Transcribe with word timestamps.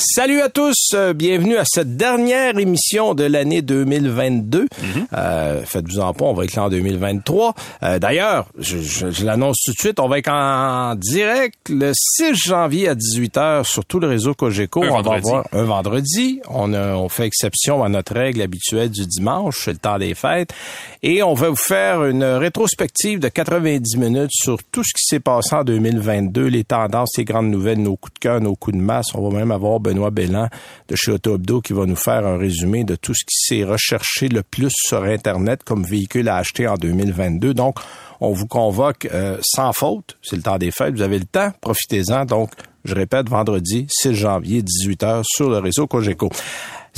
Salut 0.00 0.40
à 0.42 0.48
tous, 0.48 0.90
euh, 0.94 1.12
bienvenue 1.12 1.56
à 1.56 1.64
cette 1.66 1.96
dernière 1.96 2.56
émission 2.56 3.14
de 3.14 3.24
l'année 3.24 3.62
2022. 3.62 4.68
Euh, 5.12 5.62
Faites-vous 5.64 5.98
en 5.98 6.14
pas, 6.14 6.24
on 6.24 6.34
va 6.34 6.44
être 6.44 6.54
là 6.54 6.66
en 6.66 6.68
2023. 6.68 7.52
Euh, 7.82 7.98
D'ailleurs, 7.98 8.46
je, 8.60 8.78
je- 8.78 9.10
je 9.10 9.24
l'annonce 9.26 9.56
tout 9.64 9.72
de 9.72 9.76
suite, 9.78 9.98
on 9.98 10.06
va 10.06 10.18
être 10.20 10.30
en 10.30 10.94
direct 10.94 11.56
le 11.68 11.90
6 11.94 12.32
janvier 12.36 12.88
à 12.88 12.94
18h 12.94 13.64
sur 13.64 13.84
tout 13.84 13.98
le 13.98 14.06
réseau 14.06 14.34
Cogeco. 14.34 14.84
Un 14.84 14.88
on 14.90 15.02
vendredi. 15.02 15.22
va 15.32 15.38
avoir 15.38 15.44
un 15.52 15.64
vendredi. 15.64 16.40
On, 16.48 16.72
a- 16.74 16.94
on 16.94 17.08
fait 17.08 17.26
exception 17.26 17.82
à 17.82 17.88
notre 17.88 18.14
règle 18.14 18.40
habituelle 18.42 18.90
du 18.90 19.04
dimanche, 19.04 19.62
c'est 19.64 19.72
le 19.72 19.78
temps 19.78 19.98
des 19.98 20.14
fêtes. 20.14 20.50
Et 21.02 21.24
on 21.24 21.34
va 21.34 21.48
vous 21.48 21.56
faire 21.56 22.04
une 22.04 22.22
rétrospective 22.22 23.18
de 23.18 23.28
90 23.28 23.96
minutes 23.96 24.30
sur 24.32 24.58
tout 24.70 24.84
ce 24.84 24.92
qui 24.94 25.02
s'est 25.04 25.18
passé 25.20 25.56
en 25.56 25.64
2022, 25.64 26.46
les 26.46 26.62
tendances, 26.62 27.10
les 27.18 27.24
grandes 27.24 27.50
nouvelles, 27.50 27.82
nos 27.82 27.96
coups 27.96 28.14
de 28.14 28.18
cœur, 28.20 28.40
nos 28.40 28.54
coups 28.54 28.76
de 28.76 28.82
masse. 28.82 29.06
On 29.16 29.28
va 29.28 29.36
même 29.36 29.50
avoir 29.50 29.80
Benoît 29.88 30.10
Bellan 30.10 30.48
de 30.88 30.96
chez 30.96 31.12
Autobdo 31.12 31.60
qui 31.60 31.72
va 31.72 31.86
nous 31.86 31.96
faire 31.96 32.26
un 32.26 32.36
résumé 32.36 32.84
de 32.84 32.94
tout 32.94 33.14
ce 33.14 33.24
qui 33.24 33.36
s'est 33.36 33.64
recherché 33.64 34.28
le 34.28 34.42
plus 34.42 34.72
sur 34.74 35.02
Internet 35.02 35.64
comme 35.64 35.84
véhicule 35.84 36.28
à 36.28 36.36
acheter 36.36 36.68
en 36.68 36.74
2022. 36.74 37.54
Donc, 37.54 37.76
on 38.20 38.32
vous 38.32 38.46
convoque 38.46 39.08
euh, 39.12 39.38
sans 39.42 39.72
faute. 39.72 40.18
C'est 40.22 40.36
le 40.36 40.42
temps 40.42 40.58
des 40.58 40.70
fêtes. 40.70 40.94
Vous 40.94 41.02
avez 41.02 41.18
le 41.18 41.24
temps. 41.24 41.52
Profitez-en. 41.60 42.24
Donc, 42.24 42.50
je 42.84 42.94
répète, 42.94 43.28
vendredi 43.28 43.86
6 43.88 44.14
janvier, 44.14 44.62
18h 44.62 45.22
sur 45.24 45.48
le 45.50 45.58
réseau 45.58 45.86
Cogeco. 45.86 46.30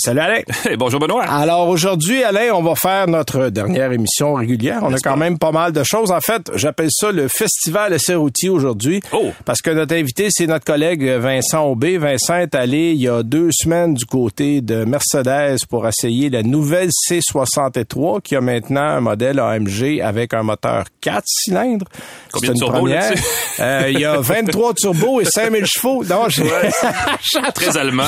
Salut 0.03 0.21
Alain. 0.21 0.41
Hey, 0.71 0.77
bonjour 0.77 1.01
Benoît. 1.01 1.25
Alors 1.25 1.69
aujourd'hui, 1.69 2.23
Alain, 2.23 2.53
on 2.55 2.63
va 2.63 2.75
faire 2.75 3.07
notre 3.09 3.49
dernière 3.49 3.93
émission 3.93 4.35
régulière. 4.35 4.81
On 4.83 4.93
a 4.93 4.99
quand 4.99 5.17
même 5.17 5.39
pas 5.39 5.53
mal 5.53 5.73
de 5.73 5.83
choses. 5.83 6.11
En 6.11 6.21
fait, 6.21 6.51
j'appelle 6.55 6.89
ça 6.91 7.11
le 7.13 7.29
Festival 7.29 7.93
essai 7.95 8.15
routier 8.15 8.51
aujourd'hui. 8.51 9.01
Oh. 9.13 9.31
Parce 9.45 9.61
que 9.63 9.71
notre 9.71 9.95
invité, 9.95 10.29
c'est 10.31 10.47
notre 10.47 10.65
collègue 10.65 11.03
Vincent 11.05 11.65
Aubé. 11.67 11.99
Vincent 11.99 12.37
est 12.37 12.55
allé 12.55 12.93
il 12.93 13.01
y 13.01 13.09
a 13.09 13.23
deux 13.23 13.49
semaines 13.53 13.95
du 13.95 14.05
côté 14.07 14.61
de 14.61 14.85
Mercedes 14.85 15.59
pour 15.69 15.87
essayer 15.89 16.31
la 16.31 16.43
nouvelle 16.43 16.91
C63 17.11 18.21
qui 18.23 18.37
a 18.37 18.41
maintenant 18.41 18.81
un 18.83 19.01
modèle 19.01 19.39
AMG 19.39 20.01
avec 20.03 20.35
un 20.35 20.43
moteur 20.43 20.85
4 21.01 21.23
cylindres. 21.27 21.87
Combien 22.33 22.51
de 22.51 22.55
une 22.55 22.61
turbos, 22.61 22.79
première. 22.79 23.01
là-dessus? 23.11 23.25
Euh, 23.61 23.91
il 23.93 23.99
y 24.01 24.05
a 24.05 24.21
23 24.21 24.75
turbos 24.75 25.21
et 25.21 25.25
5000 25.25 25.67
chevaux. 25.67 26.05
Non, 26.05 26.29
je- 26.29 26.43
Très 27.55 27.77
allemand 27.77 28.05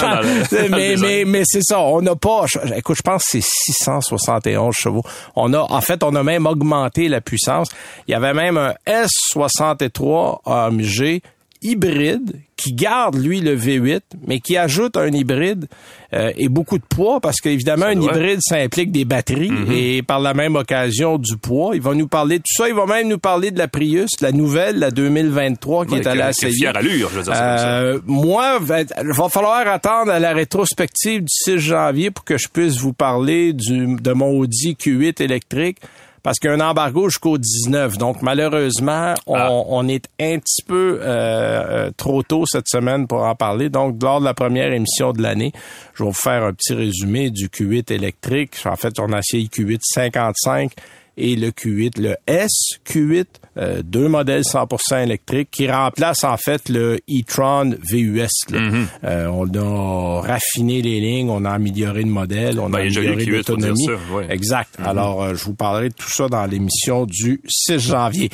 mais, 0.70 0.96
mais, 0.96 1.24
mais 1.27 1.42
c'est 1.44 1.62
ça. 1.62 1.81
On 1.83 2.02
n'a 2.02 2.16
pas, 2.16 2.47
écoute, 2.77 2.97
je 2.97 3.02
pense 3.02 3.25
que 3.25 3.28
c'est 3.30 3.44
671 3.44 4.74
chevaux. 4.74 5.02
On 5.36 5.52
a, 5.52 5.61
en 5.61 5.80
fait, 5.80 6.02
on 6.02 6.14
a 6.14 6.23
même 6.23 6.46
augmenté 6.46 7.08
la 7.08 7.20
puissance. 7.20 7.68
Il 8.08 8.12
y 8.12 8.14
avait 8.14 8.34
même 8.34 8.56
un 8.56 8.74
S63 8.86 10.40
AMG 10.46 11.23
hybride 11.62 12.33
qui 12.56 12.73
garde 12.74 13.17
lui 13.17 13.40
le 13.40 13.56
V8 13.56 14.00
mais 14.27 14.39
qui 14.40 14.56
ajoute 14.56 14.96
un 14.96 15.08
hybride 15.08 15.67
euh, 16.14 16.30
et 16.36 16.48
beaucoup 16.48 16.78
de 16.78 16.84
poids 16.89 17.18
parce 17.20 17.40
qu'évidemment 17.40 17.86
un 17.86 17.96
doit. 17.96 18.12
hybride 18.12 18.39
ça 18.42 18.56
implique 18.56 18.92
des 18.92 19.05
batteries 19.05 19.50
Mm-hmm. 19.50 19.73
et 19.73 20.02
par 20.02 20.20
la 20.20 20.34
même 20.34 20.56
occasion 20.56 21.18
du 21.18 21.36
poids. 21.36 21.73
Il 21.74 21.80
va 21.83 21.95
nous 21.95 22.06
parler 22.08 22.39
de 22.39 22.42
tout 22.42 22.55
ça. 22.62 22.68
Il 22.68 22.74
va 22.74 22.86
même 22.86 23.08
nous 23.08 23.18
parler 23.18 23.50
de 23.50 23.58
la 23.58 23.67
Prius, 23.68 24.11
la 24.20 24.30
nouvelle, 24.33 24.78
la 24.78 24.90
2023 24.90 25.86
qui 25.86 25.92
Ouais, 25.95 26.00
est 26.00 26.06
allée 26.06 26.23
essayer. 26.28 26.52
fière 26.55 26.77
allure, 26.77 27.11
je 27.12 27.17
veux 27.18 27.23
dire. 27.24 27.33
Euh, 27.34 27.98
moi, 28.06 28.58
il 28.61 28.67
va 28.67 29.29
falloir 29.29 29.67
attendre 29.67 30.12
à 30.12 30.18
la 30.20 30.33
rétrospective 30.33 31.20
du 31.23 31.29
6 31.29 31.58
janvier 31.58 32.11
pour 32.11 32.24
que 32.24 32.39
je 32.39 32.48
puisse 32.48 32.79
vous 32.79 32.92
parler 32.92 33.52
du, 33.52 33.96
de 33.96 34.12
mon 34.12 34.30
Audi 34.39 34.77
Q8 34.80 35.23
électrique. 35.23 35.79
Parce 36.22 36.38
qu'il 36.38 36.50
y 36.50 36.52
a 36.52 36.56
un 36.56 36.60
embargo 36.60 37.08
jusqu'au 37.08 37.36
19. 37.36 37.98
Donc, 37.98 38.22
malheureusement, 38.22 39.14
on, 39.27 39.34
Ah. 39.36 39.48
on 39.50 39.88
est 39.88 40.06
un 40.20 40.38
petit 40.38 40.62
peu 40.62 40.98
euh, 41.00 41.06
euh, 41.06 41.90
trop 41.96 42.22
tôt 42.22 42.44
cette 42.46 42.68
semaine 42.68 43.06
pour 43.06 43.22
en 43.24 43.34
parler. 43.34 43.68
Donc, 43.70 44.00
lors 44.00 44.20
de 44.20 44.24
la 44.24 44.34
première 44.34 44.72
émission 44.72 45.12
de 45.12 45.20
l'année, 45.20 45.52
je 45.94 46.05
vais 46.05 46.08
vous 46.08 46.14
faire 46.14 46.44
un 46.44 46.52
petit 46.52 46.74
résumé 46.74 47.30
du 47.30 47.48
Q8 47.48 47.92
électrique. 47.92 48.55
En 48.66 48.77
fait, 48.77 49.00
on 49.00 49.12
a 49.12 49.18
essayé 49.18 49.42
le 49.44 49.64
Q8 49.64 49.80
55 49.82 50.72
et 51.17 51.36
le 51.36 51.50
Q8, 51.50 52.00
le 52.00 52.17
SQ8, 52.27 53.27
euh, 53.58 53.83
deux 53.84 54.08
modèles 54.08 54.42
100% 54.45 55.02
électriques 55.02 55.50
qui 55.50 55.70
remplacent 55.70 56.24
en 56.24 56.36
fait 56.36 56.68
le 56.68 57.00
e-tron 57.11 57.74
VUS. 57.83 58.18
là. 58.50 58.58
Mm-hmm. 58.58 58.86
Euh, 59.05 59.27
on 59.27 59.46
a 59.55 60.20
raffiné 60.23 60.80
les 60.83 61.00
lignes, 61.00 61.28
on 61.28 61.45
a 61.45 61.50
amélioré 61.50 62.02
le 62.02 62.08
modèle, 62.11 62.58
on 62.58 62.70
Ben, 62.70 62.78
a 62.78 62.80
amélioré 62.83 63.08
Q8 63.08 63.45
pour 63.45 63.56
dire 63.58 63.68
l'autonomie. 63.68 63.84
ça, 63.84 63.92
Mm-hmm. 63.92 64.30
Exact. 64.30 64.74
Alors, 64.84 65.23
euh, 65.23 65.34
je 65.34 65.45
vous 65.45 65.55
parlerai 65.55 65.89
de 65.90 65.95
tout 65.95 66.11
ça 66.11 66.28
dans 66.28 66.46
l'émission 66.46 67.05
du 67.06 67.40
6 67.46 67.79
janvier. 67.79 68.30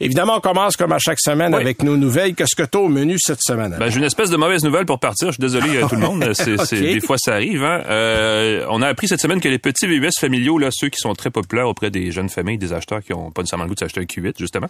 Évidemment, 0.00 0.36
on 0.36 0.40
commence 0.40 0.76
comme 0.76 0.92
à 0.92 0.98
chaque 0.98 1.18
semaine 1.20 1.54
Oui. 1.54 1.60
avec 1.60 1.82
nos 1.82 1.96
nouvelles. 1.96 2.34
Qu'est-ce 2.34 2.54
que 2.54 2.62
tu 2.62 2.78
as 2.78 2.80
au 2.80 2.88
menu 2.88 3.16
cette 3.18 3.40
semaine? 3.42 3.76
Ben, 3.78 3.90
j'ai 3.90 3.98
une 3.98 4.04
espèce 4.04 4.30
de 4.30 4.36
mauvaise 4.36 4.62
nouvelle 4.64 4.86
pour 4.86 4.98
partir. 5.00 5.28
Je 5.28 5.32
suis 5.32 5.40
désolé 5.40 5.76
euh, 5.82 5.86
tout 5.88 5.96
le 5.96 6.00
monde. 6.02 6.32
C'est, 6.34 6.56
des 6.80 7.00
fois, 7.00 7.16
ça 7.18 7.34
arrive. 7.34 7.64
Hein. 7.64 7.82
Euh, 7.88 8.64
on 8.70 8.80
a 8.82 8.88
appris 8.88 9.08
cette 9.08 9.20
semaine 9.20 9.40
que 9.40 9.48
les 9.48 9.58
petits 9.58 9.86
VUS 9.86 10.10
familiaux, 10.20 10.58
là, 10.58 10.68
ceux 10.70 10.88
qui 10.88 10.98
sont 10.98 11.12
très 11.14 11.30
populaires 11.30 11.68
auprès 11.68 11.90
des 11.90 12.10
jeunes 12.12 12.28
familles, 12.28 12.58
des 12.58 12.72
acheteurs 12.72 13.02
qui 13.02 13.12
ont 13.12 13.30
pas 13.30 13.42
nécessairement 13.42 13.64
le 13.64 13.68
goût 13.70 13.74
de 13.74 13.80
s'acheter 13.80 14.00
un 14.00 14.04
Q8, 14.04 14.34
justement, 14.38 14.68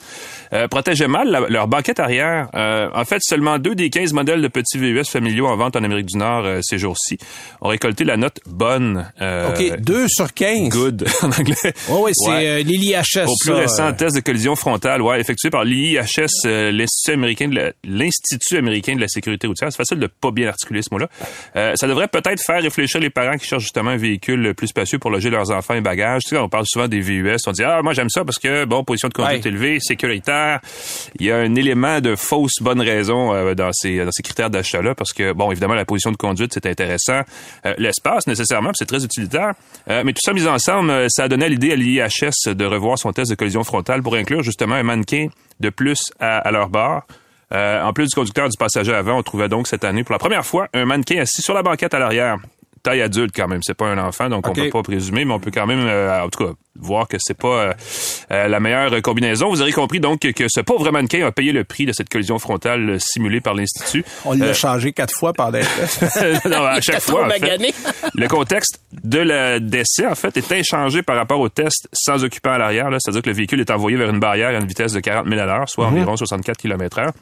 euh, 0.53 0.67
protégeaient 0.69 1.09
mal 1.09 1.29
la- 1.31 1.49
leur 1.49 1.69
banquette 1.69 2.01
arrière. 2.01 2.49
Euh, 2.55 2.89
en 2.95 3.05
fait, 3.05 3.19
seulement 3.23 3.59
deux 3.59 3.75
des 3.75 3.91
15 3.91 4.13
modèles 4.13 4.41
de 4.43 4.49
petits 4.49 4.79
VUS 4.79 5.05
familiaux 5.05 5.47
en 5.47 5.57
vente 5.57 5.77
en 5.77 5.85
Amérique 5.85 6.07
du 6.07 6.17
Nord 6.19 6.45
euh, 6.45 6.61
ces 6.63 6.79
jours-ci 6.79 7.19
ont 7.61 7.69
récolté 7.69 8.05
la 8.05 8.17
note 8.17 8.39
bonne. 8.47 9.11
euh, 9.21 9.51
OK, 9.51 9.81
2 9.81 10.07
sur 10.09 10.33
15. 10.33 10.69
Good 10.71 11.07
en 11.23 11.27
anglais. 11.27 11.75
Oh, 11.91 12.03
oui, 12.05 12.13
c'est 12.15 12.31
Ouais. 12.31 12.63
l'ILIHS. 12.63 13.25
Au 13.27 13.35
plus 13.41 13.53
ça, 13.53 13.55
récent 13.55 13.93
test 13.93 14.17
de 14.17 14.21
collision 14.21 14.57
frontale, 14.57 15.03
ouais, 15.03 15.18
effectué 15.19 15.51
par 15.51 15.65
l'IIHS, 15.65 16.27
euh, 16.47 16.71
l'Institut 16.71 17.13
américain 17.13 17.49
de 17.49 17.55
la, 17.55 17.73
l'Institut 17.85 18.57
américain 18.57 18.95
de 18.95 19.01
la 19.01 19.09
sécurité 19.09 19.47
routière. 19.47 19.69
C'est 19.71 19.77
facile 19.77 19.99
de 19.99 20.07
pas 20.07 20.31
bien 20.31 20.49
articuler 20.49 20.83
ce 20.83 20.89
mot-là. 20.93 21.09
Euh, 21.57 21.73
ça 21.77 21.87
devrait 21.87 22.09
peut-être 22.09 22.41
faire 22.45 22.63
réfléchir 22.63 23.01
les 23.01 23.11
parents 23.11 23.37
qui 23.37 23.47
cherchent 23.47 23.63
justement 23.63 23.91
un 23.91 23.97
véhicule 23.97 24.55
plus 24.55 24.69
spacieux 24.69 24.99
pour 24.99 25.11
loger 25.11 25.31
leurs 25.31 25.51
enfants 25.51 25.75
et 25.75 25.81
bagages. 25.81 26.23
Tu 26.25 26.31
sais, 26.31 26.39
on 26.39 26.49
parle 26.49 26.65
souvent 26.67 26.89
des 26.89 27.01
VUS. 27.01 27.37
On 27.47 27.53
dit 27.53 27.63
ah 27.65 27.81
moi 27.83 27.93
j'aime 27.93 28.09
ça 28.11 28.25
parce 28.25 28.39
que 28.39 28.65
bon 28.65 28.85
position 28.85 29.09
de 29.09 29.15
conduite 29.15 29.45
Ouais. 29.45 29.51
élevée, 29.51 29.79
sécuritaire. 29.81 30.61
Il 31.19 31.27
y 31.27 31.31
a 31.31 31.37
un 31.37 31.55
élément 31.55 32.01
de 32.01 32.15
fausse 32.17 32.61
bonne 32.61 32.81
raison 32.81 33.35
euh, 33.35 33.55
dans 33.55 33.71
ces 33.73 34.05
dans 34.05 34.13
ces 34.13 34.23
critères 34.23 34.51
d'achat-là 34.51 34.95
parce 34.95 35.13
que 35.13 35.33
bon 35.33 35.51
évidemment 35.51 35.75
la 35.75 35.85
position 35.85 36.13
de 36.13 36.17
conduite 36.17 36.53
c'est 36.55 36.67
intéressant, 36.67 37.23
l'espace 37.79 38.27
nécessairement 38.27 38.71
c'est 38.75 38.87
très 38.87 39.05
utilitaire. 39.05 39.55
Mais 39.89 40.13
tout 40.13 40.21
ça 40.23 40.33
mis 40.33 40.47
ensemble, 40.47 41.07
ça 41.09 41.25
a 41.25 41.29
donné 41.29 41.49
l'idée 41.49 41.73
à 41.73 41.77
l'IHS 41.77 42.55
de 42.55 42.65
revoir 42.65 42.99
son 42.99 43.13
test 43.13 43.31
de 43.31 43.35
collision 43.37 43.65
frontale 43.65 44.03
pour 44.03 44.15
inclure 44.15 44.43
justement 44.43 44.75
un 44.75 44.83
mannequin 44.83 45.08
de 45.61 45.71
plus 45.71 45.99
à, 46.21 46.51
leur 46.51 46.69
bord. 46.69 47.03
Euh, 47.53 47.83
en 47.83 47.93
plus 47.93 48.09
du 48.09 48.15
conducteur 48.15 48.49
du 48.49 48.57
passager 48.59 48.95
avant, 48.95 49.19
on 49.19 49.23
trouvait 49.23 49.49
donc 49.49 49.69
cette 49.69 49.85
année 49.85 50.05
pour 50.05 50.13
la 50.13 50.19
première 50.19 50.45
fois 50.45 50.69
un 50.75 50.85
mannequin 50.85 51.21
assis 51.21 51.41
sur 51.43 51.55
la 51.55 51.63
banquette 51.63 51.95
à 51.95 51.99
l'arrière. 51.99 52.39
Taille 52.83 53.03
adulte 53.03 53.33
quand 53.35 53.49
même, 53.49 53.63
c'est 53.63 53.75
pas 53.75 53.87
un 53.87 53.99
enfant, 53.99 54.29
donc 54.29 54.47
Ok. 54.47 54.57
on 54.59 54.63
peut 54.63 54.71
pas 54.71 54.83
présumer, 54.83 55.25
mais 55.25 55.33
on 55.35 55.41
peut 55.41 55.51
quand 55.53 55.67
même, 55.67 55.81
euh, 55.87 56.23
en 56.25 56.29
tout 56.29 56.45
cas, 56.45 56.51
voir 56.81 57.09
que 57.09 57.17
c'est 57.19 57.37
pas 57.37 57.49
euh, 57.49 57.73
euh, 58.31 58.49
la 58.49 58.61
meilleure 58.61 59.03
combinaison. 59.03 59.49
Vous 59.49 59.61
aurez 59.63 59.73
compris 59.73 59.99
donc 60.01 60.21
que 60.21 60.45
ce 60.49 60.61
pauvre 60.61 60.91
mannequin 60.93 61.27
a 61.27 61.33
payé 61.33 61.53
le 61.53 61.65
prix 61.65 61.87
de 61.87 61.93
cette 61.93 62.09
collision 62.09 62.39
frontale 62.39 62.89
euh, 62.91 62.99
simulée 62.99 63.41
par 63.41 63.55
l'institut. 63.55 64.05
On 64.25 64.33
l'a 64.35 64.47
Euh, 64.47 64.55
changé 64.55 64.93
quatre 64.93 65.15
fois 65.15 65.33
par 65.33 65.51
des 65.53 65.61
non, 66.49 66.65
à 66.65 66.81
chaque 66.81 67.01
fois. 67.01 67.27
en 67.27 67.31
fait. 67.31 67.59
Le 68.15 68.29
contexte 68.29 68.81
de 69.03 69.19
la 69.19 69.59
décès, 69.61 70.07
en 70.07 70.15
fait, 70.15 70.37
est 70.37 70.53
inchangé 70.53 71.03
par 71.03 71.17
rapport 71.17 71.41
au 71.41 71.49
test 71.49 71.89
sans 71.93 72.23
occupant 72.25 72.53
à 72.53 72.59
l'arrière. 72.59 72.89
C'est-à-dire 72.99 73.23
que 73.23 73.29
le 73.31 73.35
véhicule 73.37 73.61
est 73.61 73.71
envoyé 73.71 73.97
vers 73.97 74.11
une 74.11 74.21
barrière 74.21 74.51
à 74.51 74.53
une 74.55 74.67
vitesse 74.67 74.93
de 74.93 75.01
40 75.01 75.27
000 75.29 75.41
à 75.41 75.47
l'heure, 75.47 75.69
soit 75.69 75.87
environ 75.87 76.17
64 76.17 76.57
km 76.59 76.99
heure. 76.99 77.13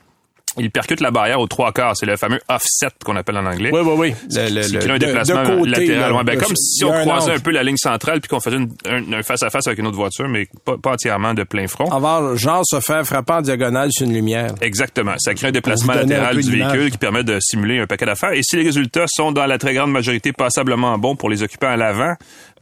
Il 0.59 0.71
percute 0.71 1.01
la 1.01 1.11
barrière 1.11 1.41
aux 1.41 1.47
trois 1.47 1.73
quarts. 1.73 1.97
C'est 1.97 2.07
le 2.07 2.17
fameux 2.17 2.41
offset 2.49 2.89
qu'on 3.05 3.17
appelle 3.17 3.37
en 3.39 3.47
anglais. 3.47 3.71
Oui, 3.73 3.81
oui, 3.85 3.95
oui. 3.97 4.15
Le, 4.31 4.63
qui 4.63 4.79
crée 4.79 4.91
un 4.91 4.99
déplacement 4.99 5.43
de, 5.43 5.57
côté, 5.57 5.71
latéral. 5.71 6.13
Là, 6.13 6.23
ben, 6.25 6.39
comme 6.39 6.57
si 6.57 6.85
on 6.85 6.93
croisait 6.93 7.33
un, 7.33 7.39
peu 7.39 7.51
la 7.51 7.63
ligne 7.63 7.77
centrale 7.77 8.21
puis 8.21 8.29
qu'on 8.29 8.41
faisait 8.41 8.57
un, 8.57 9.23
face 9.23 9.43
à 9.43 9.51
face 9.51 9.67
avec 9.67 9.79
une 9.79 9.87
autre 9.87 9.97
voiture, 9.97 10.29
mais 10.29 10.49
pas, 10.65 10.77
pas 10.79 10.93
entièrement 10.93 11.35
de 11.35 11.43
plein 11.43 11.67
front. 11.67 11.91
Avoir 11.91 12.37
genre 12.37 12.63
se 12.65 12.81
faire 12.81 13.05
frapper 13.07 13.35
en 13.35 13.43
diagonale 13.43 13.91
sur 13.93 14.07
une 14.07 14.15
lumière. 14.15 14.55
Exactement. 14.61 15.15
Ça 15.19 15.35
crée 15.35 15.49
un 15.49 15.53
déplacement 15.53 15.95
latéral 15.95 16.43
du 16.43 16.51
véhicule 16.51 16.91
qui 16.91 16.99
permet 16.99 17.25
de 17.25 17.39
simuler 17.41 17.79
un 17.81 17.87
paquet 17.87 18.07
d'affaires. 18.07 18.33
Et 18.33 18.43
si 18.43 18.57
les 18.57 18.65
résultats 18.65 19.07
sont 19.09 19.33
dans 19.33 19.47
la 19.47 19.59
très 19.59 19.75
grande 19.75 19.93
majorité 19.93 20.33
passablement 20.33 20.97
bons 20.99 21.17
pour 21.17 21.31
les 21.31 21.43
occupants 21.43 21.69
à 21.69 21.77
l'avant, 21.77 22.15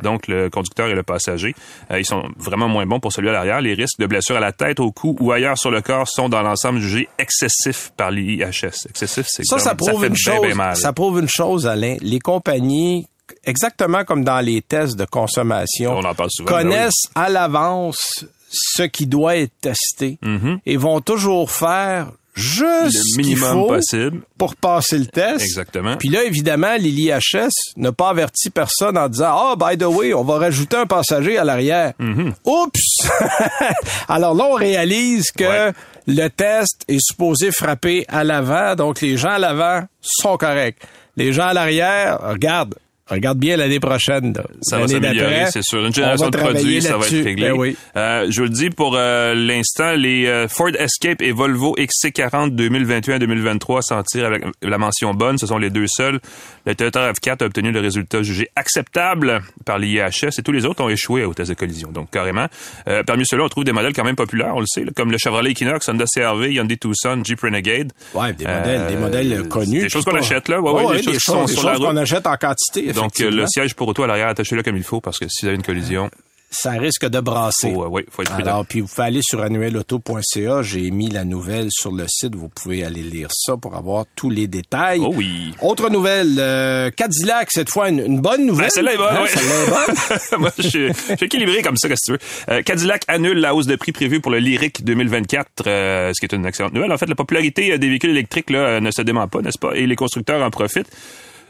donc 0.03 0.27
le 0.29 0.51
conducteur 0.51 0.89
et 0.89 0.95
le 0.95 1.03
passager, 1.03 1.55
euh, 1.91 1.99
ils 1.99 2.05
sont 2.05 2.25
vraiment 2.37 2.69
moins 2.69 2.87
bons 2.87 3.01
pour 3.01 3.13
celui 3.13 3.29
à 3.29 3.33
l'arrière. 3.33 3.61
Les 3.61 3.75
risques 3.75 3.99
de 3.99 4.07
blessure 4.07 4.37
à 4.37 4.41
la 4.41 4.53
tête, 4.53 4.81
au 4.81 4.93
cou 4.93 5.17
ou 5.21 5.33
ailleurs 5.33 5.59
sur 5.59 5.71
le 5.71 5.81
corps 5.81 6.09
sont 6.09 6.29
dans 6.29 6.43
l'ensemble 6.43 6.81
jugés 6.81 7.09
excessifs 7.19 7.93
par 7.97 8.11
l'IHS. 8.11 8.87
Excessif, 8.89 9.27
c'est 9.29 9.45
ça, 9.45 9.59
ça 9.59 9.75
prouve 9.75 10.05
une 10.05 10.17
chose. 10.17 10.47
Ça 10.75 10.93
prouve 10.93 11.21
une 11.21 11.29
chose, 11.29 11.67
Alain. 11.67 11.97
Les 12.01 12.19
compagnies 12.19 13.07
exactement 13.45 14.05
comme 14.05 14.25
dans 14.25 14.41
les 14.41 14.63
tests 14.63 14.97
de 14.97 15.05
consommation, 15.05 16.01
connaissent 16.47 17.09
à 17.15 17.29
l'avance 17.29 18.27
ce 18.51 18.83
qui 18.83 19.07
doit 19.07 19.37
être 19.37 19.53
testé 19.61 20.19
mm-hmm. 20.23 20.59
et 20.67 20.77
vont 20.77 21.01
toujours 21.01 21.51
faire 21.51 22.13
juste 22.35 23.17
le 23.17 23.23
minimum 23.23 23.67
possible 23.67 24.23
pour 24.37 24.57
passer 24.57 24.99
le 24.99 25.07
test. 25.07 25.45
Exactement. 25.45 25.97
Puis 25.97 26.09
là, 26.09 26.25
évidemment, 26.25 26.75
l'IHS 26.77 27.51
n'a 27.77 27.93
pas 27.93 28.11
averti 28.11 28.51
personne 28.51 28.99
en 28.99 29.09
disant 29.09 29.29
ah 29.31 29.53
oh, 29.53 29.57
by 29.57 29.79
the 29.79 29.87
way, 29.87 30.13
on 30.15 30.25
va 30.25 30.39
rajouter 30.39 30.77
un 30.77 30.87
passager 30.87 31.39
à 31.39 31.45
l'arrière. 31.45 31.93
Mm-hmm. 32.01 32.33
Oups. 32.45 33.11
Alors 34.09 34.35
là, 34.35 34.45
on 34.51 34.55
réalise 34.55 35.31
que 35.31 35.73
le 36.07 36.29
test 36.29 36.85
est 36.89 37.01
supposé 37.01 37.51
frapper 37.51 38.05
à 38.09 38.25
l'avant, 38.25 38.75
donc 38.75 39.01
les 39.01 39.17
gens 39.17 39.31
à 39.31 39.39
l'avant 39.39 39.85
sont 40.01 40.37
corrects. 40.37 40.79
Les 41.17 41.33
gens 41.33 41.47
à 41.47 41.53
l'arrière, 41.53 42.19
regarde, 42.21 42.75
Regarde 43.11 43.39
bien 43.39 43.59
l'année 43.59 43.81
prochaine. 43.81 44.35
Ça 44.63 44.79
va 44.79 44.89
s'améliorer, 44.89 45.45
c'est 45.51 45.63
sûr. 45.63 45.85
Une 45.85 45.93
génération 45.95 46.31
de 46.31 46.39
produits, 46.39 46.81
ça 46.81 46.97
va 46.97 47.07
être 47.07 47.25
réglé. 47.25 47.51
Ben 47.51 47.53
oui. 47.53 47.77
euh, 47.97 48.27
je 48.31 48.41
vous 48.41 48.45
le 48.45 48.53
dis 48.53 48.71
pour 48.71 48.95
euh, 48.97 49.35
l'instant, 49.35 49.93
les 49.93 50.27
euh, 50.27 50.49
Ford 50.49 50.71
Escape 50.79 51.21
et 51.21 51.31
Volvo 51.31 51.77
XC40 51.77 52.55
2021-2023 52.57 53.83
s'en 53.83 54.03
tirent 54.03 54.25
avec 54.25 54.45
la 54.63 54.79
mention 54.79 55.13
bonne. 55.13 55.37
Ce 55.37 55.47
sont 55.47 55.59
les 55.59 55.69
deux 55.69 55.87
seuls. 55.87 56.19
Le 56.65 56.75
Toyota 56.75 57.13
RAV4 57.13 57.43
a 57.43 57.47
obtenu 57.47 57.73
le 57.73 57.81
résultat 57.81 58.23
jugé 58.23 58.49
acceptable 58.57 59.43
par 59.67 59.79
l'IHS 59.79 60.39
et 60.39 60.43
tous 60.43 60.53
les 60.53 60.65
autres 60.65 60.83
ont 60.83 60.89
échoué 60.89 61.25
au 61.25 61.35
test 61.35 61.51
de 61.51 61.55
collision. 61.55 61.91
Donc 61.93 62.11
carrément. 62.11 62.47
Euh, 62.89 63.03
parmi 63.03 63.27
ceux-là, 63.27 63.45
on 63.45 63.49
trouve 63.49 63.65
des 63.65 63.73
modèles 63.73 63.93
quand 63.93 64.05
même 64.05 64.17
populaires, 64.17 64.55
on 64.55 64.61
le 64.61 64.67
sait, 64.67 64.85
comme 64.97 65.11
le 65.11 65.19
Chevrolet 65.19 65.51
Equinox, 65.51 65.87
Honda 65.91 66.07
CRV, 66.07 66.55
Hyundai 66.55 66.79
Tucson, 66.79 67.21
Jeep 67.23 67.41
Renegade. 67.41 67.93
Ouais, 68.15 68.33
des 68.33 68.47
modèles, 68.47 68.87
des 68.89 68.97
modèles 68.97 69.49
connus. 69.49 69.83
Des 69.83 69.89
choses 69.91 70.07
qu'on 70.07 70.17
achète 70.17 70.49
là. 70.49 70.61
Ouais, 70.63 70.85
ouais, 70.85 71.03
des, 71.03 71.19
choses, 71.19 71.55
qu'on 71.55 71.97
achète 71.99 72.27
en 72.27 72.37
quantité. 72.37 72.94
Donc, 72.95 73.21
euh, 73.21 73.31
le 73.31 73.47
siège 73.47 73.75
pour 73.75 73.89
auto 73.89 74.03
à 74.03 74.07
l'arrière, 74.07 74.29
attachez-le 74.29 74.63
comme 74.63 74.77
il 74.77 74.83
faut 74.83 75.01
parce 75.01 75.19
que 75.19 75.27
si 75.29 75.43
vous 75.43 75.49
avez 75.49 75.57
une 75.57 75.63
collision, 75.63 76.11
ça 76.55 76.73
risque 76.73 77.07
de 77.07 77.21
brasser. 77.21 77.73
Oh, 77.75 77.89
oui, 77.91 78.03
faut 78.11 78.23
être 78.23 78.33
Alors, 78.33 78.65
puis 78.65 78.81
vous 78.81 78.87
pouvez 78.87 79.07
aller 79.07 79.21
sur 79.23 79.43
annuelauto.ca. 79.43 80.63
J'ai 80.63 80.91
mis 80.91 81.09
la 81.09 81.25
nouvelle 81.25 81.69
sur 81.71 81.91
le 81.91 82.05
site. 82.09 82.35
Vous 82.35 82.49
pouvez 82.49 82.85
aller 82.85 83.03
lire 83.03 83.29
ça 83.33 83.57
pour 83.57 83.75
avoir 83.75 84.05
tous 84.15 84.31
les 84.31 84.47
détails. 84.47 85.01
Oh 85.03 85.13
oui. 85.15 85.53
Autre 85.61 85.91
nouvelle, 85.91 86.37
euh, 86.39 86.91
Cadillac, 86.91 87.49
cette 87.51 87.71
fois, 87.71 87.89
une, 87.89 88.21
bonne 88.21 88.47
nouvelle. 88.47 88.67
Ben, 88.67 88.71
celle-là 88.71 88.95
est 88.95 88.97
bonne, 88.97 89.17
hein, 89.17 89.27
Celle-là 89.27 89.55
est 89.67 90.31
bonne. 90.31 90.41
Moi, 90.41 90.51
je 90.59 90.69
suis, 90.69 90.89
équilibré 91.21 91.63
comme 91.63 91.77
ça, 91.77 91.89
qu'est-ce 91.89 92.13
que 92.13 92.19
tu 92.19 92.25
veux. 92.25 92.55
Euh, 92.55 92.63
Cadillac 92.63 93.03
annule 93.09 93.39
la 93.39 93.55
hausse 93.55 93.67
de 93.67 93.77
prix 93.77 93.93
prévue 93.93 94.21
pour 94.21 94.31
le 94.31 94.39
Lyric 94.39 94.85
2024, 94.85 95.49
euh, 95.67 96.13
ce 96.15 96.21
qui 96.21 96.27
est 96.33 96.37
une 96.37 96.47
excellente 96.47 96.73
nouvelle. 96.73 96.93
En 96.93 96.99
fait, 96.99 97.09
la 97.09 97.17
popularité 97.17 97.77
des 97.79 97.89
véhicules 97.89 98.11
électriques 98.11 98.51
là, 98.51 98.81
ne 98.81 98.91
se 98.91 99.03
dément 99.03 99.27
pas, 99.27 99.41
n'est-ce 99.43 99.59
pas? 99.59 99.75
Et 99.75 99.87
les 99.87 99.97
constructeurs 99.97 100.41
en 100.43 100.51
profitent. 100.51 100.91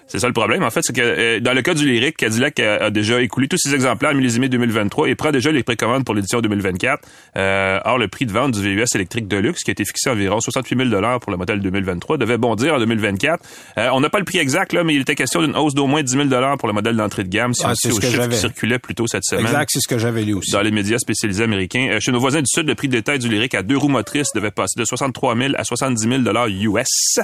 C'est 0.07 0.19
ça 0.19 0.27
le 0.27 0.33
problème, 0.33 0.63
en 0.63 0.71
fait, 0.71 0.81
c'est 0.83 0.95
que 0.95 1.01
euh, 1.01 1.41
dans 1.41 1.55
le 1.55 1.63
cas 1.63 1.75
du 1.75 1.87
lyrique, 1.87 2.17
Cadillac 2.17 2.61
a, 2.61 2.91
déjà 2.91 3.23
écoulé 3.23 3.49
tous 3.49 3.57
ses 3.57 3.75
exemplaires 3.75 4.15
millésimés 4.15 4.49
2023 4.49 5.09
et 5.09 5.15
prend 5.15 5.33
déjà 5.33 5.51
les 5.51 5.63
précommandes 5.63 6.05
pour 6.05 6.15
l'édition 6.15 6.41
2024. 6.41 7.03
Euh, 7.37 7.81
or, 7.85 7.99
le 7.99 8.09
prix 8.09 8.27
de 8.27 8.33
vente 8.33 8.53
du 8.53 8.61
VUS 8.61 8.85
électrique 8.95 9.29
Deluxe, 9.29 9.63
qui 9.65 9.71
a 9.71 9.73
été 9.73 9.85
fixé 9.85 10.11
à 10.11 10.13
environ 10.13 10.41
68 10.41 10.91
000 10.91 11.19
pour 11.19 11.33
le 11.33 11.39
modèle 11.39 11.61
2023, 11.61 12.19
devait 12.19 12.39
bondir 12.39 12.75
en 12.75 12.79
2024. 12.79 13.43
Euh, 13.79 13.89
on 13.93 14.01
n'a 14.01 14.11
pas 14.11 14.19
le 14.19 14.25
prix 14.25 14.39
exact, 14.39 14.73
là, 14.73 14.85
mais 14.85 14.95
il 14.95 15.01
était 15.01 15.15
question 15.15 15.41
d'une 15.41 15.57
hausse 15.57 15.75
d'au 15.75 15.87
moins 15.87 16.03
10 16.03 16.29
000 16.29 16.57
pour 16.59 16.69
le 16.69 16.75
modèle 16.75 16.97
d'entrée 16.97 17.25
de 17.25 17.29
gamme, 17.29 17.55
si 17.55 17.63
ah, 17.65 17.69
on 17.69 17.73
au 17.73 18.01
chiffre 18.01 18.29
qui 18.29 18.37
circulait 18.37 18.79
plus 18.79 18.95
tôt 18.95 19.07
cette 19.07 19.25
semaine. 19.25 19.47
Exact, 19.47 19.71
c'est 19.73 19.81
ce 19.81 19.89
que 19.89 19.99
j'avais 19.99 20.23
lu 20.23 20.35
aussi. 20.35 20.53
Dans 20.53 20.63
les 20.63 20.71
médias 20.71 20.99
spécialisés 20.99 21.45
américains. 21.45 21.89
Euh, 21.93 22.01
chez 22.01 22.13
nos 22.13 22.21
voisins 22.21 22.41
du 22.41 22.49
Sud, 22.49 22.67
le 22.67 22.75
prix 22.75 22.89
de 22.89 22.93
détail 22.93 23.19
du 23.19 23.29
lyrique 23.29 23.55
à 23.55 23.63
deux 23.63 23.77
roues 23.77 23.89
motrices 23.89 24.33
devait 24.35 24.51
passer 24.51 24.79
de 24.79 24.85
63 24.85 25.37
000 25.37 25.55
à 25.57 25.65
70 25.65 26.25
000 26.25 26.77
US. 26.77 27.21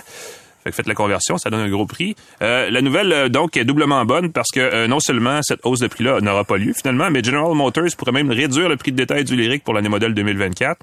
Fait 0.70 0.72
que 0.72 0.76
faites 0.76 0.88
la 0.88 0.94
conversion, 0.94 1.36
ça 1.36 1.50
donne 1.50 1.60
un 1.60 1.70
gros 1.70 1.86
prix. 1.86 2.14
Euh, 2.42 2.70
la 2.70 2.82
nouvelle, 2.82 3.12
euh, 3.12 3.28
donc, 3.28 3.56
est 3.56 3.64
doublement 3.64 4.04
bonne 4.04 4.32
parce 4.32 4.48
que 4.52 4.60
euh, 4.60 4.86
non 4.86 5.00
seulement 5.00 5.40
cette 5.42 5.60
hausse 5.64 5.80
de 5.80 5.88
prix-là 5.88 6.20
n'aura 6.20 6.44
pas 6.44 6.56
lieu 6.58 6.72
finalement, 6.72 7.10
mais 7.10 7.22
General 7.24 7.54
Motors 7.54 7.96
pourrait 7.98 8.12
même 8.12 8.30
réduire 8.30 8.68
le 8.68 8.76
prix 8.76 8.92
de 8.92 8.96
détail 8.96 9.24
du 9.24 9.36
lyrique 9.36 9.64
pour 9.64 9.74
l'année 9.74 9.88
modèle 9.88 10.14
2024. 10.14 10.78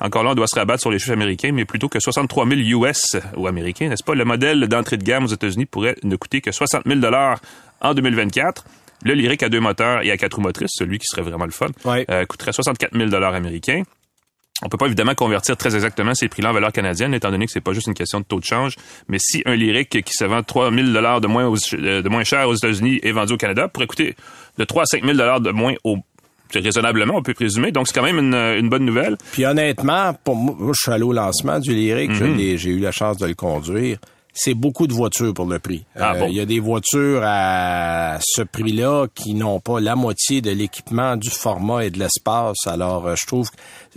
Encore 0.00 0.22
là, 0.22 0.30
on 0.30 0.34
doit 0.34 0.46
se 0.46 0.56
rabattre 0.58 0.80
sur 0.80 0.90
les 0.90 0.98
chiffres 0.98 1.12
américains, 1.12 1.50
mais 1.52 1.64
plutôt 1.64 1.88
que 1.88 2.00
63 2.00 2.46
000 2.48 2.60
US 2.84 3.16
ou 3.36 3.46
américains, 3.46 3.88
n'est-ce 3.88 4.04
pas? 4.04 4.14
Le 4.14 4.24
modèle 4.24 4.66
d'entrée 4.68 4.96
de 4.96 5.04
gamme 5.04 5.24
aux 5.24 5.28
États-Unis 5.28 5.66
pourrait 5.66 5.96
ne 6.02 6.16
coûter 6.16 6.40
que 6.40 6.52
60 6.52 6.82
000 6.86 7.00
en 7.80 7.94
2024. 7.94 8.64
Le 9.04 9.14
lyrique 9.14 9.42
à 9.42 9.48
deux 9.48 9.60
moteurs 9.60 10.04
et 10.04 10.10
à 10.12 10.16
quatre 10.16 10.34
roues 10.34 10.42
motrices, 10.42 10.70
celui 10.74 10.98
qui 10.98 11.06
serait 11.06 11.22
vraiment 11.22 11.44
le 11.44 11.50
fun, 11.50 11.66
coûterait 12.28 12.52
64 12.52 12.96
000 12.96 13.14
américains. 13.14 13.82
On 14.62 14.68
peut 14.68 14.76
pas 14.76 14.86
évidemment 14.86 15.14
convertir 15.14 15.56
très 15.56 15.74
exactement 15.74 16.14
ces 16.14 16.28
prix-là 16.28 16.50
en 16.50 16.52
valeur 16.52 16.72
canadienne, 16.72 17.14
étant 17.14 17.30
donné 17.30 17.46
que 17.46 17.52
c'est 17.52 17.60
pas 17.60 17.72
juste 17.72 17.88
une 17.88 17.94
question 17.94 18.20
de 18.20 18.24
taux 18.24 18.38
de 18.38 18.44
change. 18.44 18.76
Mais 19.08 19.18
si 19.18 19.42
un 19.44 19.56
lyrique 19.56 20.02
qui 20.02 20.12
se 20.12 20.24
vend 20.24 20.42
3 20.42 20.72
000 20.72 20.88
dollars 20.88 21.20
de 21.20 21.26
moins 21.26 21.52
euh, 21.74 22.02
de 22.02 22.08
moins 22.08 22.24
cher 22.24 22.48
aux 22.48 22.54
États-Unis 22.54 23.00
est 23.02 23.12
vendu 23.12 23.34
au 23.34 23.36
Canada, 23.36 23.68
pourrait 23.68 23.86
coûter 23.86 24.14
de 24.58 24.64
3 24.64 24.82
à 24.82 24.86
5 24.86 25.04
000 25.04 25.16
dollars 25.16 25.40
de 25.40 25.50
moins 25.50 25.74
au 25.84 25.96
raisonnablement, 26.54 27.14
on 27.16 27.22
peut 27.22 27.32
présumer. 27.32 27.72
Donc, 27.72 27.88
c'est 27.88 27.94
quand 27.94 28.04
même 28.04 28.18
une, 28.18 28.68
bonne 28.68 28.84
nouvelle. 28.84 29.16
Puis 29.32 29.46
honnêtement, 29.46 30.12
pour 30.22 30.36
moi, 30.36 30.72
je 30.74 30.80
suis 30.82 30.92
allé 30.92 31.02
au 31.02 31.12
lancement 31.12 31.58
du 31.58 31.72
Lyric. 31.72 32.10
Mm-hmm. 32.10 32.58
J'ai 32.58 32.70
eu 32.70 32.78
la 32.78 32.92
chance 32.92 33.16
de 33.16 33.26
le 33.26 33.34
conduire 33.34 33.96
c'est 34.34 34.54
beaucoup 34.54 34.86
de 34.86 34.92
voitures 34.92 35.34
pour 35.34 35.46
le 35.46 35.58
prix. 35.58 35.84
Ah, 35.94 36.14
euh, 36.14 36.26
il 36.28 36.34
y 36.34 36.40
a 36.40 36.46
des 36.46 36.58
voitures 36.58 37.20
à 37.22 38.18
ce 38.20 38.42
prix-là 38.42 39.06
qui 39.14 39.34
n'ont 39.34 39.60
pas 39.60 39.78
la 39.78 39.94
moitié 39.94 40.40
de 40.40 40.50
l'équipement, 40.50 41.16
du 41.16 41.30
format 41.30 41.84
et 41.84 41.90
de 41.90 41.98
l'espace. 41.98 42.56
Alors, 42.66 43.06
euh, 43.06 43.14
je 43.20 43.26
trouve, 43.26 43.50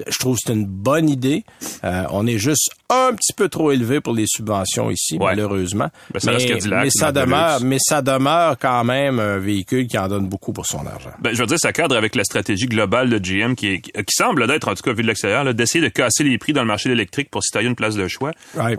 je 0.08 0.20
trouve 0.20 0.36
que 0.36 0.42
c'est 0.46 0.54
une 0.54 0.66
bonne 0.66 1.10
idée. 1.10 1.44
Euh, 1.84 2.04
on 2.12 2.28
est 2.28 2.38
juste 2.38 2.70
un 2.90 3.14
petit 3.14 3.34
peu 3.34 3.50
trop 3.50 3.72
élevé 3.72 4.00
pour 4.00 4.14
les 4.14 4.26
subventions 4.28 4.92
ici, 4.92 5.18
malheureusement. 5.18 5.90
Ben, 6.14 6.20
ça 6.20 6.32
mais, 6.32 6.90
ça 6.90 7.12
demeure, 7.12 7.60
mais 7.62 7.78
ça 7.80 8.02
demeure 8.02 8.58
quand 8.60 8.84
même 8.84 9.20
un 9.20 9.38
véhicule 9.38 9.88
qui 9.88 9.98
en 9.98 10.08
donne 10.08 10.28
beaucoup 10.28 10.54
pour 10.54 10.66
son 10.66 10.86
argent. 10.86 11.10
Ben, 11.20 11.34
je 11.34 11.42
veux 11.42 11.48
dire, 11.48 11.60
ça 11.60 11.74
cadre 11.74 11.96
avec 11.96 12.16
la 12.16 12.24
stratégie 12.24 12.68
globale 12.68 13.10
de 13.10 13.18
GM 13.18 13.56
qui, 13.56 13.82
qui 13.82 13.92
semble 14.10 14.48
d'être, 14.48 14.68
en 14.68 14.76
tout 14.76 14.84
cas 14.84 14.94
vu 14.94 15.02
de 15.02 15.08
l'extérieur, 15.08 15.52
d'essayer 15.54 15.84
de 15.84 15.90
casser 15.90 16.24
les 16.24 16.38
prix 16.38 16.54
dans 16.54 16.62
le 16.62 16.68
marché 16.68 16.90
électrique 16.92 17.30
pour 17.32 17.44
s'y 17.44 17.56
une 17.60 17.76
place 17.76 17.96
de 17.96 18.08
choix. 18.08 18.32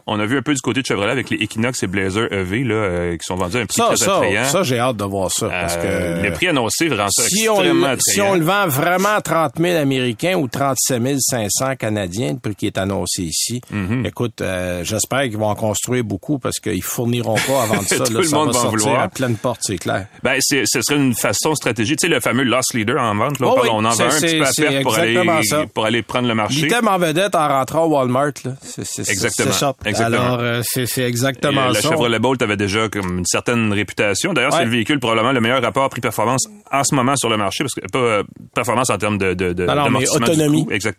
On 0.06 0.20
a 0.20 0.26
vu 0.26 0.38
un 0.38 0.42
peu 0.42 0.54
du 0.54 0.60
côté 0.60 0.82
de 0.82 0.86
Chevrolet 0.86 1.12
avec 1.12 1.30
les 1.30 1.38
Equinox 1.38 1.82
et 1.82 1.86
Blazer 1.86 2.32
EV 2.32 2.64
là, 2.64 2.74
euh, 2.74 3.16
qui 3.16 3.24
sont 3.24 3.36
vendus 3.36 3.56
à 3.56 3.60
un 3.60 3.66
prix 3.66 3.80
très 3.80 3.96
ça, 3.96 4.16
attrayant. 4.16 4.44
Ça, 4.44 4.62
j'ai 4.62 4.78
hâte 4.78 4.96
de 4.96 5.04
voir 5.04 5.30
ça. 5.30 5.48
Parce 5.48 5.76
euh, 5.78 6.18
que 6.18 6.22
les 6.22 6.30
prix 6.30 6.48
annoncés 6.48 6.88
rendent 6.88 7.10
ça 7.10 7.22
si 7.22 7.46
extrêmement 7.46 7.92
on, 7.92 7.96
Si 7.98 8.20
on 8.20 8.34
le 8.34 8.44
vend 8.44 8.66
vraiment 8.68 9.16
à 9.16 9.20
30 9.20 9.54
000 9.58 9.78
Américains 9.78 10.34
ou 10.34 10.46
37 10.48 11.05
500 11.18 11.76
Canadiens, 11.76 12.32
le 12.32 12.38
prix 12.38 12.54
qui 12.54 12.66
est 12.66 12.78
annoncé 12.78 13.22
ici, 13.22 13.60
mm-hmm. 13.72 14.06
écoute, 14.06 14.40
euh, 14.40 14.84
j'espère 14.84 15.22
qu'ils 15.22 15.38
vont 15.38 15.48
en 15.48 15.54
construire 15.54 16.04
beaucoup 16.04 16.38
parce 16.38 16.58
qu'ils 16.58 16.82
fourniront 16.82 17.36
pas 17.46 17.62
avant 17.62 17.82
de 17.82 17.86
ça. 17.86 18.04
Tout 18.04 18.12
là, 18.12 18.20
le 18.20 18.26
ça 18.26 18.36
monde 18.36 18.46
va, 18.48 18.52
va 18.52 18.60
sortir 18.60 18.78
vouloir. 18.78 19.00
à 19.02 19.08
pleine 19.08 19.36
porte, 19.36 19.60
c'est 19.62 19.78
clair. 19.78 20.06
Ben, 20.22 20.38
ce 20.40 20.64
serait 20.64 20.96
une 20.96 21.14
façon 21.14 21.54
stratégique. 21.54 21.98
Tu 21.98 22.08
sais, 22.08 22.12
le 22.12 22.20
fameux 22.20 22.44
loss 22.44 22.74
leader 22.74 23.00
en 23.00 23.14
vente, 23.14 23.38
là, 23.40 23.48
on, 23.48 23.50
oh 23.56 23.68
on 23.70 23.84
en 23.84 23.90
vend 23.90 24.04
un 24.04 24.08
petit 24.08 24.38
peu 24.38 24.44
à 24.44 24.50
perte 24.52 24.82
pour 24.82 24.94
aller, 24.96 25.42
pour 25.74 25.84
aller 25.84 26.02
prendre 26.02 26.28
le 26.28 26.34
marché. 26.34 26.62
L'item 26.62 26.88
en 26.88 26.98
vedette 26.98 27.34
en 27.34 27.48
rentrant 27.48 27.84
au 27.84 27.96
Walmart, 27.96 28.32
là. 28.44 28.52
C'est, 28.62 29.08
exactement. 29.08 29.74
Exactement. 29.84 30.34
Alors, 30.34 30.62
c'est, 30.64 31.02
exactement 31.02 31.72
ça. 31.72 31.72
La 31.72 31.80
Chevrolet 31.80 32.18
Bolt 32.18 32.42
avait 32.42 32.56
déjà 32.56 32.88
comme 32.88 33.18
une 33.18 33.26
certaine 33.26 33.72
réputation. 33.72 34.32
D'ailleurs, 34.32 34.52
c'est 34.52 34.64
le 34.64 34.70
véhicule 34.70 35.00
probablement 35.00 35.32
le 35.32 35.40
meilleur 35.40 35.62
rapport 35.62 35.88
prix-performance 35.88 36.46
en 36.72 36.84
ce 36.84 36.94
moment 36.94 37.16
sur 37.16 37.28
le 37.28 37.36
marché, 37.36 37.64
parce 37.64 37.74
que 37.74 37.80
pas 37.92 37.98
euh, 37.98 38.22
performance 38.54 38.90
en 38.90 38.98
termes 38.98 39.18
de, 39.18 39.34
de, 39.34 39.52
de, 39.52 39.66
non, 39.66 39.90
mais 39.90 40.08
autonomie. 40.08 40.66
exactement. 40.70 40.95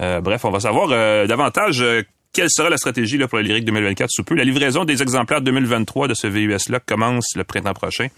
Euh, 0.00 0.20
bref, 0.20 0.44
on 0.44 0.50
va 0.50 0.60
savoir 0.60 0.88
euh, 0.90 1.26
davantage 1.26 1.82
euh, 1.82 2.02
quelle 2.32 2.48
sera 2.50 2.70
la 2.70 2.78
stratégie 2.78 3.18
là, 3.18 3.28
pour 3.28 3.38
le 3.38 3.44
Lyric 3.44 3.64
2024 3.64 4.10
sous 4.10 4.24
peu. 4.24 4.34
La 4.34 4.44
livraison 4.44 4.84
des 4.84 5.02
exemplaires 5.02 5.42
2023 5.42 6.08
de 6.08 6.14
ce 6.14 6.26
VUS-là 6.26 6.80
commence 6.80 7.36
le 7.36 7.44
printemps 7.44 7.74
prochain. 7.74 8.08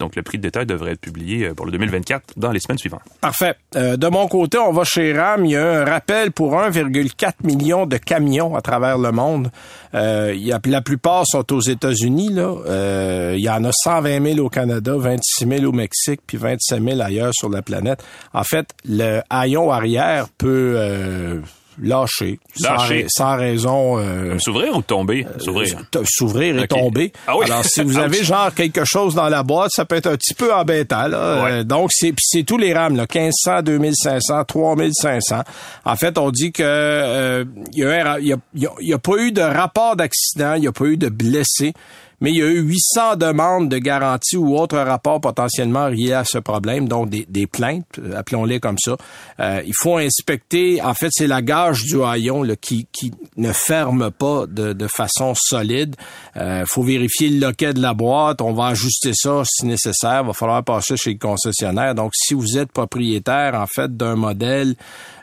Donc, 0.00 0.16
le 0.16 0.22
prix 0.22 0.38
de 0.38 0.42
détail 0.42 0.64
devrait 0.64 0.92
être 0.92 1.00
publié 1.00 1.46
euh, 1.46 1.54
pour 1.54 1.66
le 1.66 1.72
2024 1.72 2.38
dans 2.38 2.50
les 2.50 2.58
semaines 2.58 2.78
suivantes. 2.78 3.02
Parfait. 3.20 3.54
Euh, 3.76 3.98
de 3.98 4.06
mon 4.08 4.26
côté, 4.28 4.56
on 4.58 4.72
va 4.72 4.82
chez 4.84 5.12
RAM. 5.12 5.44
Il 5.44 5.52
y 5.52 5.56
a 5.56 5.82
un 5.82 5.84
rappel 5.84 6.32
pour 6.32 6.54
1,4 6.54 7.32
million 7.44 7.86
de 7.86 7.98
camions 7.98 8.56
à 8.56 8.62
travers 8.62 8.96
le 8.96 9.12
monde. 9.12 9.50
Euh, 9.94 10.34
la 10.64 10.80
plupart 10.80 11.26
sont 11.26 11.52
aux 11.52 11.60
États-Unis. 11.60 12.30
Il 12.30 13.40
y 13.40 13.50
en 13.50 13.64
a 13.64 13.70
120 13.72 14.34
000 14.34 14.46
au 14.46 14.48
Canada, 14.48 14.94
26 14.96 15.46
000 15.46 15.64
au 15.64 15.72
Mexique, 15.72 16.22
puis 16.26 16.38
27 16.38 16.82
000 16.82 17.00
ailleurs 17.00 17.34
sur 17.34 17.50
la 17.50 17.60
planète. 17.60 18.02
En 18.32 18.44
fait, 18.44 18.70
le 18.84 19.20
haillon 19.28 19.70
arrière 19.70 20.28
peut 20.38 21.42
lâcher, 21.80 22.38
sans 22.56 22.72
Lâcher. 22.74 23.02
ra- 23.02 23.08
sans, 23.08 23.36
raison. 23.36 23.98
euh, 23.98 24.38
S'ouvrir 24.38 24.76
ou 24.76 24.82
tomber? 24.82 25.26
S'ouvrir. 25.38 25.78
t- 25.90 25.98
s'ouvrir 26.04 26.58
et 26.62 26.68
tomber. 26.68 27.12
Ah 27.26 27.36
oui. 27.36 27.44
Alors, 27.46 27.64
si 27.64 27.82
vous 27.82 27.98
avez 27.98 28.22
genre 28.24 28.52
quelque 28.54 28.84
chose 28.84 29.14
dans 29.14 29.28
la 29.28 29.42
boîte, 29.42 29.70
ça 29.74 29.84
peut 29.84 29.96
être 29.96 30.08
un 30.08 30.16
petit 30.16 30.34
peu 30.34 30.52
embêtant. 30.54 31.06
Là. 31.08 31.42
Ouais. 31.44 31.50
Euh, 31.52 31.64
donc, 31.64 31.90
c'est 31.92 32.12
c'est 32.18 32.42
tous 32.42 32.58
les 32.58 32.74
rames, 32.74 32.96
là, 32.96 33.06
1500, 33.12 33.62
2500, 33.62 34.44
3500. 34.44 35.42
En 35.84 35.96
fait, 35.96 36.18
on 36.18 36.30
dit 36.30 36.52
que 36.52 36.62
euh, 36.64 37.44
il 37.72 37.78
y, 37.78 37.84
a 37.84 38.18
y 38.18 38.32
a, 38.32 38.36
y 38.80 38.92
a 38.92 38.98
pas 38.98 39.16
eu 39.18 39.32
de 39.32 39.40
rapport 39.42 39.96
d'accident, 39.96 40.54
il 40.54 40.60
n'y 40.62 40.66
a 40.68 40.72
pas 40.72 40.84
eu 40.86 40.96
de 40.96 41.08
blessés. 41.08 41.72
Mais 42.20 42.30
il 42.30 42.36
y 42.36 42.42
a 42.42 42.46
eu 42.46 42.60
800 42.60 43.16
demandes 43.16 43.68
de 43.68 43.78
garantie 43.78 44.36
ou 44.36 44.56
autres 44.56 44.78
rapports 44.78 45.20
potentiellement 45.20 45.88
liés 45.88 46.12
à 46.12 46.24
ce 46.24 46.38
problème, 46.38 46.88
donc 46.88 47.08
des, 47.08 47.26
des 47.28 47.46
plaintes, 47.46 47.98
euh, 47.98 48.16
appelons-les 48.16 48.60
comme 48.60 48.76
ça. 48.78 48.96
Euh, 49.40 49.62
il 49.66 49.74
faut 49.80 49.96
inspecter, 49.96 50.82
en 50.82 50.94
fait, 50.94 51.08
c'est 51.10 51.26
la 51.26 51.42
gage 51.42 51.84
du 51.84 52.02
haillon 52.02 52.42
là, 52.42 52.56
qui, 52.56 52.86
qui 52.92 53.12
ne 53.36 53.52
ferme 53.52 54.10
pas 54.10 54.46
de, 54.46 54.72
de 54.72 54.86
façon 54.86 55.34
solide. 55.34 55.96
Il 56.36 56.64
faut 56.66 56.82
vérifier 56.82 57.28
le 57.28 57.46
loquet 57.46 57.72
de 57.72 57.80
la 57.80 57.94
boîte, 57.94 58.40
on 58.40 58.52
va 58.52 58.68
ajuster 58.68 59.12
ça 59.14 59.42
si 59.44 59.66
nécessaire, 59.66 60.20
il 60.22 60.26
va 60.26 60.32
falloir 60.32 60.62
passer 60.62 60.96
chez 60.96 61.12
le 61.12 61.18
concessionnaire. 61.18 61.94
Donc, 61.94 62.12
si 62.14 62.34
vous 62.34 62.58
êtes 62.58 62.72
propriétaire, 62.72 63.54
en 63.54 63.66
fait, 63.66 63.96
d'un 63.96 64.16
modèle 64.16 64.74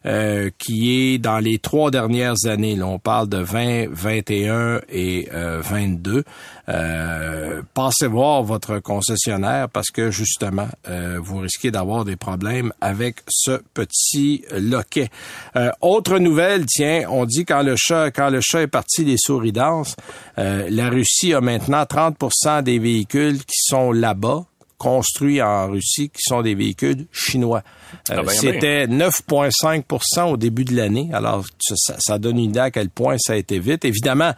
euh, 0.06 0.50
qui 0.58 1.13
est 1.13 1.18
dans 1.18 1.39
les 1.39 1.60
trois 1.60 1.92
dernières 1.92 2.46
années. 2.46 2.75
Là, 2.75 2.88
on 2.88 3.00
parle 3.00 3.30
de 3.30 3.38
20, 3.38 3.88
21 3.92 4.82
et 4.89 5.30
euh, 5.34 5.62
22. 5.62 6.24
Euh, 6.70 7.62
passez 7.74 8.08
voir 8.08 8.44
votre 8.44 8.80
concessionnaire 8.80 9.70
parce 9.70 9.89
que 9.89 10.12
justement, 10.12 10.68
euh, 10.89 11.20
vous 11.22 11.38
risquez 11.38 11.72
d'avoir 11.72 12.06
des 12.06 12.16
problèmes 12.16 12.74
avec 12.82 13.18
ce 13.27 13.62
petit 13.74 14.44
loquet. 14.58 15.10
Euh, 15.56 15.72
autre 15.82 16.20
nouvelle, 16.20 16.66
tiens, 16.66 17.04
on 17.10 17.25
dit 17.25 17.46
quand 17.46 17.63
le 17.63 17.75
chat, 17.77 18.12
quand 18.12 18.30
le 18.30 18.42
chat 18.42 18.63
est 18.63 18.68
parti, 18.68 19.06
les 19.06 19.18
souris 19.18 19.51
dansent. 19.51 19.96
Euh, 20.38 20.68
la 20.70 20.89
Russie 20.89 21.34
a 21.34 21.42
maintenant 21.42 21.84
30% 21.84 22.63
des 22.63 22.80
véhicules 22.80 23.39
qui 23.39 23.62
sont 23.62 23.92
là-bas 23.92 24.46
construits 24.77 25.41
en 25.41 25.69
Russie 25.72 26.10
qui 26.10 26.22
sont 26.22 26.41
des 26.41 26.53
véhicules 26.55 27.07
chinois. 27.12 27.63
Euh, 28.12 28.15
Ah 28.19 28.22
ben, 28.24 28.29
C'était 28.29 28.88
9,5% 28.88 30.31
au 30.31 30.38
début 30.38 30.65
de 30.65 30.75
l'année. 30.75 31.10
Alors, 31.13 31.46
ça, 31.60 31.75
ça- 31.77 31.96
ça 32.00 32.17
donne 32.19 32.38
une 32.38 32.46
idée 32.51 32.60
à 32.60 32.72
quel 32.72 32.89
point 32.89 33.15
ça 33.19 33.34
a 33.34 33.36
été 33.36 33.60
vite. 33.60 33.86
Évidemment, 33.86 34.34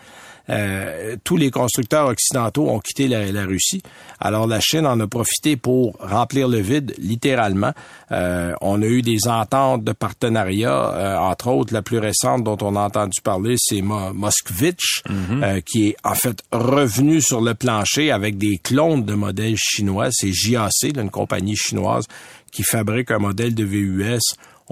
euh, 0.49 1.15
tous 1.23 1.37
les 1.37 1.51
constructeurs 1.51 2.07
occidentaux 2.07 2.69
ont 2.69 2.79
quitté 2.79 3.07
la, 3.07 3.31
la 3.31 3.45
Russie. 3.45 3.81
Alors, 4.19 4.47
la 4.47 4.59
Chine 4.59 4.85
en 4.85 4.99
a 4.99 5.07
profité 5.07 5.55
pour 5.57 5.95
remplir 5.99 6.47
le 6.47 6.59
vide, 6.59 6.93
littéralement. 6.97 7.71
Euh, 8.11 8.53
on 8.61 8.81
a 8.81 8.85
eu 8.85 9.01
des 9.01 9.27
ententes 9.27 9.83
de 9.83 9.91
partenariat, 9.91 10.71
euh, 10.93 11.17
entre 11.17 11.47
autres, 11.49 11.73
la 11.73 11.81
plus 11.81 11.99
récente 11.99 12.43
dont 12.43 12.57
on 12.61 12.75
a 12.75 12.81
entendu 12.81 13.21
parler, 13.21 13.55
c'est 13.57 13.81
Mo- 13.81 14.13
Moskvitch, 14.13 15.03
euh, 15.09 15.61
qui 15.61 15.87
est 15.89 15.95
en 16.03 16.15
fait 16.15 16.39
revenu 16.51 17.21
sur 17.21 17.41
le 17.41 17.53
plancher 17.53 18.11
avec 18.11 18.37
des 18.37 18.57
clones 18.57 19.03
de 19.03 19.13
modèles 19.13 19.55
chinois. 19.57 20.07
C'est 20.11 20.31
JAC, 20.33 20.71
une 20.95 21.09
compagnie 21.09 21.55
chinoise 21.55 22.05
qui 22.51 22.63
fabrique 22.63 23.11
un 23.11 23.19
modèle 23.19 23.53
de 23.53 23.63
VUS. 23.63 24.19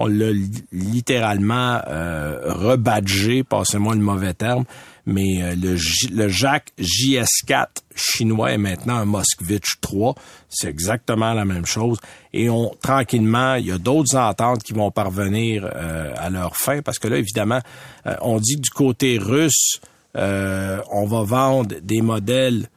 On 0.00 0.06
l'a 0.06 0.30
li- 0.30 0.64
littéralement 0.72 1.80
euh, 1.88 2.38
rebadgé, 2.44 3.42
passez-moi 3.44 3.94
le 3.94 4.00
mauvais 4.00 4.34
terme, 4.34 4.64
mais 5.08 5.42
euh, 5.42 5.54
le, 5.56 5.74
J- 5.76 6.08
le 6.12 6.28
Jacques 6.28 6.70
JS4 6.78 7.66
chinois 7.96 8.52
est 8.52 8.58
maintenant 8.58 8.96
un 8.96 9.04
Moskvitch 9.06 9.80
3. 9.80 10.14
C'est 10.50 10.68
exactement 10.68 11.32
la 11.32 11.44
même 11.44 11.64
chose. 11.66 11.98
Et 12.32 12.48
on 12.50 12.70
tranquillement, 12.82 13.54
il 13.54 13.66
y 13.66 13.72
a 13.72 13.78
d'autres 13.78 14.14
ententes 14.16 14.62
qui 14.62 14.74
vont 14.74 14.90
parvenir 14.90 15.64
euh, 15.74 16.12
à 16.16 16.28
leur 16.30 16.56
fin, 16.56 16.82
parce 16.82 16.98
que 16.98 17.08
là, 17.08 17.16
évidemment, 17.16 17.60
euh, 18.06 18.14
on 18.20 18.38
dit 18.38 18.56
que 18.56 18.60
du 18.60 18.70
côté 18.70 19.18
russe, 19.18 19.80
euh, 20.16 20.80
on 20.92 21.06
va 21.06 21.22
vendre 21.22 21.74
des 21.82 22.02
modèles 22.02 22.68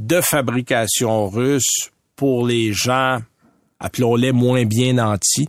de 0.00 0.20
fabrication 0.20 1.28
russe 1.28 1.90
pour 2.16 2.46
les 2.46 2.72
gens, 2.72 3.20
appelons-les 3.82 4.32
moins 4.32 4.64
bien 4.64 4.94
nantis, 4.94 5.48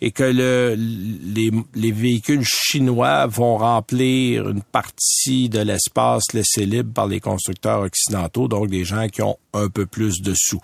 et 0.00 0.10
que 0.12 0.22
le, 0.22 0.76
les, 0.76 1.50
les 1.74 1.92
véhicules 1.92 2.44
chinois 2.44 3.26
vont 3.26 3.56
remplir 3.56 4.48
une 4.50 4.62
partie 4.62 5.48
de 5.48 5.60
l'espace 5.60 6.32
laissé 6.34 6.66
libre 6.66 6.92
par 6.92 7.06
les 7.06 7.20
constructeurs 7.20 7.80
occidentaux, 7.80 8.48
donc 8.48 8.68
des 8.68 8.84
gens 8.84 9.08
qui 9.08 9.22
ont 9.22 9.38
un 9.54 9.68
peu 9.68 9.86
plus 9.86 10.20
de 10.20 10.34
sous. 10.36 10.60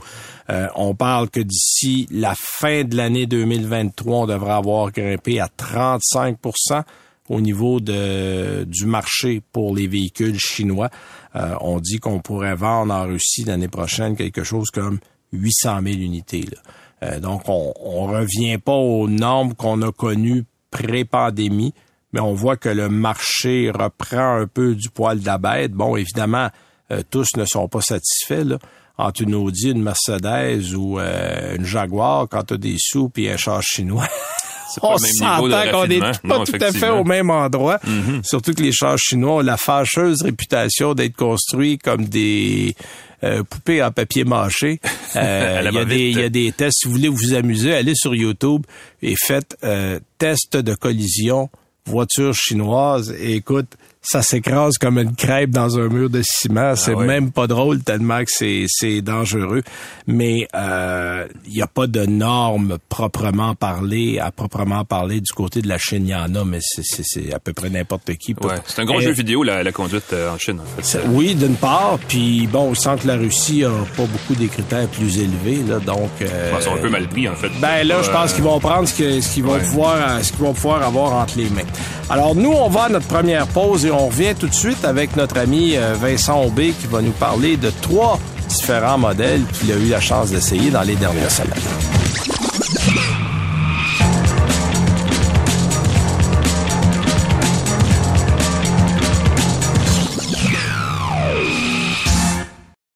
Euh, 0.50 0.68
on 0.76 0.94
parle 0.94 1.30
que 1.30 1.40
d'ici 1.40 2.06
la 2.10 2.34
fin 2.36 2.84
de 2.84 2.96
l'année 2.96 3.26
2023, 3.26 4.18
on 4.18 4.26
devrait 4.26 4.52
avoir 4.52 4.92
grimpé 4.92 5.40
à 5.40 5.48
35% 5.48 6.82
au 7.28 7.40
niveau 7.40 7.80
de, 7.80 8.64
du 8.64 8.86
marché 8.86 9.42
pour 9.52 9.74
les 9.74 9.88
véhicules 9.88 10.38
chinois. 10.38 10.90
Euh, 11.34 11.54
on 11.60 11.80
dit 11.80 11.98
qu'on 11.98 12.20
pourrait 12.20 12.54
vendre 12.54 12.94
en 12.94 13.04
Russie 13.04 13.44
l'année 13.44 13.68
prochaine 13.68 14.16
quelque 14.16 14.44
chose 14.44 14.68
comme 14.70 15.00
800 15.32 15.80
000 15.82 15.96
unités. 15.96 16.42
là. 16.42 16.58
Euh, 17.02 17.20
donc, 17.20 17.48
on, 17.48 17.72
on 17.80 18.06
revient 18.06 18.58
pas 18.58 18.72
aux 18.72 19.08
normes 19.08 19.54
qu'on 19.54 19.82
a 19.82 19.92
connues 19.92 20.44
pré-pandémie, 20.70 21.74
mais 22.12 22.20
on 22.20 22.34
voit 22.34 22.56
que 22.56 22.68
le 22.68 22.88
marché 22.88 23.70
reprend 23.70 24.38
un 24.40 24.46
peu 24.46 24.74
du 24.74 24.90
poil 24.90 25.20
de 25.20 25.26
la 25.26 25.38
bête. 25.38 25.72
Bon, 25.72 25.96
évidemment, 25.96 26.48
euh, 26.90 27.02
tous 27.10 27.36
ne 27.36 27.44
sont 27.44 27.68
pas 27.68 27.80
satisfaits. 27.80 28.44
Là. 28.44 28.58
Entre 28.98 29.22
une 29.22 29.34
Audi, 29.34 29.70
une 29.70 29.82
Mercedes 29.82 30.74
ou 30.74 30.98
euh, 30.98 31.56
une 31.56 31.64
Jaguar, 31.64 32.28
quand 32.30 32.44
tu 32.44 32.54
as 32.54 32.56
des 32.56 32.76
sous 32.78 33.10
puis 33.10 33.28
un 33.28 33.36
char 33.36 33.62
chinois, 33.62 34.08
on 34.82 34.96
s'entend 34.96 35.40
qu'on 35.40 35.90
est 35.90 36.00
raffinement. 36.00 36.38
pas 36.38 36.44
tout 36.46 36.58
à 36.58 36.72
fait 36.72 36.88
au 36.88 37.04
même 37.04 37.28
endroit. 37.28 37.78
Surtout 38.22 38.54
que 38.54 38.62
les 38.62 38.72
chars 38.72 38.96
chinois 38.96 39.34
ont 39.34 39.40
la 39.40 39.58
fâcheuse 39.58 40.22
réputation 40.22 40.94
d'être 40.94 41.16
construits 41.16 41.76
comme 41.76 42.06
des 42.06 42.74
euh, 43.24 43.42
poupées 43.42 43.82
en 43.82 43.90
papier 43.92 44.24
mâché. 44.24 44.80
Euh, 45.14 45.60
À 45.60 45.62
la 45.62 45.70
Il 45.70 45.74
y, 45.74 45.78
a 45.78 45.84
va-vite. 45.84 45.96
des- 45.98 46.10
il 46.10 46.18
y 46.18 46.22
a 46.22 46.28
des 46.28 46.52
tests. 46.52 46.80
Si 46.80 46.86
vous 46.88 46.92
voulez 46.94 47.08
vous 47.08 47.32
amuser, 47.32 47.72
allez 47.74 47.94
sur 47.94 48.14
YouTube 48.14 48.66
et 49.00 49.14
faites 49.16 49.56
euh, 49.64 49.98
test 50.18 50.58
de 50.58 50.74
collision 50.74 51.48
voiture 51.86 52.34
chinoise. 52.34 53.14
Et 53.18 53.36
écoute, 53.36 53.78
ça 54.08 54.22
s'écrase 54.22 54.78
comme 54.78 54.98
une 54.98 55.14
crêpe 55.16 55.50
dans 55.50 55.78
un 55.78 55.88
mur 55.88 56.08
de 56.08 56.22
ciment. 56.24 56.76
c'est 56.76 56.92
Ah 56.92 56.98
ouais. 56.98 57.06
même 57.06 57.32
pas 57.32 57.46
drôle 57.48 57.82
tellement 57.82 58.20
que 58.20 58.30
c'est, 58.30 58.66
c'est 58.68 59.00
dangereux. 59.02 59.62
Mais 60.06 60.46
euh, 60.54 61.26
il 61.46 61.54
n'y 61.54 61.62
a 61.62 61.66
pas 61.66 61.86
de 61.88 62.06
normes 62.06 62.78
proprement 62.88 63.54
parlées, 63.54 64.18
à 64.20 64.30
proprement 64.30 64.84
parler 64.84 65.20
du 65.20 65.32
côté 65.32 65.60
de 65.62 65.68
la 65.68 65.78
Chine. 65.78 66.04
Il 66.06 66.10
y 66.10 66.14
en 66.14 66.34
a, 66.34 66.44
mais 66.44 66.58
c'est, 66.60 66.82
c'est, 66.84 67.02
c'est 67.04 67.34
à 67.34 67.38
peu 67.40 67.52
près 67.52 67.68
n'importe 67.68 68.14
qui. 68.14 68.34
Ouais, 68.42 68.54
c'est 68.66 68.80
un 68.80 68.84
gros 68.84 69.00
Et- 69.00 69.04
jeu 69.04 69.10
vidéo, 69.12 69.42
la, 69.42 69.62
la 69.62 69.72
conduite 69.72 70.12
euh, 70.12 70.30
en 70.32 70.38
Chine, 70.38 70.60
en 70.60 70.82
fait. 70.82 71.00
Oui, 71.08 71.34
d'une 71.34 71.56
part, 71.56 71.98
puis 72.06 72.46
bon, 72.46 72.70
on 72.70 72.74
sent 72.74 72.96
que 73.02 73.08
la 73.08 73.16
Russie 73.16 73.64
a 73.64 73.70
pas 73.96 74.04
beaucoup 74.04 74.34
des 74.34 74.46
critères 74.48 74.86
plus 74.88 75.18
élevés, 75.18 75.62
là, 75.68 75.78
donc. 75.80 76.10
euh, 76.22 76.52
Ils 76.56 76.62
sont 76.62 76.74
un 76.74 76.78
peu 76.78 76.88
mal 76.90 77.08
pris, 77.08 77.28
en 77.28 77.34
fait. 77.34 77.50
ben 77.60 77.82
là, 77.86 78.02
je 78.02 78.10
pense 78.10 78.30
Euh, 78.30 78.34
qu'ils 78.34 78.44
vont 78.44 78.60
prendre 78.60 78.86
ce 78.86 78.94
que- 78.94 79.20
ce 79.20 79.34
qu'ils 79.34 79.42
vont 79.44 79.54
ouais. 79.54 79.60
pouvoir, 79.60 79.96
euh, 79.96 80.22
ce 80.22 80.30
qu'ils 80.32 80.42
vont 80.42 80.54
pouvoir 80.54 80.82
avoir 80.82 81.12
entre 81.14 81.38
les 81.38 81.48
mains. 81.50 81.62
Alors 82.08 82.36
nous, 82.36 82.52
on 82.52 82.68
va 82.68 82.82
à 82.84 82.88
notre 82.88 83.06
première 83.08 83.46
pause 83.48 83.84
et 83.84 83.90
on 83.90 83.95
revient 83.98 84.34
tout 84.38 84.48
de 84.48 84.54
suite 84.54 84.84
avec 84.84 85.16
notre 85.16 85.38
ami 85.38 85.76
euh, 85.76 85.94
Vincent 85.94 86.42
Aubé 86.42 86.72
qui 86.78 86.86
va 86.86 87.00
nous 87.00 87.12
parler 87.12 87.56
de 87.56 87.70
trois 87.80 88.18
différents 88.48 88.98
modèles 88.98 89.42
qu'il 89.54 89.72
a 89.72 89.76
eu 89.76 89.88
la 89.88 90.00
chance 90.00 90.30
d'essayer 90.30 90.70
dans 90.70 90.82
les 90.82 90.96
dernières 90.96 91.30
semaines. 91.30 91.54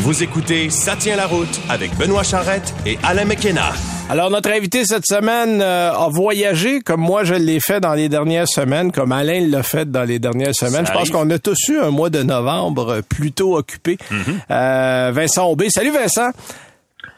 Vous 0.00 0.22
écoutez 0.22 0.70
Ça 0.70 0.94
tient 0.94 1.16
la 1.16 1.26
route 1.26 1.60
avec 1.68 1.94
Benoît 1.96 2.22
Charrette 2.22 2.72
et 2.86 2.98
Alain 3.02 3.24
McKenna. 3.24 3.72
Alors, 4.08 4.30
notre 4.30 4.50
invité 4.50 4.84
cette 4.84 5.04
semaine 5.04 5.60
euh, 5.60 5.90
a 5.92 6.08
voyagé 6.08 6.80
comme 6.80 7.00
moi 7.00 7.24
je 7.24 7.34
l'ai 7.34 7.58
fait 7.58 7.80
dans 7.80 7.94
les 7.94 8.08
dernières 8.08 8.48
semaines, 8.48 8.92
comme 8.92 9.10
Alain 9.10 9.46
l'a 9.48 9.64
fait 9.64 9.90
dans 9.90 10.04
les 10.04 10.20
dernières 10.20 10.54
semaines. 10.54 10.86
Ça 10.86 10.92
je 10.92 10.98
pense 10.98 11.10
qu'on 11.10 11.28
a 11.30 11.38
tous 11.40 11.58
eu 11.68 11.78
un 11.80 11.90
mois 11.90 12.10
de 12.10 12.22
novembre 12.22 12.88
euh, 12.90 13.02
plutôt 13.02 13.56
occupé. 13.56 13.98
Euh, 14.50 15.10
Vincent 15.12 15.46
Aubé. 15.46 15.68
Salut 15.68 15.90
Vincent. 15.90 16.30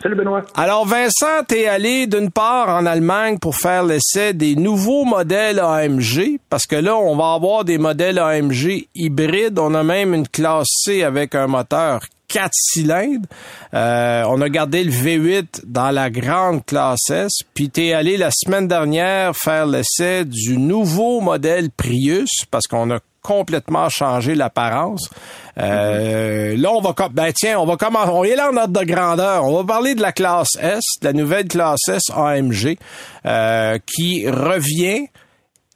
Salut 0.03 0.17
Benoît. 0.17 0.43
Alors 0.55 0.87
Vincent, 0.87 1.45
t'es 1.47 1.67
allé 1.67 2.07
d'une 2.07 2.31
part 2.31 2.71
en 2.71 2.87
Allemagne 2.87 3.39
pour 3.39 3.57
faire 3.57 3.85
l'essai 3.85 4.33
des 4.33 4.57
nouveaux 4.57 5.05
modèles 5.05 5.59
AMG, 5.59 6.39
parce 6.49 6.65
que 6.67 6.77
là, 6.77 6.97
on 6.97 7.15
va 7.15 7.35
avoir 7.35 7.65
des 7.65 7.77
modèles 7.77 8.19
AMG 8.19 8.89
hybrides. 8.95 9.59
On 9.59 9.75
a 9.75 9.83
même 9.83 10.15
une 10.15 10.27
classe 10.27 10.69
C 10.85 11.05
avec 11.05 11.35
un 11.35 11.47
moteur 11.47 12.01
4 12.31 12.51
cylindres. 12.53 13.27
Euh, 13.75 14.25
on 14.29 14.41
a 14.41 14.49
gardé 14.49 14.83
le 14.85 14.93
V8 14.93 15.63
dans 15.67 15.91
la 15.91 16.09
grande 16.09 16.65
classe 16.65 17.11
S. 17.11 17.33
Puis 17.53 17.69
t'es 17.71 17.93
allé 17.93 18.17
la 18.17 18.31
semaine 18.31 18.69
dernière 18.69 19.37
faire 19.37 19.67
l'essai 19.67 20.25
du 20.25 20.57
nouveau 20.57 21.21
modèle 21.21 21.71
Prius, 21.71 22.31
parce 22.51 22.67
qu'on 22.67 22.91
a 22.91 23.01
complètement 23.23 23.89
changé 23.89 24.35
l'apparence. 24.35 25.11
Euh, 25.59 26.57
là, 26.57 26.71
on 26.73 26.81
va 26.81 26.95
ben 27.11 27.33
tiens, 27.35 27.59
on 27.59 27.67
va 27.67 27.77
commencer. 27.77 28.11
On 28.11 28.25
est 28.25 28.37
là 28.37 28.51
en 28.51 28.57
ordre 28.57 28.81
de 28.81 28.85
grandeur. 28.85 29.45
On 29.45 29.57
va 29.59 29.65
parler 29.65 29.95
de 29.95 30.01
la 30.01 30.13
classe 30.13 30.57
S, 30.61 30.81
de 31.03 31.07
la 31.07 31.13
nouvelle 31.13 31.49
classe 31.49 31.89
S 31.89 32.05
AMG, 32.15 32.79
euh, 33.27 33.79
qui 33.95 34.29
revient. 34.29 35.09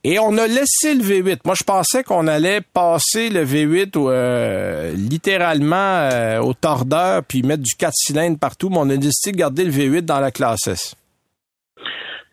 Et 0.04 0.18
on 0.18 0.37
a 0.37 0.46
laissé 0.46 0.94
le 0.94 1.02
V8. 1.02 1.38
Moi, 1.44 1.54
je 1.54 1.64
pensais 1.64 2.04
qu'on 2.04 2.26
allait 2.26 2.61
passer 2.61 3.30
le 3.30 3.44
V8 3.44 3.92
euh, 3.96 4.92
littéralement 4.92 6.08
au 6.42 6.52
tordeur 6.52 7.23
puis 7.26 7.42
mettre 7.42 7.62
du 7.62 7.75
4 7.75 7.92
cylindres 7.94 8.38
partout, 8.38 8.68
mais 8.68 8.78
on 8.78 8.90
a 8.90 8.96
décidé 8.96 9.32
de 9.32 9.38
garder 9.38 9.64
le 9.64 9.70
V8 9.70 10.02
dans 10.02 10.20
la 10.20 10.30
classe 10.30 10.66
S. 10.66 10.94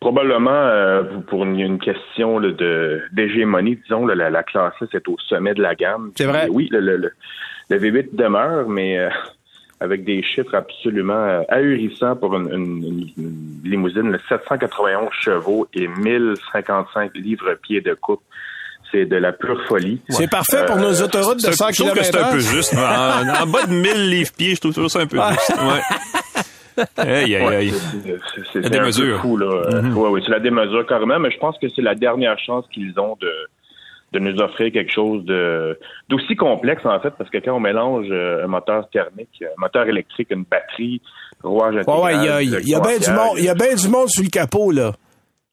Probablement 0.02 1.04
pour 1.28 1.46
une, 1.46 1.80
question 1.80 2.40
de 2.42 3.02
d'hégémonie, 3.14 3.78
disons, 3.78 4.06
la, 4.06 4.44
classe 4.44 4.74
S 4.82 4.90
est 4.94 5.08
au 5.08 5.16
sommet 5.30 5.54
de 5.54 5.62
la 5.62 5.76
gamme. 5.76 6.12
C'est 6.16 6.26
vrai. 6.26 6.48
Oui, 6.50 6.68
le, 6.72 7.12
le 7.72 7.80
V8 7.80 8.16
demeure, 8.16 8.68
mais 8.68 9.00
euh, 9.00 9.10
avec 9.82 10.06
des 10.06 10.22
chiffres 10.22 10.54
absolument 10.54 11.14
euh, 11.14 11.42
ahurissants 11.50 12.16
pour 12.16 12.36
une, 12.36 13.08
limousine, 13.64 14.18
791 14.30 15.10
chevaux 15.12 15.68
et 15.74 15.88
1055 15.88 17.12
livres-pieds 17.16 17.82
de 17.82 17.96
coupe. 17.96 18.22
C'est 18.92 19.06
de 19.06 19.16
la 19.16 19.32
pure 19.32 19.60
folie. 19.68 20.00
C'est 20.10 20.30
parfait 20.30 20.66
pour 20.68 20.76
nos 20.76 21.02
euh, 21.02 21.06
autoroutes 21.06 21.44
de 21.44 21.52
100 21.52 21.70
km. 21.70 22.04
C'est 22.04 22.18
un 22.18 22.32
peu 22.32 22.40
juste. 22.40 22.74
en, 22.74 23.48
bas 23.48 23.66
de 23.66 23.74
1000 23.74 24.10
livres-pieds, 24.10 24.56
je 24.56 24.62
trouve 24.62 24.88
ça 24.88 25.00
un 25.00 25.08
peu 25.08 25.18
juste. 25.18 25.50
Ouais. 25.50 26.84
Aïe, 26.98 27.36
aïe, 27.36 27.56
aïe. 27.56 27.74
C'est. 28.54 29.18
Fou, 29.20 29.38
là. 29.38 29.82
Mm-hmm. 29.82 29.94
oui, 29.94 30.22
c'est 30.26 30.32
la 30.32 30.40
démesure 30.40 30.86
carrément, 30.86 31.20
mais 31.20 31.32
je 31.32 31.38
pense 31.38 31.58
que 31.58 31.68
c'est 31.70 31.82
la 31.82 31.96
dernière 31.96 32.38
chance 32.40 32.66
qu'ils 32.72 32.98
ont 33.00 33.18
de, 33.20 33.32
de 34.12 34.20
nous 34.20 34.42
offrir 34.42 34.72
quelque 34.72 34.92
chose 34.92 35.24
de 35.26 35.80
d'aussi 36.10 36.36
complexe 36.36 36.86
en 36.86 37.00
fait 37.00 37.12
parce 37.12 37.30
que 37.30 37.38
quand 37.38 37.56
on 37.56 37.60
mélange 37.60 38.08
euh, 38.10 38.44
un 38.44 38.48
moteur 38.48 38.90
thermique, 38.90 39.42
un 39.42 39.60
moteur 39.60 39.88
électrique, 39.88 40.28
une 40.32 40.44
batterie, 40.44 41.02
rouage 41.44 41.76
intégral, 41.78 42.02
ouais, 42.02 42.44
il 42.44 42.50
y 42.50 42.56
a, 42.56 42.62
y 42.62 42.76
a 42.76 42.80
bien 42.80 42.98
du 42.98 43.12
monde, 43.12 43.38
il 43.38 43.46
y 43.46 43.50
a 43.50 43.56
bien 43.56 43.74
du 43.74 43.88
monde 43.88 44.10
sur 44.10 44.24
le 44.24 44.30
capot 44.30 44.72
là. 44.72 44.92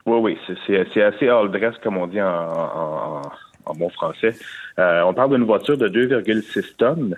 Oui, 0.07 0.19
oui, 0.47 0.57
c'est 0.67 1.03
assez 1.03 1.29
all 1.29 1.51
dress 1.51 1.75
comme 1.83 1.99
on 1.99 2.07
dit 2.07 2.21
en, 2.21 2.27
en, 2.27 3.23
en 3.67 3.75
bon 3.75 3.91
français. 3.91 4.35
Euh, 4.79 5.03
on 5.03 5.15
parle 5.15 5.37
d'une 5.37 5.45
voiture 5.45 5.77
de 5.77 5.89
2,6 5.89 6.77
tonnes 6.77 7.15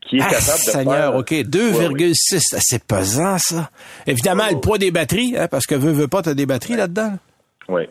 qui 0.00 0.16
est 0.16 0.22
ah, 0.22 0.30
capable 0.30 0.40
de 0.40 0.70
Seigneur, 0.70 1.16
OK, 1.16 1.30
2,6, 1.30 2.40
c'est 2.58 2.84
pesant 2.84 3.38
ça. 3.38 3.70
Évidemment, 4.06 4.44
le 4.50 4.60
poids 4.60 4.78
des 4.78 4.90
batteries, 4.90 5.36
hein, 5.38 5.46
parce 5.48 5.64
que 5.64 5.74
veux, 5.74 5.92
veux 5.92 6.08
pas, 6.08 6.22
tu 6.22 6.30
as 6.30 6.34
des 6.34 6.46
batteries 6.46 6.76
là-dedans. 6.76 7.12
Oui 7.68 7.82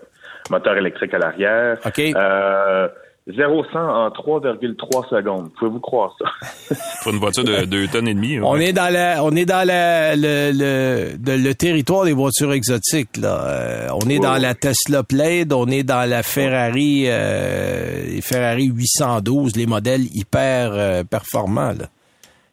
moteur 0.52 0.78
électrique 0.78 1.14
à 1.14 1.18
l'arrière. 1.18 1.78
OK. 1.86 2.00
Euh, 2.00 2.88
0 3.28 3.64
100 3.72 3.80
en 3.80 4.10
3,3 4.10 5.10
secondes. 5.10 5.50
Pouvez-vous 5.58 5.80
croire 5.80 6.16
ça? 6.20 6.76
Pour 7.04 7.14
une 7.14 7.20
voiture 7.20 7.44
de 7.44 7.66
2 7.66 7.88
tonnes 7.88 8.08
et 8.08 8.14
demie. 8.16 8.40
On 8.40 8.56
est 8.56 8.74
dans 8.74 8.92
la, 8.92 9.24
on 9.24 9.36
est 9.36 9.46
dans 9.46 9.66
la, 9.66 10.16
le, 10.16 10.52
le, 10.52 11.38
le 11.38 11.54
territoire 11.54 12.06
des 12.06 12.14
voitures 12.14 12.52
exotiques, 12.52 13.18
là. 13.18 13.46
Euh, 13.46 13.88
on 14.04 14.10
est 14.10 14.20
dans 14.20 14.38
la 14.38 14.56
Tesla 14.56 15.04
Plaid, 15.04 15.54
on 15.54 15.68
est 15.68 15.84
dans 15.84 16.10
la 16.10 16.24
Ferrari, 16.24 17.06
euh, 17.08 18.20
Ferrari 18.22 18.66
812, 18.66 19.56
les 19.56 19.68
modèles 19.68 20.06
hyper 20.16 20.72
euh, 20.74 21.04
performants, 21.04 21.74
là. 21.78 21.88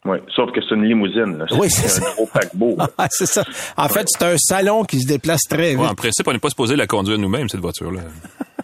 Oui, 0.05 0.19
sauf 0.35 0.51
que 0.53 0.61
c'est 0.67 0.75
une 0.75 0.85
limousine. 0.85 1.45
Oui, 1.59 1.69
c'est 1.71 2.03
un 2.03 2.13
gros 2.13 2.27
paquebot. 2.27 2.77
ah, 2.97 3.07
c'est 3.11 3.27
ça. 3.27 3.45
En 3.77 3.89
fait, 3.89 4.07
c'est 4.07 4.25
un 4.25 4.37
salon 4.39 4.85
qui 4.85 5.01
se 5.01 5.07
déplace 5.07 5.43
très 5.49 5.75
vite. 5.75 5.81
en 5.81 5.95
principe, 5.95 6.27
on 6.29 6.33
n'est 6.33 6.39
pas 6.39 6.51
supposé 6.51 6.77
la 6.77 6.87
conduire 6.87 7.19
nous-mêmes, 7.19 7.49
cette 7.49 7.61
voiture-là. 7.61 8.01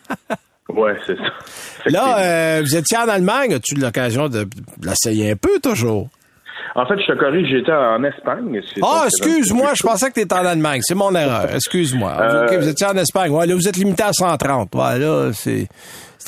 oui, 0.69 0.91
c'est 1.07 1.17
ça. 1.17 1.91
Là, 1.91 2.19
euh, 2.19 2.62
vous 2.62 2.76
étiez 2.76 2.97
en 2.97 3.09
Allemagne. 3.09 3.55
As-tu 3.55 3.75
eu 3.75 3.81
l'occasion 3.81 4.29
de 4.29 4.47
l'essayer 4.83 5.33
un 5.33 5.37
peu, 5.37 5.59
toujours? 5.61 6.09
En 6.77 6.87
fait, 6.87 6.99
je 6.99 7.12
te 7.12 7.18
corrige, 7.18 7.49
j'étais 7.49 7.73
en 7.73 8.03
Espagne. 8.03 8.61
Ah, 8.83 9.05
excuse-moi, 9.07 9.73
je 9.75 9.83
pensais 9.83 10.09
que 10.09 10.14
tu 10.14 10.20
étais 10.20 10.35
en 10.35 10.44
Allemagne. 10.47 10.81
C'est 10.83 10.94
mon 10.94 11.14
erreur. 11.14 11.49
Excuse-moi. 11.55 12.16
Euh, 12.18 12.47
OK, 12.47 12.55
vous 12.55 12.68
étiez 12.68 12.87
en 12.87 12.97
Espagne. 12.97 13.31
Ouais, 13.31 13.47
là, 13.47 13.55
vous 13.55 13.68
êtes 13.68 13.77
limité 13.77 14.03
à 14.03 14.12
130. 14.12 14.75
Ouais, 14.75 14.99
là, 14.99 15.31
c'est 15.33 15.68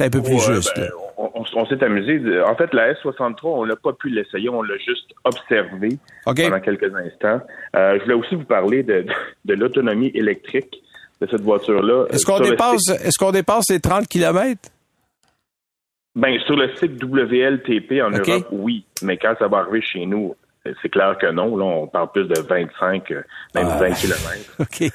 un 0.00 0.10
peu 0.10 0.22
plus 0.22 0.38
juste. 0.38 0.72
Ben, 0.76 0.88
on, 1.34 1.66
s'est 1.66 1.82
amusé. 1.82 2.20
En 2.42 2.54
fait, 2.56 2.72
la 2.74 2.92
S63, 2.94 3.36
on 3.44 3.66
n'a 3.66 3.76
pas 3.76 3.92
pu 3.92 4.08
l'essayer, 4.08 4.48
on 4.48 4.62
l'a 4.62 4.76
juste 4.78 5.12
observé 5.24 5.98
pendant 6.24 6.60
quelques 6.60 6.94
instants. 6.94 7.40
Euh, 7.74 7.98
je 7.98 8.02
voulais 8.04 8.14
aussi 8.14 8.34
vous 8.34 8.44
parler 8.44 8.82
de, 8.82 9.06
l'autonomie 9.48 10.10
électrique 10.14 10.82
de 11.20 11.26
cette 11.30 11.42
voiture-là. 11.42 12.06
Est-ce 12.10 12.26
qu'on 12.26 12.40
dépasse, 12.40 12.88
est-ce 12.88 13.18
qu'on 13.18 13.32
dépasse 13.32 13.70
les 13.70 13.80
30 13.80 14.06
km? 14.06 14.70
Ben, 16.14 16.38
sur 16.46 16.56
le 16.56 16.74
site 16.76 17.02
WLTP 17.02 18.02
en 18.02 18.10
Europe, 18.10 18.48
oui. 18.50 18.84
Mais 19.02 19.18
quand 19.18 19.34
ça 19.38 19.48
va 19.48 19.58
arriver 19.58 19.82
chez 19.82 20.06
nous, 20.06 20.34
c'est 20.82 20.88
clair 20.88 21.16
que 21.18 21.30
non. 21.30 21.56
Là, 21.56 21.64
on 21.64 21.86
parle 21.86 22.10
plus 22.12 22.24
de 22.24 22.40
25, 22.40 23.10
euh, 23.10 23.22
même 23.54 23.66
20 23.66 23.90
km. 23.92 24.56
OK. 24.60 24.90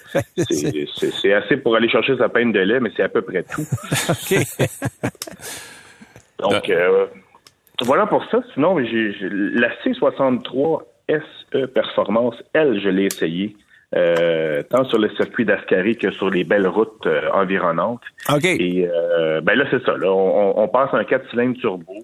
C'est 1.11 1.33
assez 1.33 1.57
pour 1.57 1.75
aller 1.75 1.89
chercher 1.89 2.17
sa 2.17 2.29
peine 2.29 2.51
de 2.51 2.59
lait, 2.59 2.79
mais 2.79 2.91
c'est 2.95 3.03
à 3.03 3.09
peu 3.09 3.21
près 3.21 3.43
tout. 3.43 3.65
Donc, 6.41 6.69
euh, 6.69 7.05
voilà 7.83 8.05
pour 8.05 8.25
ça. 8.29 8.39
Sinon, 8.53 8.77
j'ai, 8.83 9.15
la 9.21 9.69
C63 9.83 10.81
SE 11.09 11.65
Performance, 11.67 12.35
elle, 12.53 12.79
je 12.81 12.89
l'ai 12.89 13.05
essayé. 13.05 13.55
Euh, 13.93 14.63
tant 14.69 14.85
sur 14.85 14.99
le 14.99 15.09
circuit 15.17 15.43
d'Ascari 15.43 15.97
que 15.97 16.11
sur 16.11 16.29
les 16.29 16.45
belles 16.45 16.67
routes 16.67 17.05
euh, 17.05 17.29
environnantes. 17.33 18.01
OK. 18.33 18.45
Et 18.45 18.87
ben 19.43 19.55
là, 19.55 19.65
c'est 19.69 19.83
ça. 19.85 19.97
Là, 19.97 20.09
on, 20.13 20.67
passe 20.69 20.93
un 20.93 21.03
4 21.03 21.29
cylindres 21.29 21.57
turbo, 21.59 21.97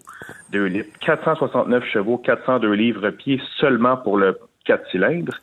2 0.51 0.65
litres, 0.65 0.99
469 0.99 1.85
chevaux, 1.85 2.17
402 2.17 2.71
livres-pieds 2.73 3.41
seulement 3.57 3.95
pour 3.95 4.17
le 4.17 4.37
4 4.65 4.89
cylindres. 4.91 5.39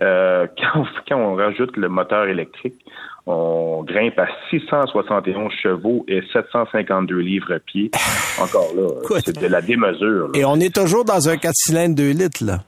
quand, 0.00 0.84
quand 1.08 1.16
on 1.16 1.34
rajoute 1.34 1.76
le 1.76 1.88
moteur 1.88 2.26
électrique, 2.26 2.84
on 3.26 3.84
grimpe 3.84 4.18
à 4.18 4.26
671 4.50 5.52
chevaux 5.62 6.04
et 6.08 6.22
752 6.32 7.18
livres-pieds. 7.18 7.90
Encore 8.40 8.74
là, 8.74 9.20
c'est 9.24 9.38
de 9.38 9.46
la 9.46 9.60
démesure. 9.60 10.30
Et 10.34 10.44
on 10.44 10.56
est 10.56 10.74
toujours 10.74 11.04
dans 11.04 11.28
un 11.28 11.36
4 11.36 11.52
cylindres 11.54 11.94
2 11.94 12.10
litres, 12.10 12.44
là. 12.44 12.58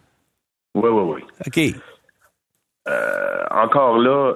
Oui, 0.74 0.88
oui, 0.90 1.14
oui. 1.14 1.22
OK. 1.46 1.80
Euh, 2.88 3.44
encore 3.50 3.98
là, 3.98 4.34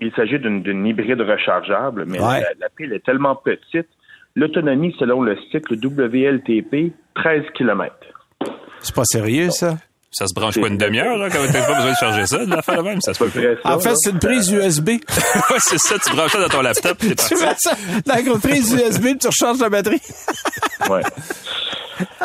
il 0.00 0.12
s'agit 0.12 0.38
d'une 0.38 0.86
hybride 0.86 1.20
rechargeable, 1.20 2.04
mais 2.06 2.18
la, 2.18 2.68
pile 2.74 2.92
est 2.92 3.04
tellement 3.04 3.36
petite. 3.36 3.88
L'autonomie, 4.36 4.94
selon 4.98 5.22
le 5.22 5.36
cycle 5.50 5.74
WLTP, 5.74 6.92
13 7.14 7.42
km. 7.54 7.94
C'est 8.80 8.94
pas 8.94 9.04
sérieux, 9.04 9.50
ça? 9.50 9.76
Ça 10.14 10.28
se 10.28 10.32
branche 10.32 10.60
pas 10.60 10.68
une 10.68 10.78
demi-heure, 10.78 11.16
là, 11.16 11.28
quand 11.28 11.40
t'as 11.52 11.66
pas 11.66 11.74
besoin 11.74 11.90
de 11.90 11.96
charger 11.96 12.26
ça, 12.26 12.46
de 12.46 12.50
la 12.50 12.62
faire 12.62 12.84
même. 12.84 13.00
Ça 13.00 13.12
se. 13.14 13.24
En 13.64 13.80
fait, 13.80 13.96
c'est 13.96 14.10
une 14.10 14.20
prise 14.20 14.48
USB. 14.48 14.88
ouais, 14.88 15.58
c'est 15.58 15.78
ça, 15.78 15.96
tu 15.98 16.14
branches 16.14 16.30
ça 16.30 16.40
dans 16.40 16.48
ton 16.48 16.62
laptop. 16.62 16.98
tu 16.98 17.08
mets 17.08 17.16
ça 17.58 17.76
dans 18.06 18.16
une 18.16 18.40
prise 18.40 18.72
USB, 18.72 19.18
tu 19.20 19.26
recharges 19.26 19.58
la 19.58 19.68
batterie. 19.68 20.00
ouais. 20.88 21.02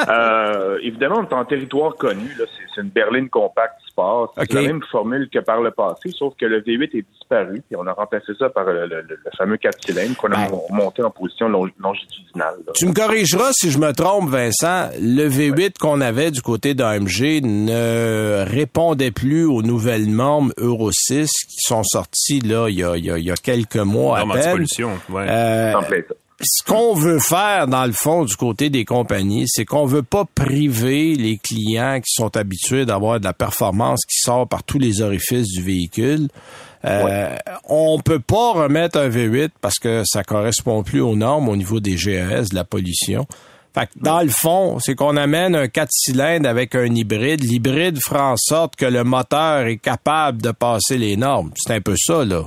Euh, 0.08 0.78
évidemment, 0.84 1.18
on 1.20 1.28
est 1.28 1.34
en 1.34 1.46
territoire 1.46 1.96
connu. 1.96 2.38
C'est 2.76 2.82
une 2.82 2.90
berline 2.90 3.28
compacte 3.28 3.82
sport. 4.00 4.34
C'est 4.38 4.54
la 4.54 4.62
même 4.62 4.82
formule 4.92 5.30
que 5.32 5.40
par 5.40 5.62
le 5.62 5.72
passé, 5.72 6.12
sauf 6.12 6.34
que 6.40 6.46
le 6.46 6.62
V8 6.62 6.98
est 6.98 7.06
disparu 7.14 7.62
et 7.72 7.76
on 7.76 7.86
a 7.88 7.94
remplacé 7.94 8.34
ça 8.38 8.50
par 8.50 8.66
le, 8.66 9.04
fameux 9.38 9.58
4 9.58 9.78
cylindres 9.86 10.16
qu'on 10.18 10.32
a 10.32 10.48
monté 10.70 11.04
en 11.04 11.12
position 11.12 11.50
longitudinale. 11.50 12.56
Tu 12.76 12.88
me 12.88 12.94
corrigeras 12.94 13.52
si 13.54 13.72
je 13.72 13.80
me 13.80 13.92
trompe, 13.94 14.30
Vincent. 14.30 14.90
Le 15.00 15.28
V8 15.28 15.78
qu'on 15.80 16.02
avait 16.02 16.32
du 16.32 16.42
côté 16.42 16.74
d'AMG 16.74 17.42
ne 17.44 18.46
répondait 18.48 19.12
plus 19.12 19.46
aux 19.46 19.62
nouvelles 19.62 20.10
normes 20.10 20.52
Euro 20.58 20.92
6 20.92 21.30
qui 21.48 21.60
sont 21.60 21.84
sorties 21.84 22.42
là 22.42 22.68
il 22.70 22.76
y 22.76 22.84
a, 22.84 22.98
il 22.98 23.06
y 23.06 23.32
a, 23.32 23.36
quelques 23.36 23.78
mois 23.78 24.20
à 24.20 24.26
peine. 24.26 24.66
Ouais. 25.10 25.26
Euh, 25.28 25.74
ce 26.42 26.64
qu'on 26.64 26.94
veut 26.94 27.20
faire, 27.20 27.68
dans 27.68 27.86
le 27.86 27.92
fond, 27.92 28.24
du 28.24 28.36
côté 28.36 28.70
des 28.70 28.86
compagnies, 28.86 29.46
c'est 29.48 29.66
qu'on 29.66 29.86
veut 29.86 30.04
pas 30.04 30.24
priver 30.24 31.16
les 31.16 31.38
clients 31.38 32.00
qui 32.00 32.14
sont 32.14 32.36
habitués 32.38 32.86
d'avoir 32.86 33.20
de 33.20 33.26
la 33.26 33.34
performance 33.34 34.06
qui 34.06 34.20
sort 34.20 34.48
par 34.48 34.64
tous 34.64 34.80
les 34.80 35.02
orifices 35.02 35.48
du 35.48 35.62
véhicule. 35.62 36.30
Euh, 36.86 37.36
On 37.66 38.00
peut 38.00 38.20
pas 38.20 38.54
remettre 38.54 39.00
un 39.00 39.10
V8 39.10 39.50
parce 39.60 39.80
que 39.80 40.04
ça 40.06 40.24
correspond 40.24 40.84
plus 40.84 41.02
aux 41.02 41.16
normes 41.16 41.50
au 41.50 41.58
niveau 41.58 41.82
des 41.82 41.98
GES, 41.98 42.50
de 42.50 42.56
la 42.56 42.64
pollution. 42.64 43.28
Fait 43.74 43.88
que 43.88 43.92
dans 44.02 44.22
le 44.22 44.30
fond, 44.30 44.80
c'est 44.80 44.96
qu'on 44.96 45.18
amène 45.18 45.56
un 45.56 45.68
4 45.68 45.90
cylindres 45.92 46.48
avec 46.48 46.74
un 46.74 46.86
hybride. 46.96 47.44
L'hybride 47.44 48.00
fera 48.02 48.32
en 48.32 48.38
sorte 48.38 48.76
que 48.76 48.86
le 48.86 49.04
moteur 49.04 49.68
est 49.68 49.78
capable 49.78 50.42
de 50.42 50.52
passer 50.52 50.98
les 50.98 51.18
normes. 51.18 51.52
C'est 51.56 51.74
un 51.74 51.82
peu 51.82 51.96
ça, 51.98 52.24
là. 52.26 52.44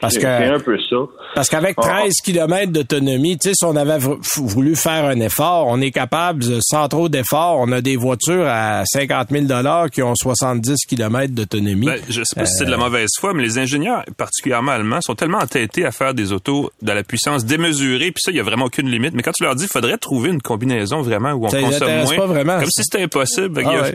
Parce 0.00 0.18
que 0.18 0.26
un 0.26 0.58
peu 0.60 0.76
ça. 0.78 0.96
parce 1.34 1.48
qu'avec 1.48 1.74
Ah. 1.78 2.00
13 2.02 2.14
km 2.24 2.72
d'autonomie, 2.72 3.38
tu 3.38 3.48
sais, 3.50 3.54
si 3.54 3.64
on 3.64 3.76
avait 3.76 3.98
voulu 4.36 4.76
faire 4.76 5.04
un 5.06 5.18
effort, 5.20 5.66
on 5.68 5.80
est 5.80 5.90
capable, 5.92 6.44
euh, 6.44 6.58
sans 6.62 6.88
trop 6.88 7.08
d'effort, 7.08 7.58
on 7.60 7.70
a 7.72 7.80
des 7.80 7.96
voitures 7.96 8.46
à 8.46 8.82
50 8.86 9.28
000 9.30 9.46
qui 9.92 10.02
ont 10.02 10.14
70 10.14 10.84
km 10.86 11.32
d'autonomie. 11.34 11.86
Ben, 11.86 11.98
je 12.08 12.22
sais 12.24 12.34
pas 12.38 12.44
si 12.46 12.54
c'est 12.58 12.64
de 12.64 12.68
Euh, 12.68 12.76
la 12.76 12.78
mauvaise 12.78 13.10
foi, 13.18 13.32
mais 13.34 13.42
les 13.42 13.58
ingénieurs, 13.58 14.04
particulièrement 14.16 14.72
allemands, 14.72 15.00
sont 15.00 15.14
tellement 15.14 15.38
entêtés 15.38 15.84
à 15.86 15.92
faire 15.92 16.12
des 16.14 16.32
autos 16.32 16.70
de 16.82 16.92
la 16.92 17.02
puissance 17.02 17.44
démesurée, 17.44 18.10
puis 18.10 18.20
ça, 18.22 18.30
il 18.30 18.36
y 18.36 18.40
a 18.40 18.42
vraiment 18.42 18.66
aucune 18.66 18.90
limite. 18.90 19.14
Mais 19.14 19.22
quand 19.22 19.32
tu 19.32 19.44
leur 19.44 19.54
dis, 19.54 19.64
il 19.64 19.70
faudrait 19.70 19.96
trouver 19.98 20.30
une 20.30 20.42
combinaison 20.42 21.02
vraiment 21.02 21.32
où 21.32 21.46
on 21.46 21.48
Ça 21.50 21.60
consomme 21.60 22.02
moins, 22.04 22.16
pas 22.16 22.26
vraiment, 22.26 22.54
comme 22.56 22.64
ça. 22.66 22.82
si 22.82 22.82
c'était 22.84 23.02
impossible. 23.04 23.60
A- 23.60 23.62
Ah 23.66 23.82
ouais. 23.82 23.94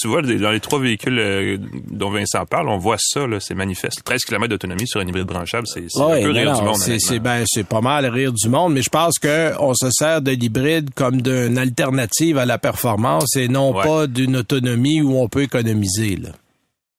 tu 0.00 0.08
vois, 0.08 0.22
dans 0.22 0.50
les 0.50 0.60
trois 0.60 0.78
véhicules 0.80 1.18
euh, 1.18 1.56
dont 1.90 2.10
Vincent 2.10 2.44
parle, 2.46 2.68
on 2.68 2.78
voit 2.78 2.96
ça, 2.98 3.20
c'est 3.40 3.54
manifeste. 3.54 4.02
13 4.04 4.24
km 4.24 4.48
d'autonomie 4.48 4.86
sur 4.86 5.00
un 5.00 5.06
hybride 5.06 5.26
branchable, 5.26 5.39
c'est 5.46 5.84
c'est 5.88 6.02
Ouais, 6.02 6.20
un 6.22 6.26
peu 6.26 6.28
non, 6.32 6.34
rire 6.34 6.52
non, 6.52 6.58
du 6.58 6.64
monde. 6.64 6.74
c'est, 6.76 6.90
honnêtement. 6.92 7.08
c'est, 7.08 7.18
ben, 7.20 7.42
c'est 7.46 7.66
pas 7.68 7.80
mal 7.80 8.06
rire 8.06 8.32
du 8.32 8.48
monde, 8.48 8.72
mais 8.74 8.82
je 8.82 8.90
pense 8.90 9.18
que 9.18 9.52
on 9.60 9.74
se 9.74 9.88
sert 9.90 10.22
de 10.22 10.30
l'hybride 10.32 10.90
comme 10.94 11.20
d'une 11.22 11.58
alternative 11.58 12.38
à 12.38 12.46
la 12.46 12.58
performance 12.58 13.36
et 13.36 13.48
non 13.48 13.72
Ouais. 13.74 13.84
pas 13.84 14.06
d'une 14.06 14.36
autonomie 14.36 15.00
où 15.02 15.16
on 15.20 15.28
peut 15.28 15.42
économiser. 15.42 16.16
Là. 16.16 16.30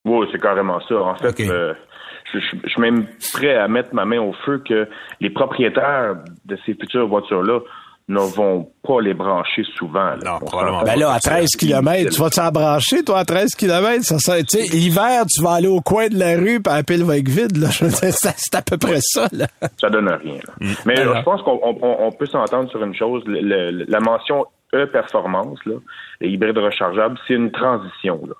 Oui, 0.05 0.27
c'est 0.31 0.41
carrément 0.41 0.79
ça. 0.87 0.95
En 0.95 1.15
fait, 1.15 1.39
euh, 1.49 1.73
je, 2.33 2.39
je- 2.39 2.57
je 2.63 2.69
suis 2.69 2.81
même 2.81 3.05
prêt 3.33 3.55
à 3.55 3.67
mettre 3.67 3.93
ma 3.93 4.05
main 4.05 4.19
au 4.19 4.33
feu 4.45 4.61
que 4.67 4.87
les 5.19 5.29
propriétaires 5.29 6.15
de 6.45 6.57
ces 6.65 6.73
futures 6.73 7.07
voitures-là 7.07 7.59
ne 8.07 8.19
vont 8.19 8.69
pas 8.85 8.99
les 9.01 9.13
brancher 9.13 9.63
souvent. 9.77 10.03
là. 10.03 10.17
Non, 10.25 10.31
On 10.41 10.45
probablement. 10.45 10.83
Ben 10.83 10.99
là, 10.99 11.13
à 11.13 11.19
13 11.19 11.49
km, 11.57 12.09
tu 12.11 12.19
vas 12.19 12.29
t'en 12.29 12.51
brancher, 12.51 13.03
toi, 13.03 13.19
à 13.19 13.25
13 13.25 13.55
km? 13.55 14.03
Ça, 14.03 14.17
ça, 14.19 14.37
l'hiver, 14.73 15.23
tu 15.33 15.41
vas 15.41 15.51
aller 15.53 15.67
au 15.67 15.79
coin 15.81 16.07
de 16.09 16.17
la 16.19 16.35
rue, 16.35 16.61
puis 16.61 16.73
la 16.73 16.83
pile 16.83 17.03
va 17.03 17.17
être 17.17 17.29
vide, 17.29 17.57
là. 17.57 17.69
C'est 17.71 18.55
à 18.55 18.61
peu 18.61 18.77
près 18.77 18.99
ça, 19.01 19.27
là. 19.31 19.47
Ça 19.79 19.89
donne 19.89 20.09
rien. 20.09 20.39
là. 20.45 20.53
Mais 20.85 20.95
Ben 20.95 21.07
euh, 21.07 21.15
je 21.17 21.21
pense 21.23 21.41
qu'on 21.43 21.59
on- 21.63 21.77
on- 21.81 22.07
on 22.07 22.11
peut 22.11 22.25
s'entendre 22.25 22.69
sur 22.69 22.83
une 22.83 22.95
chose. 22.95 23.23
Le- 23.25 23.39
le- 23.71 23.85
la 23.87 23.99
mention 23.99 24.45
E-performance, 24.73 25.59
là, 25.65 25.75
les 26.21 26.29
hybrides 26.29 26.57
rechargeables, 26.57 27.17
c'est 27.27 27.33
une 27.35 27.51
transition. 27.51 28.19
Là. 28.27 28.33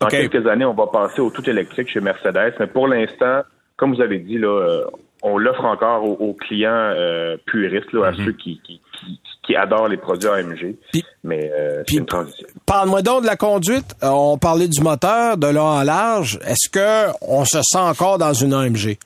Dans 0.00 0.06
quelques 0.08 0.46
années, 0.46 0.64
on 0.64 0.74
va 0.74 0.86
passer 0.86 1.20
au 1.20 1.30
tout 1.30 1.48
électrique 1.48 1.88
chez 1.90 2.00
Mercedes, 2.00 2.54
mais 2.58 2.66
pour 2.66 2.88
l'instant, 2.88 3.42
comme 3.76 3.94
vous 3.94 4.00
avez 4.00 4.18
dit, 4.18 4.38
là, 4.38 4.48
euh, 4.48 4.84
on 5.22 5.38
l'offre 5.38 5.64
encore 5.64 6.04
aux, 6.04 6.14
aux 6.28 6.34
clients 6.34 6.70
euh, 6.72 7.36
puristes, 7.46 7.92
là, 7.92 8.06
à 8.06 8.12
ceux 8.14 8.32
qui, 8.32 8.60
qui, 8.64 8.80
qui, 8.98 9.20
qui 9.42 9.56
adorent 9.56 9.88
les 9.88 9.96
produits 9.96 10.28
AMG. 10.28 10.76
Puis- 10.92 11.04
mais 11.24 11.50
euh, 11.52 11.82
c'est 11.86 11.96
une 11.96 12.06
transition. 12.06 12.46
Parle-moi 12.66 13.02
donc 13.02 13.22
de 13.22 13.26
la 13.26 13.36
conduite. 13.36 13.94
Euh, 14.02 14.08
on 14.10 14.38
parlait 14.38 14.68
du 14.68 14.80
moteur, 14.82 15.36
de 15.36 15.46
long 15.48 15.66
en 15.66 15.82
large. 15.82 16.38
Est-ce 16.46 16.68
que 16.70 17.12
on 17.20 17.44
se 17.44 17.60
sent 17.62 17.78
encore 17.78 18.16
dans 18.18 18.32
une 18.32 18.54
AMG? 18.54 18.96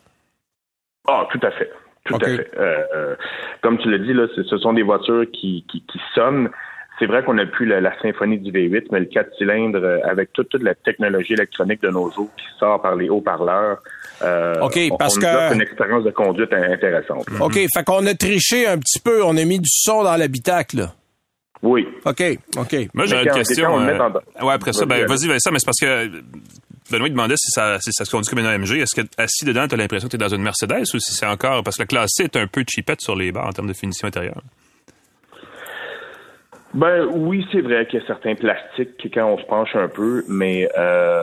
Ah, 1.08 1.26
tout 1.32 1.40
à 1.42 1.50
fait. 1.50 1.70
Tout 2.04 2.16
à 2.16 2.24
fait. 2.26 2.50
Euh, 2.58 2.82
euh, 2.94 3.16
comme 3.62 3.78
tu 3.78 3.90
l'as 3.90 3.98
dit, 3.98 4.12
là, 4.12 4.26
ce 4.36 4.42
ce 4.44 4.58
sont 4.58 4.72
des 4.74 4.82
voitures 4.82 5.24
qui, 5.32 5.64
qui, 5.70 5.80
qui 5.86 5.98
sonnent. 6.14 6.50
C'est 6.98 7.06
vrai 7.06 7.24
qu'on 7.24 7.34
n'a 7.34 7.44
plus 7.46 7.66
la, 7.66 7.80
la 7.80 7.92
symphonie 8.00 8.38
du 8.38 8.52
V8, 8.52 8.84
mais 8.92 9.00
le 9.00 9.06
4 9.06 9.28
cylindres, 9.36 9.82
euh, 9.82 9.98
avec 10.04 10.32
toute, 10.32 10.48
toute 10.48 10.62
la 10.62 10.74
technologie 10.76 11.32
électronique 11.32 11.82
de 11.82 11.88
nos 11.90 12.08
jours 12.12 12.30
qui 12.36 12.44
sort 12.58 12.80
par 12.80 12.94
les 12.94 13.08
haut-parleurs, 13.08 13.78
euh, 14.22 14.54
OK, 14.60 14.78
on- 14.92 14.96
parce 14.96 15.16
on 15.16 15.20
que- 15.20 15.54
une 15.54 15.60
expérience 15.62 16.04
de 16.04 16.10
conduite 16.12 16.52
intéressante. 16.52 17.28
là. 17.30 17.44
OK, 17.44 17.54
fait 17.54 17.84
qu'on 17.84 18.06
a 18.06 18.14
triché 18.14 18.68
un 18.68 18.78
petit 18.78 19.00
peu. 19.00 19.24
On 19.24 19.36
a 19.36 19.44
mis 19.44 19.58
du 19.58 19.68
son 19.68 20.04
dans 20.04 20.16
l'habitacle, 20.16 20.76
là. 20.78 20.94
Oui. 21.62 21.84
OK, 22.04 22.22
OK. 22.58 22.76
Moi, 22.94 23.06
j'ai 23.06 23.16
une 23.22 23.30
question. 23.32 23.80
euh, 23.80 23.98
en- 24.38 24.46
ouais, 24.46 24.52
après 24.52 24.72
ça, 24.72 24.84
ben, 24.86 25.06
Vas-y, 25.06 25.26
vas-y, 25.26 25.28
Vincent, 25.28 25.50
mais 25.50 25.58
c'est 25.58 25.64
parce 25.66 25.80
que 25.80 26.22
Benoît 26.92 27.08
demandait 27.08 27.36
si 27.38 27.50
ça, 27.50 27.80
si 27.80 27.90
ça 27.92 28.04
se 28.04 28.10
conduit 28.10 28.28
comme 28.30 28.38
une 28.40 28.46
AMG. 28.46 28.78
Est-ce 28.80 28.94
que, 28.94 29.06
assis 29.18 29.44
dedans, 29.46 29.66
tu 29.66 29.74
as 29.74 29.78
l'impression 29.78 30.06
que 30.06 30.16
tu 30.16 30.22
es 30.22 30.28
dans 30.28 30.32
une 30.34 30.42
Mercedes 30.42 30.82
ou 30.94 30.98
si 31.00 31.12
c'est 31.14 31.26
encore. 31.26 31.64
Parce 31.64 31.76
que 31.76 31.82
la 31.82 31.86
classe 31.86 32.10
C 32.14 32.24
est 32.24 32.36
un 32.36 32.46
peu 32.46 32.62
cheapette 32.68 33.00
sur 33.00 33.16
les 33.16 33.32
barres 33.32 33.48
en 33.48 33.52
termes 33.52 33.68
de 33.68 33.72
finition 33.72 34.06
intérieure? 34.06 34.42
Ben 36.74 37.06
oui, 37.14 37.46
c'est 37.52 37.60
vrai 37.60 37.86
qu'il 37.86 38.00
y 38.00 38.02
a 38.02 38.06
certains 38.06 38.34
plastiques 38.34 39.08
quand 39.14 39.26
on 39.26 39.38
se 39.38 39.44
penche 39.44 39.76
un 39.76 39.86
peu, 39.86 40.24
mais 40.28 40.68
euh, 40.76 41.22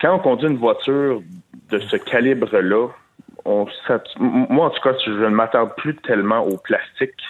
quand 0.00 0.16
on 0.16 0.18
conduit 0.18 0.48
une 0.48 0.56
voiture 0.56 1.22
de 1.70 1.78
ce 1.78 1.96
calibre-là, 1.96 2.88
on 3.44 3.66
moi 4.18 4.66
en 4.66 4.70
tout 4.70 4.82
cas, 4.82 4.92
je 5.06 5.12
ne 5.12 5.28
m'attarde 5.28 5.74
plus 5.76 5.94
tellement 5.96 6.40
au 6.40 6.56
plastique. 6.56 7.22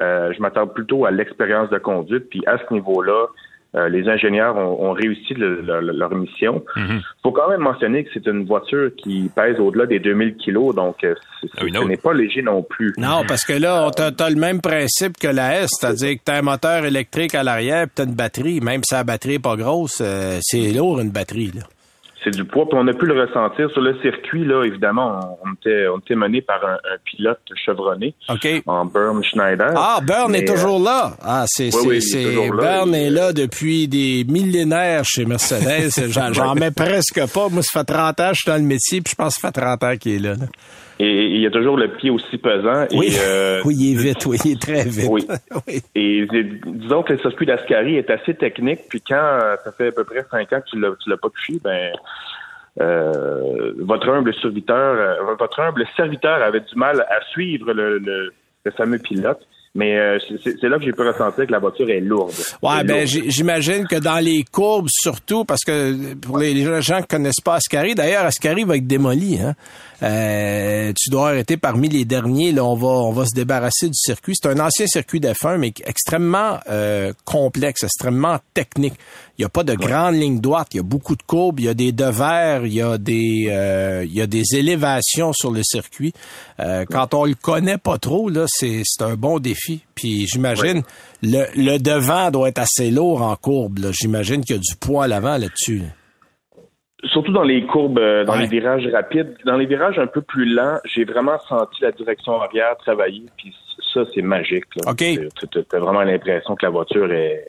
Euh, 0.00 0.32
je 0.32 0.42
m'attarde 0.42 0.74
plutôt 0.74 1.06
à 1.06 1.12
l'expérience 1.12 1.70
de 1.70 1.78
conduite. 1.78 2.28
Puis 2.28 2.42
à 2.46 2.58
ce 2.58 2.74
niveau-là, 2.74 3.26
euh, 3.76 3.88
les 3.88 4.08
ingénieurs 4.08 4.56
ont, 4.56 4.88
ont 4.88 4.92
réussi 4.92 5.34
le- 5.34 5.60
le- 5.60 5.80
le- 5.80 5.92
leur 5.92 6.14
mission. 6.14 6.64
Il 6.76 7.00
faut 7.22 7.32
quand 7.32 7.48
même 7.48 7.60
mentionner 7.60 8.04
que 8.04 8.10
c'est 8.14 8.26
une 8.26 8.44
voiture 8.44 8.90
qui 8.96 9.30
pèse 9.34 9.58
au-delà 9.60 9.86
des 9.86 9.98
2000 9.98 10.36
kilos, 10.36 10.74
donc 10.74 11.04
euh, 11.04 11.14
c'est- 11.40 11.48
Ah 11.58 11.60
ce 11.60 11.84
n'est 11.86 11.96
pas 11.96 12.14
léger 12.14 12.42
non 12.42 12.62
plus. 12.62 12.94
Non, 12.98 13.22
parce 13.28 13.44
que 13.44 13.52
là, 13.52 13.84
on 13.86 13.90
t'a 13.90 14.10
t'as 14.12 14.30
le 14.30 14.36
même 14.36 14.60
principe 14.60 15.18
que 15.18 15.28
la 15.28 15.60
S, 15.62 15.70
c'est-à-dire 15.78 16.14
que 16.16 16.20
t'as 16.24 16.38
un 16.38 16.42
moteur 16.42 16.84
électrique 16.84 17.34
à 17.34 17.42
l'arrière, 17.42 17.84
puis 17.86 17.92
t'as 17.96 18.04
une 18.04 18.14
batterie. 18.14 18.60
Même 18.60 18.82
si 18.84 18.94
la 18.94 19.04
batterie 19.04 19.34
est 19.34 19.38
pas 19.42 19.56
grosse, 19.56 20.00
euh, 20.00 20.38
c'est 20.40 20.72
lourd 20.72 21.00
une 21.00 21.10
batterie. 21.10 21.52
Là. 21.54 21.62
C'est 22.26 22.34
du 22.34 22.44
poids, 22.44 22.68
puis 22.68 22.76
on 22.76 22.88
a 22.88 22.92
pu 22.92 23.06
le 23.06 23.22
ressentir 23.22 23.70
sur 23.70 23.80
le 23.80 23.96
circuit. 24.02 24.44
Là, 24.44 24.64
évidemment, 24.64 25.38
on, 25.44 25.52
était, 25.52 25.86
on 25.86 25.98
était 26.00 26.16
mené 26.16 26.42
par 26.42 26.64
un, 26.64 26.74
un 26.74 26.98
pilote 27.04 27.38
chevronné 27.54 28.16
OK. 28.28 28.64
en 28.66 28.84
Burn 28.84 29.22
Schneider. 29.22 29.72
Ah, 29.76 30.00
Burn 30.02 30.34
est 30.34 30.44
toujours 30.44 30.80
là. 30.80 31.12
Ah, 31.22 31.44
c'est, 31.46 31.72
oui, 31.86 32.00
oui. 32.12 32.50
Burn 32.50 32.92
est 32.96 33.10
là 33.10 33.32
depuis 33.32 33.86
des 33.86 34.26
millénaires 34.28 35.04
chez 35.04 35.24
Mercedes. 35.24 36.08
J'en, 36.10 36.32
j'en 36.32 36.56
mets 36.56 36.72
presque 36.72 37.32
pas. 37.32 37.48
Moi, 37.48 37.62
ça 37.62 37.78
fait 37.80 37.92
30 37.92 38.20
ans 38.20 38.28
que 38.30 38.34
je 38.34 38.40
suis 38.40 38.50
dans 38.50 38.56
le 38.56 38.62
métier, 38.62 39.00
puis 39.02 39.12
je 39.12 39.22
pense 39.22 39.36
que 39.36 39.42
ça 39.42 39.52
fait 39.52 39.60
30 39.60 39.84
ans 39.84 39.96
qu'il 39.96 40.16
est 40.16 40.18
là. 40.18 40.34
là. 40.34 40.46
Et, 40.98 41.26
il 41.26 41.40
y 41.40 41.46
a 41.46 41.50
toujours 41.50 41.76
le 41.76 41.88
pied 41.88 42.10
aussi 42.10 42.38
pesant. 42.38 42.86
Oui. 42.92 43.08
Et, 43.14 43.18
euh, 43.20 43.60
oui, 43.64 43.74
il 43.78 43.92
est 43.92 44.02
vite. 44.02 44.26
Oui, 44.26 44.38
il 44.44 44.52
est 44.52 44.60
très 44.60 44.84
vite. 44.84 45.08
Oui. 45.10 45.26
Oui. 45.66 45.82
Et 45.94 46.26
dis- 46.30 46.60
disons 46.66 47.02
que 47.02 47.12
le 47.14 47.18
circuit 47.18 47.46
d'Ascari 47.46 47.96
est 47.96 48.10
assez 48.10 48.34
technique, 48.34 48.80
puis 48.88 49.00
quand 49.06 49.38
ça 49.64 49.72
fait 49.72 49.88
à 49.88 49.92
peu 49.92 50.04
près 50.04 50.24
cinq 50.30 50.52
ans 50.52 50.60
que 50.60 50.70
tu 50.70 50.80
l'as, 50.80 50.90
l'as 51.06 51.16
pas 51.16 51.28
touché, 51.28 51.54
ben 51.62 51.92
euh, 52.80 53.72
votre 53.78 54.08
humble 54.10 54.34
serviteur, 54.34 54.76
euh, 54.98 55.34
votre 55.38 55.60
humble 55.60 55.84
serviteur 55.96 56.42
avait 56.42 56.60
du 56.60 56.74
mal 56.76 57.00
à 57.00 57.24
suivre 57.30 57.72
le, 57.72 57.98
le, 57.98 58.32
le 58.64 58.70
fameux 58.72 58.98
pilote. 58.98 59.40
Mais 59.74 59.98
euh, 59.98 60.18
c'est, 60.42 60.58
c'est 60.58 60.68
là 60.70 60.78
que 60.78 60.84
j'ai 60.84 60.92
pu 60.92 61.02
ressentir 61.02 61.46
que 61.46 61.52
la 61.52 61.58
voiture 61.58 61.88
est 61.90 62.00
lourde. 62.00 62.32
Ouais, 62.62 62.80
est 62.80 62.84
ben 62.84 63.06
lourde. 63.06 63.24
j'imagine 63.28 63.86
que 63.86 63.96
dans 63.96 64.18
les 64.24 64.42
courbes 64.50 64.88
surtout, 64.90 65.44
parce 65.44 65.64
que 65.64 66.14
pour 66.14 66.38
les 66.38 66.54
les 66.54 66.80
gens 66.80 67.02
qui 67.02 67.08
connaissent 67.08 67.42
pas 67.44 67.56
Ascari, 67.56 67.94
d'ailleurs 67.94 68.24
Ascari 68.24 68.64
va 68.64 68.76
être 68.78 68.86
démoli. 68.86 69.38
Hein? 69.38 69.52
Euh, 70.02 70.92
tu 70.96 71.10
dois 71.10 71.30
arrêter 71.30 71.56
parmi 71.56 71.88
les 71.88 72.04
derniers. 72.04 72.52
Là, 72.52 72.64
on 72.64 72.74
va 72.76 72.88
on 72.88 73.12
va 73.12 73.24
se 73.26 73.34
débarrasser 73.34 73.88
du 73.88 73.94
circuit. 73.94 74.34
C'est 74.40 74.48
un 74.48 74.58
ancien 74.60 74.86
circuit 74.86 75.20
d'F1, 75.20 75.58
mais 75.58 75.72
extrêmement 75.84 76.58
euh, 76.68 77.12
complexe, 77.24 77.82
extrêmement 77.84 78.38
technique. 78.54 78.94
Il 79.38 79.42
y 79.42 79.44
a 79.44 79.48
pas 79.48 79.64
de 79.64 79.74
grandes 79.74 80.14
lignes 80.14 80.40
droites. 80.40 80.68
Il 80.72 80.78
y 80.78 80.80
a 80.80 80.82
beaucoup 80.82 81.14
de 81.16 81.22
courbes. 81.22 81.60
Il 81.60 81.66
y 81.66 81.68
a 81.68 81.74
des 81.74 81.92
devers. 81.92 82.64
Il 82.66 82.72
y 82.72 82.82
a 82.82 82.98
des 82.98 83.46
euh, 83.50 84.04
il 84.04 84.12
y 84.12 84.20
a 84.20 84.26
des 84.26 84.54
élévations 84.56 85.32
sur 85.32 85.50
le 85.50 85.62
circuit. 85.62 86.12
Euh, 86.60 86.84
quand 86.90 87.14
on 87.14 87.24
le 87.24 87.34
connaît 87.34 87.78
pas 87.78 87.98
trop, 87.98 88.28
là, 88.28 88.44
c'est 88.48 88.82
c'est 88.84 89.02
un 89.02 89.14
bon 89.14 89.38
défi. 89.38 89.80
Puis 89.94 90.26
j'imagine 90.26 90.82
le, 91.22 91.44
le 91.56 91.78
devant 91.78 92.30
doit 92.30 92.48
être 92.48 92.58
assez 92.58 92.90
lourd 92.90 93.22
en 93.22 93.34
courbe. 93.36 93.78
là. 93.78 93.90
J'imagine 93.92 94.42
qu'il 94.44 94.56
y 94.56 94.58
a 94.58 94.62
du 94.62 94.76
poids 94.78 95.04
à 95.04 95.08
l'avant 95.08 95.38
là-dessus. 95.38 95.78
là. 95.78 95.86
Surtout 97.04 97.32
dans 97.32 97.42
les 97.42 97.66
courbes, 97.66 97.98
euh, 97.98 98.24
dans 98.24 98.32
Ouais. 98.32 98.40
les 98.42 98.46
virages 98.48 98.86
rapides. 98.92 99.36
Dans 99.44 99.56
les 99.56 99.66
virages 99.66 99.98
un 99.98 100.06
peu 100.06 100.22
plus 100.22 100.46
lents, 100.46 100.78
j'ai 100.84 101.04
vraiment 101.04 101.38
senti 101.48 101.82
la 101.82 101.92
direction 101.92 102.40
arrière 102.40 102.74
travailler, 102.78 103.24
puis 103.36 103.54
ça, 103.92 104.00
c'est 104.14 104.22
magique. 104.22 104.64
Là. 104.76 104.92
OK. 104.92 105.04
T'as- 105.70 105.78
vraiment 105.78 106.02
l'impression 106.02 106.54
que 106.56 106.64
la 106.64 106.70
voiture 106.70 107.10
est 107.12 107.46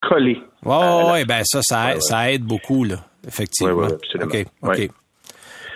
collée. 0.00 0.40
Ouais, 0.64 0.74
à 0.74 1.12
ouais, 1.12 1.24
ben 1.26 1.42
ça, 1.44 1.60
ça, 1.62 1.84
Ouais, 1.84 1.90
aide, 1.90 1.94
ouais. 1.96 2.00
ça 2.00 2.32
aide 2.32 2.42
beaucoup, 2.44 2.84
là, 2.84 2.96
effectivement. 3.26 3.74
Ouais, 3.74 3.92
absolument. 3.92 4.30
OK, 4.32 4.46
OK. 4.62 4.76
Puis 4.76 4.90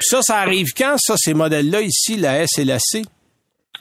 ça, 0.08 0.22
ça 0.22 0.36
arrive 0.38 0.68
quand, 0.76 0.94
ça, 0.96 1.14
ces 1.16 1.34
modèles-là, 1.34 1.80
ici, 1.82 2.16
la 2.16 2.40
S 2.42 2.58
et 2.58 2.64
la 2.64 2.78
C? 2.78 3.02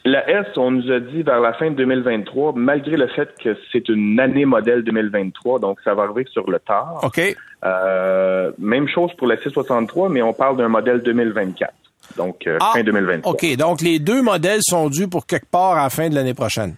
La 0.04 0.28
S, 0.30 0.48
on 0.58 0.72
nous 0.72 0.92
a 0.92 1.00
dit 1.00 1.22
vers 1.22 1.40
la 1.42 1.54
fin 1.54 1.70
de 1.70 1.76
2023, 1.76 2.54
malgré 2.56 2.98
le 2.98 3.08
fait 3.08 3.30
que 3.42 3.56
c'est 3.72 3.88
une 3.88 4.20
année 4.20 4.46
modèle 4.46 4.84
2023, 4.84 5.60
donc 5.60 5.80
ça 5.84 5.94
va 5.94 6.04
arriver 6.04 6.26
sur 6.32 6.50
le 6.50 6.58
tard. 6.60 7.02
OK. 7.04 7.22
Euh, 7.64 8.52
même 8.58 8.88
chose 8.88 9.12
pour 9.18 9.28
la 9.28 9.38
663, 9.38 10.10
mais 10.10 10.22
on 10.24 10.34
parle 10.34 10.58
d'un 10.58 10.70
modèle 10.70 11.02
2024. 11.04 11.72
Donc, 12.18 12.48
euh, 12.48 12.58
Ah, 12.60 12.72
fin 12.74 12.84
2023. 12.84 13.32
OK, 13.32 13.56
donc 13.58 13.82
les 13.82 14.00
deux 14.00 14.24
modèles 14.24 14.62
sont 14.64 14.90
dus 14.90 15.08
pour 15.08 15.28
quelque 15.28 15.46
part 15.50 15.74
à 15.78 15.84
la 15.84 15.90
fin 15.92 16.10
de 16.10 16.16
l'année 16.16 16.34
prochaine. 16.34 16.76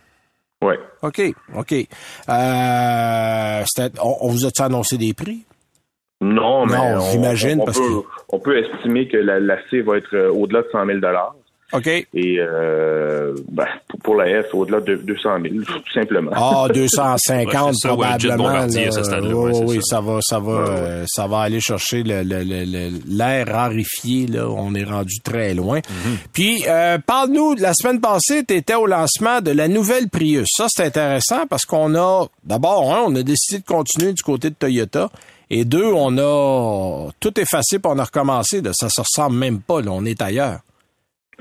Ouais. 0.62 0.78
OK, 1.02 1.22
OK. 1.56 1.74
Euh, 2.30 3.64
on, 4.02 4.16
on 4.22 4.28
vous 4.30 4.46
a-tu 4.46 4.62
annoncé 4.62 4.98
des 4.98 5.14
prix? 5.14 5.46
Non, 6.22 6.66
mais 6.66 6.78
Non, 6.78 6.98
on- 6.98 7.12
j'imagine, 7.12 7.62
on, 7.62 7.66
parce 7.66 7.80
peut, 7.80 8.02
on 8.30 8.40
peut 8.40 8.58
estimer 8.58 9.08
que 9.08 9.18
la, 9.18 9.40
la 9.40 9.58
C 9.70 9.82
va 9.82 9.98
être 9.98 10.14
euh, 10.14 10.30
au-delà 10.32 10.62
de 10.62 10.68
100 10.72 10.86
000 10.86 11.00
OK. 11.74 11.88
Et 11.88 12.08
euh, 12.40 13.34
ben, 13.52 13.66
pour, 14.04 14.16
la 14.16 14.44
F, 14.44 14.54
au-delà 14.54 14.80
de 14.82 14.96
200 14.96 15.30
000, 15.42 15.56
tout 15.66 15.94
simplement. 15.94 16.32
Ah, 16.34 16.68
250 16.74 17.66
Ouais, 17.68 17.72
c'est 17.74 17.88
ça, 17.88 17.96
ouais, 17.96 18.08
jet 18.20 18.28
probablement. 18.30 18.60
là. 18.60 18.68
Oui, 19.66 19.76
ça. 19.82 19.96
ça 19.98 20.02
va, 20.02 20.20
ça 20.22 20.40
va, 20.40 20.52
euh, 20.52 21.06
ça 21.08 21.28
va 21.28 21.40
aller 21.42 21.60
chercher 21.60 22.04
le- 22.04 22.24
le- 22.24 22.44
le- 22.44 22.66
le- 22.66 23.00
l'air 23.08 23.48
rarifié. 23.48 24.28
Là, 24.28 24.48
on 24.50 24.74
est 24.76 24.84
rendu 24.84 25.20
très 25.24 25.54
loin. 25.54 25.78
Mhm. 25.78 26.18
Puis, 26.34 26.64
euh, 26.68 26.98
parle-nous. 27.06 27.56
La 27.56 27.74
semaine 27.74 28.00
passée, 28.02 28.44
tu 28.46 28.54
étais 28.56 28.76
au 28.76 28.86
lancement 28.86 29.42
de 29.42 29.52
la 29.52 29.68
nouvelle 29.68 30.10
Prius. 30.10 30.48
Ça, 30.56 30.68
c'est 30.70 30.84
intéressant 30.86 31.48
parce 31.50 31.66
qu'on 31.66 31.96
a, 31.96 32.28
d'abord, 32.44 32.94
un, 32.94 33.02
on 33.08 33.16
a 33.16 33.24
décidé 33.24 33.60
de 33.60 33.66
continuer 33.66 34.14
du 34.14 34.22
côté 34.24 34.50
de 34.50 34.56
Toyota. 34.56 35.10
Et 35.50 35.66
deux, 35.66 35.86
on 35.94 36.18
a 36.18 37.10
tout 37.20 37.40
effacé 37.40 37.78
puis 37.78 37.92
on 37.94 38.00
a 38.00 38.04
recommencé. 38.06 38.62
Là. 38.62 38.72
Ça 38.74 38.90
se 38.90 39.02
ressemble 39.02 39.38
même 39.38 39.60
pas. 39.60 39.82
Là, 39.82 39.92
on 39.92 40.04
est 40.06 40.20
ailleurs. 40.22 40.60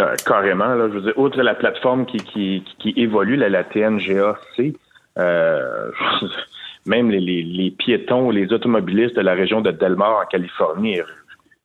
Euh, 0.03 0.17
carrément, 0.27 0.75
là, 0.75 0.89
je 0.89 0.95
veux 0.95 1.01
dire, 1.03 1.19
outre 1.19 1.41
la 1.43 1.55
plateforme 1.55 2.07
qui, 2.07 2.19
qui, 2.19 2.95
évolue, 2.97 3.37
la, 3.37 3.49
la 3.49 3.63
TNGA-C, 3.63 4.75
euh, 5.19 5.91
même 6.87 7.11
les, 7.11 7.71
piétons, 7.79 8.31
les 8.31 8.53
automobilistes 8.53 9.17
de 9.17 9.21
la 9.21 9.35
région 9.35 9.61
de 9.61 9.71
Delmar 9.71 10.23
en 10.23 10.27
Californie 10.27 11.01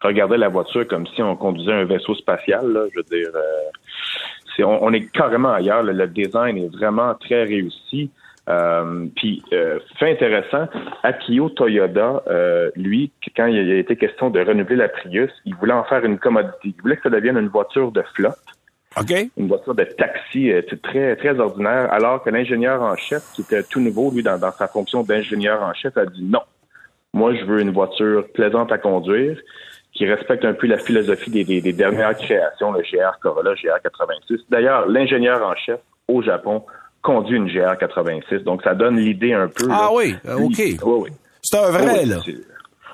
regardaient 0.02 0.38
la 0.38 0.50
voiture 0.50 0.88
comme 0.88 1.08
si 1.08 1.24
on 1.24 1.36
conduisait 1.36 1.74
un 1.74 1.86
vaisseau 1.86 2.14
spatial. 2.14 2.72
Là, 2.72 2.82
je 2.94 2.98
veux 2.98 3.04
dire, 3.04 3.32
euh, 3.34 4.64
on, 4.64 4.80
on 4.82 4.94
est 4.94 5.12
carrément 5.12 5.54
ailleurs. 5.54 5.82
Le, 5.82 5.94
le 5.94 6.08
design 6.08 6.58
est 6.58 6.76
vraiment 6.76 7.16
très 7.16 7.44
réussi. 7.44 8.12
Euh, 8.50 9.06
puis, 9.16 9.44
euh, 9.54 9.80
fait 10.00 10.12
intéressant, 10.12 10.68
Akio 11.04 11.50
Toyoda, 11.50 12.24
euh, 12.28 12.72
lui, 12.76 13.12
quand 13.36 13.46
il 13.48 13.72
a 13.72 13.76
été 13.76 13.96
question 13.98 14.30
de 14.30 14.40
renouveler 14.40 14.78
la 14.78 14.88
Prius, 14.90 15.32
il 15.46 15.54
voulait 15.56 15.74
en 15.74 15.84
faire 15.84 16.06
une 16.06 16.18
commodité. 16.18 16.58
Il 16.64 16.76
voulait 16.82 16.96
que 16.96 17.04
ça 17.04 17.10
devienne 17.10 17.38
une 17.38 17.50
voiture 17.50 17.92
de 17.92 18.02
flotte 18.16 18.38
OK? 18.98 19.12
une 19.38 19.48
voiture 19.48 19.76
de 19.76 19.84
taxi 19.84 20.52
euh, 20.52 20.62
très 20.82 21.16
très 21.18 21.38
ordinaire, 21.40 21.92
alors 21.92 22.24
que 22.24 22.30
l'ingénieur 22.30 22.82
en 22.82 22.96
chef, 22.96 23.22
qui 23.36 23.42
était 23.42 23.64
tout 23.64 23.82
nouveau, 23.82 24.12
lui, 24.12 24.24
dans, 24.24 24.40
dans 24.40 24.52
sa 24.52 24.68
fonction 24.68 25.04
d'ingénieur 25.04 25.62
en 25.62 25.74
chef, 25.74 25.98
a 25.98 26.06
dit 26.06 26.24
non. 26.24 26.42
Moi, 27.14 27.36
je 27.36 27.44
veux 27.46 27.60
une 27.62 27.72
voiture 27.72 28.26
plaisante 28.34 28.72
à 28.72 28.78
conduire, 28.78 29.38
qui 29.94 30.06
respecte 30.06 30.46
un 30.46 30.54
peu 30.54 30.68
la 30.68 30.78
philosophie 30.78 31.32
des, 31.32 31.44
des- 31.44 31.62
des 31.62 31.74
dernières 31.74 32.16
créations, 32.16 32.72
le 32.72 32.82
GR 32.82 33.20
Corolla, 33.22 33.56
GR 33.56 33.82
86. 33.84 34.40
D'ailleurs, 34.50 34.88
l'ingénieur 34.88 35.46
en 35.46 35.56
chef 35.56 35.80
au 36.08 36.22
Japon 36.22 36.64
conduit 37.08 37.38
une 37.38 37.48
GR 37.48 37.78
86, 37.80 38.44
donc 38.44 38.62
ça 38.64 38.76
donne 38.76 38.98
l'idée 38.98 39.32
un 39.32 39.48
peu. 39.48 39.68
Ah 39.72 39.84
là. 39.84 39.90
oui, 39.94 40.16
euh, 40.28 40.40
OK. 40.40 40.58
Oui, 40.58 40.78
oui. 40.84 41.10
C'est 41.42 41.58
un 41.58 41.72
vrai, 41.72 42.02
Oui, 42.02 42.06
là. 42.06 42.18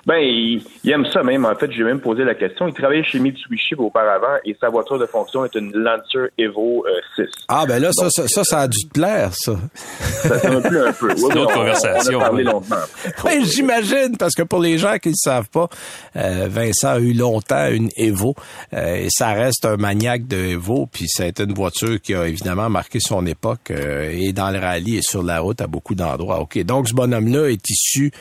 Ben, 0.06 0.18
il, 0.18 0.62
il 0.84 0.92
aime 0.92 1.06
ça 1.06 1.24
même. 1.24 1.46
En 1.46 1.56
fait, 1.56 1.72
j'ai 1.72 1.84
même 1.84 2.02
posé 2.02 2.24
la 2.26 2.36
question. 2.36 2.68
Il 2.68 2.74
travaillait 2.74 3.06
chez 3.06 3.20
Mitsubishi 3.20 3.74
auparavant 3.76 4.36
et 4.44 4.54
sa 4.60 4.68
voiture 4.70 5.00
de 5.00 5.06
fonction 5.06 5.46
est 5.46 5.56
une 5.56 5.72
Lancer 5.74 6.30
Evo 6.38 6.86
euh, 6.86 7.24
6. 7.24 7.46
Ah, 7.48 7.64
ben 7.66 7.80
là, 7.82 7.92
ça, 7.94 8.04
Donc, 8.04 8.12
ça, 8.12 8.28
ça, 8.28 8.44
ça 8.44 8.60
a 8.60 8.68
dû 8.68 8.86
te 8.88 8.94
plaire, 8.94 9.30
ça. 9.34 9.54
Ça 9.96 10.40
ça 10.40 10.52
m'a 10.52 10.60
plu 10.62 10.78
un 10.80 10.92
peu. 10.92 11.08
Oui, 11.14 11.22
une 11.32 11.38
autre 11.38 11.52
on- 11.52 11.60
conversation, 11.60 12.18
On 12.18 12.22
a 12.22 12.24
parlé 12.26 12.44
oui. 12.44 12.52
longtemps. 12.52 12.76
Ben, 13.24 13.46
j'imagine, 13.46 14.18
parce 14.20 14.36
que 14.36 14.44
pour 14.44 14.60
les 14.60 14.78
gens 14.78 14.98
qui 14.98 15.10
ne 15.10 15.14
savent 15.16 15.50
pas, 15.50 15.70
euh, 16.18 16.48
Vincent 16.50 16.90
a 16.90 17.00
eu 17.00 17.14
longtemps 17.14 17.70
une 17.70 17.90
Evo 17.96 18.36
euh, 18.74 18.96
et 18.96 19.08
ça 19.10 19.30
reste 19.32 19.64
un 19.66 19.78
maniaque 19.78 20.28
de 20.28 20.36
Evo, 20.38 20.86
puis 20.92 21.06
ça 21.08 21.24
a 21.24 21.28
été 21.28 21.44
une 21.44 21.54
voiture 21.54 22.02
qui 22.02 22.14
a 22.14 22.28
évidemment 22.28 22.70
marqué 22.70 23.00
son 23.00 23.26
époque 23.26 23.72
euh, 23.72 24.10
et 24.12 24.34
dans 24.34 24.50
le 24.52 24.60
rallye 24.60 24.98
et 24.98 25.02
sur 25.02 25.24
la 25.24 25.40
route 25.40 25.62
à 25.62 25.68
beaucoup 25.68 25.96
d'endroits. 25.96 26.40
OK, 26.42 26.62
donc 26.66 26.90
ce 26.90 26.94
bonhomme-là 26.94 27.50
est 27.50 27.70
issu 27.70 28.12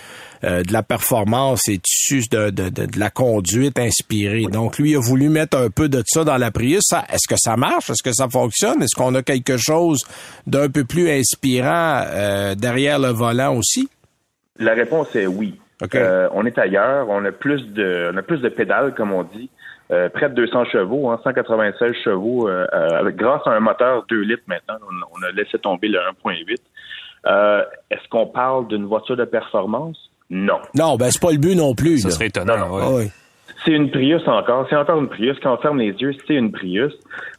euh, 0.44 0.62
de 0.62 0.72
la 0.72 0.82
performance, 0.82 1.68
est 1.68 1.82
issu 1.88 2.22
de, 2.30 2.50
de, 2.50 2.68
de, 2.68 2.86
de 2.86 2.98
la 2.98 3.10
conduite 3.10 3.78
inspirée. 3.78 4.44
Donc 4.50 4.78
lui 4.78 4.96
a 4.96 5.00
voulu 5.00 5.28
mettre 5.28 5.56
un 5.56 5.70
peu 5.70 5.88
de 5.88 6.02
ça 6.06 6.24
dans 6.24 6.36
la 6.36 6.50
Prius. 6.50 6.92
Est-ce 6.92 7.28
que 7.28 7.36
ça 7.38 7.56
marche? 7.56 7.90
Est-ce 7.90 8.02
que 8.02 8.12
ça 8.12 8.28
fonctionne? 8.28 8.82
Est-ce 8.82 8.96
qu'on 8.96 9.14
a 9.14 9.22
quelque 9.22 9.56
chose 9.56 10.00
d'un 10.46 10.68
peu 10.68 10.84
plus 10.84 11.10
inspirant 11.10 12.02
euh, 12.06 12.54
derrière 12.54 12.98
le 12.98 13.08
volant 13.08 13.56
aussi? 13.56 13.88
La 14.58 14.74
réponse 14.74 15.14
est 15.16 15.26
oui. 15.26 15.58
OK. 15.82 15.94
Euh, 15.94 16.28
on 16.32 16.46
est 16.46 16.58
ailleurs. 16.58 17.08
On 17.08 17.24
a 17.24 17.32
plus 17.32 17.62
de, 17.72 18.10
on 18.12 18.16
a 18.16 18.22
plus 18.22 18.38
de 18.38 18.48
pédales, 18.48 18.94
comme 18.94 19.12
on 19.12 19.24
dit. 19.24 19.50
Euh, 19.90 20.08
près 20.08 20.28
de 20.30 20.34
200 20.34 20.66
chevaux, 20.66 21.10
hein, 21.10 21.20
196 21.22 21.92
chevaux, 22.04 22.48
euh, 22.48 22.66
euh, 22.72 23.10
grâce 23.10 23.42
à 23.46 23.50
un 23.50 23.60
moteur 23.60 24.04
2 24.08 24.20
litres 24.22 24.42
maintenant. 24.46 24.76
On, 24.80 25.18
on 25.18 25.22
a 25.28 25.32
laissé 25.32 25.58
tomber 25.58 25.88
le 25.88 25.98
1.8. 26.24 26.56
Euh, 27.26 27.64
Est-ce 27.90 28.08
qu'on 28.08 28.26
parle 28.26 28.68
d'une 28.68 28.86
voiture 28.86 29.16
de 29.16 29.24
performance? 29.24 30.10
Non. 30.34 30.58
Non, 30.74 30.96
ben 30.96 31.10
c'est 31.10 31.20
pas 31.20 31.30
le 31.30 31.36
but 31.38 31.54
non 31.54 31.74
plus. 31.74 31.98
Ça 31.98 32.08
là. 32.08 32.14
serait 32.14 32.26
étonnant, 32.28 32.94
ouais. 32.96 33.08
C'est 33.64 33.72
une 33.72 33.90
Prius 33.90 34.22
encore. 34.26 34.66
C'est 34.70 34.76
encore 34.76 34.98
une 34.98 35.08
Prius. 35.08 35.36
Quand 35.42 35.54
on 35.54 35.58
ferme 35.58 35.78
les 35.78 35.90
yeux, 35.92 36.12
c'est 36.26 36.34
une 36.34 36.50
Prius. 36.50 36.92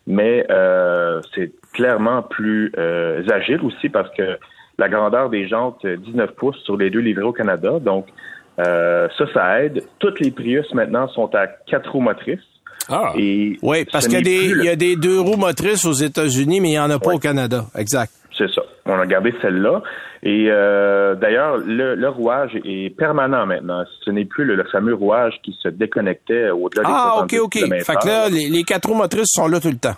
Mais 0.07 0.45
euh, 0.51 1.19
c'est 1.33 1.51
clairement 1.73 2.21
plus 2.21 2.71
euh, 2.77 3.23
agile 3.33 3.59
aussi 3.63 3.89
parce 3.89 4.09
que 4.15 4.37
la 4.77 4.89
grandeur 4.89 5.29
des 5.29 5.47
jantes, 5.47 5.79
euh, 5.85 5.97
19 5.97 6.31
pouces 6.35 6.57
sur 6.63 6.77
les 6.77 6.89
deux 6.91 6.99
livrés 6.99 7.23
au 7.23 7.33
Canada. 7.33 7.79
Donc, 7.81 8.05
euh, 8.59 9.07
ça, 9.17 9.25
ça 9.33 9.63
aide. 9.63 9.83
Toutes 9.99 10.19
les 10.19 10.29
Prius 10.31 10.71
maintenant 10.73 11.07
sont 11.09 11.33
à 11.35 11.47
quatre 11.47 11.91
roues 11.91 11.99
motrices. 12.01 12.39
Ah, 12.89 13.13
Et 13.17 13.57
Oui, 13.63 13.85
parce 13.91 14.05
ce 14.05 14.09
qu'il 14.09 14.27
y 14.27 14.49
le- 14.53 14.65
y 14.65 14.69
a 14.69 14.75
des 14.75 14.95
deux 14.95 15.19
roues 15.19 15.37
motrices 15.37 15.83
aux 15.85 15.93
États-Unis, 15.93 16.59
mais 16.61 16.67
il 16.69 16.71
n'y 16.73 16.79
en 16.79 16.89
a 16.91 16.99
pas 16.99 17.09
Ouais. 17.09 17.15
au 17.15 17.19
Canada. 17.19 17.65
Exact. 17.77 18.11
C'est 18.37 18.49
ça. 18.53 18.61
On 18.85 18.99
a 18.99 19.05
gardé 19.05 19.33
celle-là. 19.41 19.81
Et 20.23 20.47
euh, 20.49 21.15
d'ailleurs, 21.15 21.57
le, 21.57 21.95
le 21.95 22.09
rouage 22.09 22.51
est 22.65 22.95
permanent 22.97 23.45
maintenant. 23.45 23.83
Ce 24.03 24.11
n'est 24.11 24.25
plus 24.25 24.43
le, 24.45 24.55
le 24.55 24.65
fameux 24.65 24.93
rouage 24.93 25.33
qui 25.43 25.55
se 25.61 25.69
déconnectait 25.69 26.49
au-delà 26.49 26.83
des 26.83 26.89
Ah, 26.91 27.13
OK, 27.23 27.31
70 27.31 27.39
OK. 27.39 27.83
Fait 27.85 27.95
que 27.95 28.07
là, 28.07 28.29
les, 28.29 28.49
les 28.49 28.63
quatre 28.63 28.89
roues 28.89 28.95
motrices 28.95 29.31
sont 29.31 29.47
là 29.47 29.59
tout 29.61 29.69
le 29.71 29.77
temps. 29.77 29.95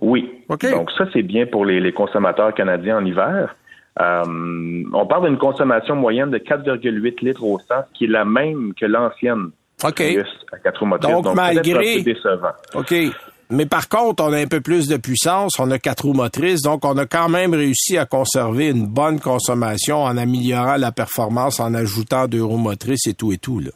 Oui. 0.00 0.30
Donc 0.70 0.90
ça, 0.92 1.04
c'est 1.12 1.22
bien 1.22 1.46
pour 1.46 1.64
les, 1.64 1.80
les 1.80 1.92
consommateurs 1.92 2.52
canadiens 2.54 2.98
en 2.98 3.04
hiver. 3.04 3.54
Euh, 4.00 4.22
on 4.92 5.06
parle 5.06 5.28
d'une 5.28 5.38
consommation 5.38 5.94
moyenne 5.96 6.30
de 6.30 6.38
4,8 6.38 7.24
litres 7.24 7.44
au 7.44 7.58
100, 7.58 7.74
qui 7.94 8.04
est 8.04 8.08
la 8.08 8.24
même 8.24 8.72
que 8.78 8.86
l'ancienne 8.86 9.50
OK. 9.84 10.00
À 10.52 10.58
quatre 10.58 10.80
roues 10.80 10.86
motrices. 10.86 11.12
Donc, 11.14 11.34
malgré- 11.34 11.72
un 11.94 11.98
peu 11.98 12.02
décevant. 12.12 12.52
OK. 12.74 12.94
Mais 13.52 13.66
par 13.66 13.88
contre, 13.88 14.24
on 14.24 14.32
a 14.32 14.38
un 14.38 14.46
peu 14.46 14.60
plus 14.60 14.88
de 14.88 14.96
puissance, 14.96 15.58
on 15.58 15.70
a 15.70 15.78
quatre 15.78 16.04
roues 16.04 16.14
motrices, 16.14 16.62
donc 16.62 16.84
on 16.84 16.96
a 16.96 17.06
quand 17.06 17.28
même 17.28 17.54
réussi 17.54 17.98
à 17.98 18.06
conserver 18.06 18.70
une 18.70 18.86
bonne 18.86 19.20
consommation 19.20 20.02
en 20.02 20.16
améliorant 20.16 20.76
la 20.76 20.90
performance, 20.90 21.60
en 21.60 21.74
ajoutant 21.74 22.26
deux 22.26 22.42
roues 22.42 22.56
motrices 22.56 23.06
et 23.06 23.14
tout 23.14 23.32
et 23.32 23.38
tout. 23.38 23.60
Là. 23.60 23.70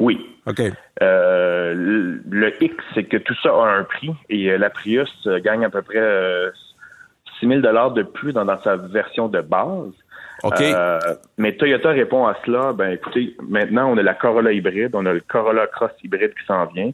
Oui. 0.00 0.18
OK. 0.46 0.60
Euh, 1.02 1.74
le, 1.74 2.62
X, 2.62 2.74
c'est 2.94 3.04
que 3.04 3.18
tout 3.18 3.34
ça 3.42 3.50
a 3.50 3.78
un 3.78 3.84
prix 3.84 4.10
et 4.28 4.50
euh, 4.50 4.58
la 4.58 4.70
Prius 4.70 5.10
euh, 5.26 5.40
gagne 5.40 5.64
à 5.64 5.70
peu 5.70 5.82
près 5.82 5.98
euh, 5.98 6.50
6 7.40 7.46
000 7.46 7.60
de 7.60 8.02
plus 8.02 8.32
dans, 8.32 8.44
dans 8.44 8.60
sa 8.62 8.76
version 8.76 9.28
de 9.28 9.40
base. 9.40 9.92
OK. 10.42 10.60
Euh, 10.60 10.98
mais 11.36 11.56
Toyota 11.56 11.90
répond 11.90 12.26
à 12.26 12.36
cela. 12.44 12.72
Ben, 12.72 12.92
écoutez, 12.92 13.36
maintenant, 13.48 13.92
on 13.92 13.98
a 13.98 14.02
la 14.02 14.14
Corolla 14.14 14.52
hybride, 14.52 14.94
on 14.94 15.06
a 15.06 15.12
le 15.12 15.20
Corolla 15.20 15.66
Cross 15.66 15.92
hybride 16.02 16.32
qui 16.34 16.46
s'en 16.46 16.66
vient. 16.66 16.90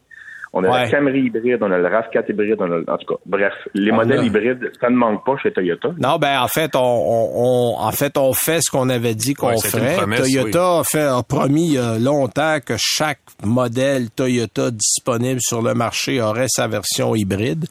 On 0.56 0.62
a 0.62 0.70
Ouais. 0.70 0.84
la 0.84 0.88
Camry 0.90 1.20
hybride, 1.22 1.58
on 1.62 1.70
a 1.72 1.78
le 1.78 1.88
RAV4 1.88 2.30
hybride, 2.30 2.54
on 2.60 2.70
a, 2.70 2.78
en 2.92 2.96
tout 2.96 3.06
cas, 3.12 3.20
bref, 3.26 3.52
les 3.74 3.90
On 3.90 3.96
modèles 3.96 4.20
a- 4.20 4.24
hybrides, 4.24 4.70
ça 4.80 4.88
ne 4.88 4.94
manque 4.94 5.24
pas 5.26 5.36
chez 5.42 5.52
Toyota. 5.52 5.88
Non, 5.98 6.16
ben 6.18 6.40
en 6.40 6.46
fait, 6.46 6.76
on, 6.76 6.78
on, 6.80 7.74
on- 7.74 7.78
en 7.80 7.90
fait, 7.90 8.16
on 8.16 8.32
fait 8.32 8.60
ce 8.60 8.70
qu'on 8.70 8.88
avait 8.88 9.16
dit 9.16 9.34
qu'on 9.34 9.48
Ouais, 9.48 9.58
ferait. 9.60 9.96
promesse, 9.96 10.20
Toyota 10.20 10.78
a, 10.78 10.84
fait, 10.84 11.00
a 11.02 11.22
promis 11.24 11.66
il 11.66 11.72
y 11.74 11.78
a 11.78 11.98
longtemps 11.98 12.58
que 12.64 12.74
chaque 12.78 13.18
modèle 13.44 14.10
Toyota 14.10 14.70
disponible 14.70 15.40
sur 15.42 15.60
le 15.60 15.74
marché 15.74 16.20
aurait 16.22 16.46
sa 16.48 16.68
version 16.68 17.16
hybride. 17.16 17.66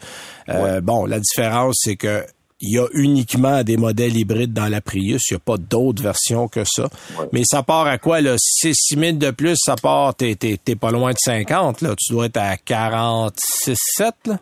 Euh, 0.49 0.81
Bon, 0.81 1.05
la 1.05 1.19
différence, 1.19 1.77
c'est 1.83 1.95
que 1.95 2.23
il 2.63 2.75
y 2.75 2.79
a 2.79 2.87
uniquement 2.93 3.61
des 3.63 3.75
modèles 3.75 4.15
hybrides 4.15 4.53
dans 4.53 4.69
la 4.69 4.79
Prius. 4.79 5.29
Il 5.29 5.33
n'y 5.33 5.37
a 5.37 5.39
pas 5.39 5.57
d'autres 5.57 6.01
versions 6.01 6.47
que 6.47 6.63
ça. 6.63 6.87
Mais 7.33 7.41
ça 7.43 7.61
part 7.61 7.87
à 7.87 7.97
quoi, 7.97 8.21
là? 8.21 8.35
Si 8.37 8.73
c'est 8.73 8.95
6 8.95 8.99
000 8.99 9.17
de 9.17 9.31
plus, 9.31 9.57
ça 9.57 9.75
part, 9.75 10.15
t'es, 10.15 10.33
t'es, 10.35 10.57
t'es 10.63 10.75
pas 10.77 10.89
loin 10.89 11.11
de 11.11 11.17
50, 11.19 11.81
là. 11.81 11.93
Tu 11.97 12.13
dois 12.13 12.27
être 12.27 12.37
à 12.37 12.55
46, 12.55 13.77
7, 13.77 14.13
là? 14.27 14.39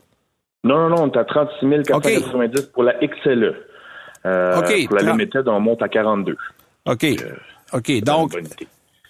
Non, 0.63 0.77
non, 0.77 0.89
non, 0.89 1.03
on 1.03 1.11
est 1.11 1.17
à 1.17 1.25
36 1.25 1.87
490 1.87 2.61
pour 2.73 2.83
la 2.83 2.93
XLE. 2.93 3.55
Euh, 4.27 4.85
Pour 4.87 4.95
la 4.97 5.11
Limited, 5.11 5.47
on 5.47 5.59
monte 5.59 5.81
à 5.81 5.89
42. 5.89 6.37
OK. 6.85 7.05
OK. 7.73 8.03
Donc, 8.03 8.35
idée. 8.35 8.67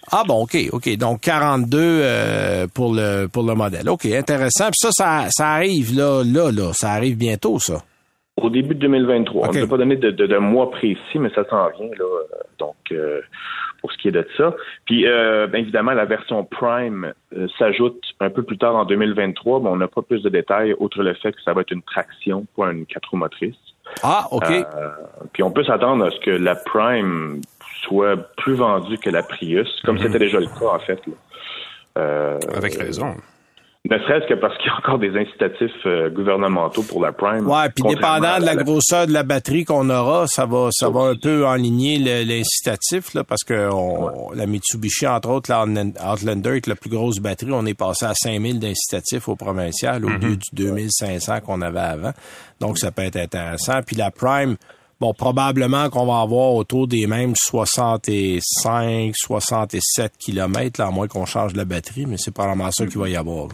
Ah 0.10 0.24
bon, 0.26 0.44
OK, 0.44 0.58
OK. 0.72 0.98
Donc 0.98 1.20
42 1.22 1.78
euh, 1.82 2.68
pour 2.74 2.94
le 2.94 3.28
pour 3.28 3.44
le 3.44 3.54
modèle. 3.54 3.90
OK, 3.90 4.06
intéressant. 4.06 4.70
Puis 4.70 4.80
ça, 4.80 4.90
ça, 4.92 5.28
ça 5.30 5.50
arrive 5.50 5.96
là, 5.96 6.24
là, 6.24 6.50
là. 6.52 6.72
Ça 6.74 6.92
arrive 6.92 7.18
bientôt, 7.18 7.60
ça. 7.60 7.84
Au 8.38 8.50
début 8.50 8.76
de 8.76 8.80
2023. 8.80 9.48
OK. 9.48 9.50
On 9.54 9.56
ne 9.58 9.62
peut 9.64 9.70
pas 9.70 9.78
donner 9.78 9.98
de, 9.98 10.10
de, 10.12 10.26
de 10.26 10.38
mois 10.38 10.72
précis, 10.72 11.20
mais 11.20 11.30
ça 11.36 11.44
s'en 11.50 11.70
vient, 11.70 11.90
là. 12.00 12.06
Donc, 12.60 12.76
euh, 12.92 13.22
pour 13.82 13.92
ce 13.92 13.98
qui 13.98 14.08
est 14.08 14.12
de 14.12 14.26
ça. 14.38 14.56
Puis, 14.86 15.06
euh, 15.08 15.48
évidemment, 15.54 15.92
la 15.94 16.06
version 16.06 16.44
Prime 16.46 17.14
euh, 17.36 17.48
s'ajoute 17.58 18.02
un 18.20 18.30
peu 18.30 18.44
plus 18.44 18.58
tard 18.58 18.76
en 18.76 18.86
2023, 18.86 19.60
mais 19.60 19.70
on 19.70 19.76
n'a 19.76 19.88
pas 19.88 20.02
plus 20.02 20.22
de 20.24 20.30
détails, 20.30 20.76
outre 20.80 21.04
le 21.04 21.14
fait 21.16 21.34
que 21.34 21.42
ça 21.44 21.54
va 21.54 21.62
être 21.62 21.72
une 21.72 21.82
traction, 21.82 22.46
pas 22.56 22.72
une 22.72 22.86
quatre 22.86 23.10
roues 23.10 23.18
motrices. 23.18 23.56
Ah, 24.04 24.28
OK. 24.32 24.50
Euh, 24.50 24.64
puis 25.34 25.44
on 25.44 25.52
peut 25.52 25.64
s'attendre 25.64 26.06
à 26.06 26.12
ce 26.12 26.20
que 26.20 26.32
la 26.32 26.56
Prime 26.56 27.42
soit 27.84 28.16
plus 28.38 28.54
vendue 28.54 28.98
que 28.98 29.10
la 29.10 29.24
Prius, 29.24 29.82
comme 29.84 29.96
Mhm. 29.98 30.04
c'était 30.04 30.20
déjà 30.20 30.40
le 30.40 30.46
cas, 30.48 30.74
en 30.76 30.80
fait. 30.80 31.00
là. 31.96 32.38
Avec 32.56 32.76
raison. 32.76 33.16
Ne 33.90 33.98
serait-ce 33.98 34.28
que 34.28 34.40
parce 34.40 34.56
qu'il 34.58 34.68
y 34.68 34.70
a 34.70 34.78
encore 34.78 35.00
des 35.00 35.10
incitatifs 35.18 35.72
euh, 35.88 36.12
gouvernementaux 36.12 36.84
pour 36.84 37.02
la 37.02 37.12
Prime. 37.12 37.48
Ouais, 37.48 37.68
puis 37.76 37.84
dépendant 37.96 38.40
de 38.40 38.46
la, 38.46 38.56
grosseur 38.56 39.08
de 39.08 39.12
la 39.12 39.24
batterie 39.24 39.66
qu'on 39.66 39.90
aura, 39.90 40.28
ça 40.28 40.46
va 40.46 40.70
ça 40.72 40.90
va 40.90 41.02
un 41.02 41.16
peu 41.16 41.48
enligner 41.48 41.98
l'incitatif 42.24 43.16
là 43.16 43.24
parce 43.24 43.44
que 43.44 43.70
la 44.36 44.46
Mitsubishi 44.46 45.08
entre 45.08 45.30
autres 45.30 45.50
la 45.50 45.64
Outlander 45.64 46.50
avec 46.50 46.68
la 46.68 46.76
plus 46.76 46.92
grosse 46.92 47.18
batterie, 47.18 47.52
on 47.54 47.66
est 47.66 47.74
passé 47.74 48.06
à 48.06 48.14
5000 48.14 48.60
d'incitatifs 48.60 49.28
au 49.28 49.36
provincial 49.36 50.06
au 50.06 50.10
mm-hmm. 50.10 50.22
lieu 50.22 50.36
du 50.36 50.50
2500 50.54 51.42
qu'on 51.42 51.62
avait 51.64 51.80
avant. 51.80 52.12
Donc 52.60 52.78
ça 52.78 52.92
peut 52.92 53.02
être 53.02 53.18
intéressant. 53.18 53.82
Puis 53.86 53.96
la 53.96 54.12
Prime 54.12 54.58
Bon, 55.00 55.16
probablement 55.16 55.90
qu'on 55.90 56.06
va 56.06 56.22
avoir 56.22 56.54
autour 56.54 56.88
des 56.88 57.08
mêmes 57.08 57.34
65, 57.36 59.16
67 59.16 60.12
kilomètres, 60.20 60.80
là, 60.80 60.90
à 60.90 60.92
moins 60.92 61.08
qu'on 61.08 61.26
change 61.26 61.56
la 61.56 61.66
batterie, 61.66 62.06
mais 62.06 62.18
c'est 62.20 62.30
probablement 62.30 62.70
ça 62.72 62.86
qu'il 62.86 63.00
va 63.00 63.10
y 63.10 63.16
avoir. 63.16 63.48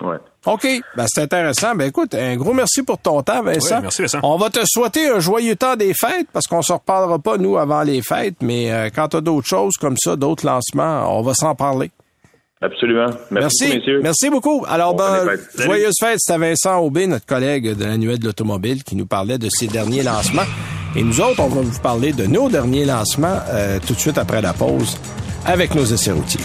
Ouais. 0.00 0.16
OK. 0.46 0.66
Ben, 0.96 1.04
c'est 1.06 1.22
intéressant. 1.22 1.74
Ben, 1.74 1.88
écoute, 1.88 2.14
un 2.14 2.36
gros 2.36 2.52
merci 2.52 2.82
pour 2.82 2.98
ton 2.98 3.22
temps, 3.22 3.42
Vincent. 3.42 3.76
Oui, 3.76 3.82
merci, 3.82 4.02
Vincent. 4.02 4.20
On 4.22 4.36
va 4.36 4.50
te 4.50 4.60
souhaiter 4.64 5.08
un 5.08 5.20
joyeux 5.20 5.56
temps 5.56 5.76
des 5.76 5.94
fêtes 5.94 6.26
parce 6.32 6.46
qu'on 6.46 6.62
se 6.62 6.72
reparlera 6.72 7.18
pas, 7.18 7.36
nous, 7.36 7.56
avant 7.56 7.82
les 7.82 8.02
fêtes, 8.02 8.36
mais 8.40 8.72
euh, 8.72 8.90
quand 8.94 9.08
tu 9.08 9.16
as 9.18 9.20
d'autres 9.20 9.46
choses 9.46 9.74
comme 9.80 9.96
ça, 9.96 10.16
d'autres 10.16 10.46
lancements, 10.46 11.18
on 11.18 11.22
va 11.22 11.34
s'en 11.34 11.54
parler. 11.54 11.90
Absolument. 12.60 13.06
Merci, 13.32 13.64
Beaucoup, 13.64 13.76
messieurs. 13.78 14.00
Merci 14.02 14.30
beaucoup. 14.30 14.64
Alors, 14.68 14.94
ben, 14.94 15.36
joyeuse 15.56 15.94
fête. 15.98 16.18
C'était 16.20 16.38
Vincent 16.38 16.78
Aubé, 16.78 17.08
notre 17.08 17.26
collègue 17.26 17.76
de 17.76 17.84
l'annuel 17.84 18.20
de 18.20 18.26
l'automobile, 18.26 18.84
qui 18.84 18.94
nous 18.94 19.06
parlait 19.06 19.38
de 19.38 19.48
ses 19.50 19.66
derniers 19.66 20.04
lancements. 20.04 20.42
Et 20.94 21.02
nous 21.02 21.20
autres, 21.20 21.40
on 21.40 21.48
va 21.48 21.60
vous 21.60 21.80
parler 21.80 22.12
de 22.12 22.26
nos 22.26 22.48
derniers 22.48 22.84
lancements 22.84 23.40
euh, 23.50 23.80
tout 23.84 23.94
de 23.94 23.98
suite 23.98 24.18
après 24.18 24.40
la 24.40 24.52
pause 24.52 24.96
avec 25.44 25.74
nos 25.74 25.84
essais 25.84 26.12
routiers. 26.12 26.44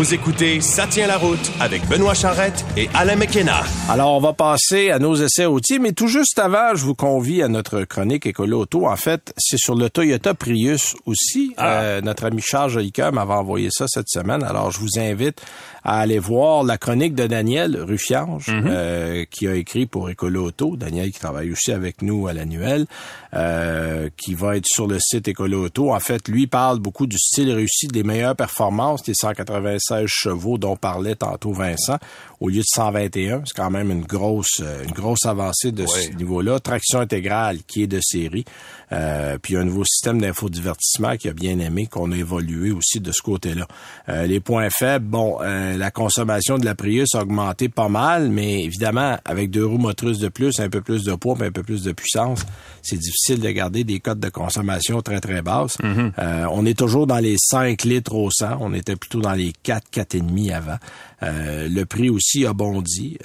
Vous 0.00 0.14
écoutez 0.14 0.62
Ça 0.62 0.86
tient 0.86 1.06
la 1.06 1.18
route 1.18 1.52
avec 1.60 1.86
Benoît 1.86 2.14
Charrette 2.14 2.64
et 2.74 2.88
Alain 2.94 3.16
McKenna. 3.16 3.60
Alors, 3.90 4.14
on 4.14 4.18
va 4.18 4.32
passer 4.32 4.88
à 4.90 4.98
nos 4.98 5.14
essais 5.14 5.44
routiers, 5.44 5.78
mais 5.78 5.92
tout 5.92 6.06
juste 6.06 6.38
avant, 6.38 6.74
je 6.74 6.86
vous 6.86 6.94
convie 6.94 7.42
à 7.42 7.48
notre 7.48 7.82
chronique 7.82 8.24
Écolo 8.24 8.60
Auto. 8.62 8.86
En 8.86 8.96
fait, 8.96 9.34
c'est 9.36 9.58
sur 9.58 9.74
le 9.74 9.90
Toyota 9.90 10.32
Prius 10.32 10.96
aussi. 11.04 11.52
Ah. 11.58 11.82
Euh, 11.82 12.00
notre 12.00 12.24
ami 12.24 12.40
Charles 12.40 12.70
Jolicoeur 12.70 13.12
m'avait 13.12 13.34
envoyé 13.34 13.68
ça 13.70 13.84
cette 13.88 14.08
semaine. 14.08 14.42
Alors, 14.42 14.70
je 14.70 14.78
vous 14.78 14.98
invite 14.98 15.42
à 15.84 16.00
aller 16.00 16.18
voir 16.18 16.64
la 16.64 16.78
chronique 16.78 17.14
de 17.14 17.26
Daniel 17.26 17.76
Ruffiange, 17.80 18.48
mhm. 18.48 18.64
euh, 18.66 19.24
qui 19.30 19.48
a 19.48 19.54
écrit 19.54 19.86
pour 19.86 20.10
Écolo 20.10 20.46
Auto. 20.46 20.76
Daniel 20.76 21.10
qui 21.10 21.20
travaille 21.20 21.50
aussi 21.52 21.72
avec 21.72 22.02
nous 22.02 22.26
à 22.26 22.32
l'annuel, 22.32 22.86
euh, 23.34 24.08
qui 24.16 24.34
va 24.34 24.56
être 24.56 24.66
sur 24.66 24.86
le 24.86 24.98
site 24.98 25.28
Écolo 25.28 25.64
Auto. 25.64 25.92
En 25.92 26.00
fait, 26.00 26.28
lui 26.28 26.46
parle 26.46 26.78
beaucoup 26.78 27.06
du 27.06 27.18
style 27.18 27.50
réussi, 27.52 27.88
des 27.88 28.02
meilleures 28.02 28.36
performances, 28.36 29.02
des 29.02 29.14
196 29.14 30.06
chevaux 30.06 30.58
dont 30.58 30.76
parlait 30.76 31.16
tantôt 31.16 31.52
Vincent, 31.52 31.98
au 32.40 32.48
lieu 32.48 32.60
de 32.60 32.66
121. 32.66 33.42
C'est 33.44 33.54
quand 33.54 33.70
même 33.70 33.90
une 33.90 34.04
grosse, 34.04 34.60
euh, 34.60 34.84
une 34.84 34.92
grosse 34.92 35.26
avancée 35.26 35.72
de 35.72 35.86
ce 35.86 36.10
niveau-là. 36.16 36.58
Traction 36.58 37.00
intégrale 37.00 37.58
qui 37.66 37.82
est 37.82 37.86
de 37.86 38.00
série. 38.00 38.44
Euh, 38.92 39.38
puis 39.40 39.56
un 39.56 39.64
nouveau 39.64 39.84
système 39.84 40.20
d'infodivertissement 40.20 41.16
qui 41.16 41.28
a 41.28 41.32
bien 41.32 41.58
aimé, 41.58 41.86
qu'on 41.86 42.10
a 42.10 42.16
évolué 42.16 42.72
aussi 42.72 43.00
de 43.00 43.12
ce 43.12 43.22
côté-là. 43.22 43.66
Euh, 44.08 44.26
les 44.26 44.40
points 44.40 44.68
faibles, 44.70 45.06
bon, 45.06 45.38
euh, 45.40 45.76
la 45.76 45.90
consommation 45.90 46.58
de 46.58 46.64
la 46.64 46.74
Prius 46.74 47.14
a 47.14 47.22
augmenté 47.22 47.68
pas 47.68 47.88
mal, 47.88 48.30
mais 48.30 48.64
évidemment, 48.64 49.16
avec 49.24 49.50
deux 49.50 49.64
roues 49.64 49.78
motrices 49.78 50.18
de 50.18 50.28
plus, 50.28 50.58
un 50.58 50.68
peu 50.68 50.80
plus 50.80 51.04
de 51.04 51.14
poids, 51.14 51.36
un 51.40 51.52
peu 51.52 51.62
plus 51.62 51.84
de 51.84 51.92
puissance, 51.92 52.44
c'est 52.82 52.98
difficile 52.98 53.40
de 53.40 53.50
garder 53.50 53.84
des 53.84 54.00
cotes 54.00 54.18
de 54.18 54.28
consommation 54.28 55.02
très, 55.02 55.20
très 55.20 55.42
basses. 55.42 55.78
Mm-hmm. 55.78 56.48
on 56.50 56.66
est 56.66 56.78
toujours 56.78 57.06
dans 57.06 57.18
les 57.18 57.36
5 57.38 57.84
litres 57.84 58.14
au 58.14 58.30
100. 58.30 58.58
On 58.60 58.74
était 58.74 58.96
plutôt 58.96 59.20
dans 59.20 59.32
les 59.32 59.52
4, 59.62 59.86
4,5 59.92 60.52
avant. 60.52 60.76
Le 61.22 61.84
prix 61.84 62.10
aussi 62.10 62.46
a 62.46 62.52
bondi. 62.52 63.18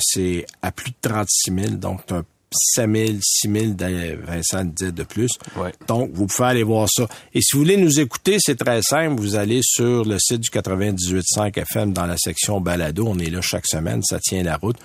c'est 0.00 0.46
à 0.62 0.72
plus 0.72 0.90
de 0.90 0.96
36 1.02 1.52
000, 1.54 1.70
donc 1.76 2.00
un 2.10 2.24
5 2.54 2.90
000, 2.94 3.08
6 3.20 3.50
000, 3.50 3.72
Vincent 4.26 4.64
disait 4.64 4.92
de 4.92 5.02
plus. 5.02 5.32
Donc, 5.86 6.10
vous 6.12 6.26
pouvez 6.26 6.48
aller 6.48 6.62
voir 6.62 6.88
ça. 6.90 7.06
Et 7.32 7.40
si 7.40 7.54
vous 7.54 7.60
voulez 7.60 7.76
nous 7.76 8.00
écouter, 8.00 8.36
c'est 8.38 8.56
très 8.56 8.82
simple. 8.82 9.20
Vous 9.20 9.36
allez 9.36 9.60
sur 9.62 10.04
le 10.04 10.18
site 10.18 10.40
du 10.40 10.50
98.5 10.50 11.58
FM 11.58 11.92
dans 11.92 12.06
la 12.06 12.16
section 12.16 12.60
balado. 12.60 13.06
On 13.06 13.18
est 13.18 13.30
là 13.30 13.40
chaque 13.40 13.66
semaine. 13.66 14.02
Ça 14.02 14.18
tient 14.20 14.42
la 14.42 14.56
route. 14.56 14.76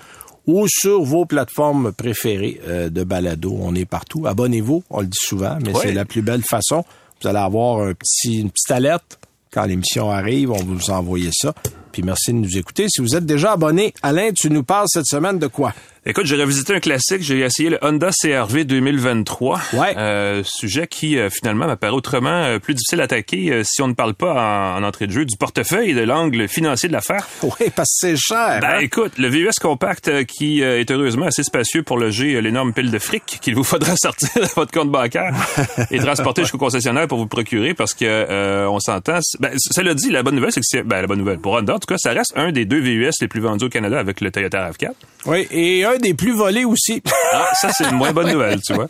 Ou 0.46 0.66
sur 0.68 1.02
vos 1.02 1.26
plateformes 1.26 1.92
préférées 1.92 2.60
euh, 2.66 2.88
de 2.88 3.04
balado. 3.04 3.56
On 3.60 3.74
est 3.74 3.84
partout. 3.84 4.26
Abonnez-vous. 4.26 4.82
On 4.90 5.00
le 5.00 5.06
dit 5.06 5.18
souvent, 5.20 5.58
mais 5.64 5.72
c'est 5.80 5.92
la 5.92 6.04
plus 6.04 6.22
belle 6.22 6.42
façon. 6.42 6.84
Vous 7.22 7.28
allez 7.28 7.38
avoir 7.38 7.86
un 7.86 7.92
petit, 7.92 8.40
une 8.40 8.50
petite 8.50 8.70
alerte 8.70 9.18
quand 9.52 9.64
l'émission 9.64 10.10
arrive. 10.10 10.50
On 10.50 10.56
va 10.56 10.64
vous 10.64 10.90
envoyer 10.90 11.30
ça. 11.32 11.54
Puis 11.92 12.02
merci 12.02 12.32
de 12.32 12.38
nous 12.38 12.56
écouter. 12.56 12.86
Si 12.88 13.00
vous 13.00 13.16
êtes 13.16 13.26
déjà 13.26 13.52
abonné, 13.52 13.92
Alain, 14.02 14.32
tu 14.32 14.50
nous 14.50 14.62
parles 14.62 14.86
cette 14.88 15.06
semaine 15.06 15.38
de 15.38 15.46
quoi? 15.46 15.74
Écoute, 16.06 16.24
j'ai 16.24 16.40
revisité 16.40 16.74
un 16.74 16.80
classique. 16.80 17.20
J'ai 17.20 17.40
essayé 17.40 17.68
le 17.68 17.78
Honda 17.82 18.08
CRV 18.10 18.64
2023. 18.64 19.60
Ouais. 19.74 19.94
Euh, 19.98 20.42
sujet 20.46 20.86
qui, 20.86 21.18
euh, 21.18 21.28
finalement, 21.28 21.66
m'apparaît 21.66 21.92
autrement 21.92 22.30
euh, 22.30 22.58
plus 22.58 22.72
difficile 22.72 23.02
à 23.02 23.04
attaquer 23.04 23.52
euh, 23.52 23.62
si 23.64 23.82
on 23.82 23.88
ne 23.88 23.92
parle 23.92 24.14
pas 24.14 24.78
en, 24.78 24.82
entrée 24.82 25.06
de 25.06 25.12
jeu 25.12 25.26
du 25.26 25.36
portefeuille 25.36 25.90
et 25.90 25.94
de 25.94 26.00
l'angle 26.00 26.48
financier 26.48 26.88
de 26.88 26.94
l'affaire. 26.94 27.28
Oui, 27.42 27.70
parce 27.74 27.88
que 28.00 28.08
c'est 28.08 28.16
cher. 28.16 28.60
Ben, 28.62 28.76
hein? 28.76 28.78
écoute, 28.80 29.18
le 29.18 29.28
VUS 29.28 29.50
compact 29.60 30.24
qui 30.24 30.62
est 30.62 30.90
heureusement 30.90 31.26
assez 31.26 31.42
spacieux 31.42 31.82
pour 31.82 31.98
loger 31.98 32.40
l'énorme 32.40 32.72
pile 32.72 32.90
de 32.90 32.98
fric 32.98 33.38
qu'il 33.42 33.54
vous 33.54 33.64
faudra 33.64 33.94
sortir 34.00 34.30
de 34.36 34.48
votre 34.54 34.70
compte 34.72 34.90
bancaire 34.90 35.34
et 35.90 35.98
transporter 35.98 36.42
jusqu'au 36.42 36.58
concessionnaire 36.58 37.08
pour 37.08 37.18
vous 37.18 37.26
procurer 37.26 37.74
parce 37.74 37.92
que 37.92 38.66
on 38.68 38.78
s'entend. 38.78 39.18
Ben, 39.40 39.52
cela 39.58 39.94
dit, 39.94 40.10
la 40.10 40.22
bonne 40.22 40.36
nouvelle, 40.36 40.52
c'est 40.52 40.60
que 40.60 40.66
c'est, 40.66 40.82
ben, 40.82 41.00
la 41.00 41.06
bonne 41.06 41.18
nouvelle 41.18 41.38
pour 41.38 41.54
Honda, 41.54 41.74
en 41.74 41.78
tout 41.78 41.86
cas, 41.86 41.98
ça 41.98 42.12
reste 42.12 42.32
un 42.36 42.52
des 42.52 42.64
deux 42.64 42.80
VUS 42.80 43.10
les 43.20 43.28
plus 43.28 43.40
vendus 43.40 43.64
au 43.64 43.68
Canada 43.68 43.98
avec 43.98 44.20
le 44.20 44.30
Toyota 44.30 44.70
RAV4. 44.70 44.92
Oui, 45.26 45.46
et 45.50 45.84
un 45.84 45.89
des 45.98 46.14
plus 46.14 46.32
volés 46.32 46.64
aussi. 46.64 47.02
ah, 47.32 47.48
ça, 47.54 47.70
c'est 47.72 47.88
une 47.88 47.96
moins 47.96 48.12
bonne 48.12 48.30
nouvelle, 48.32 48.60
tu 48.62 48.74
vois. 48.74 48.86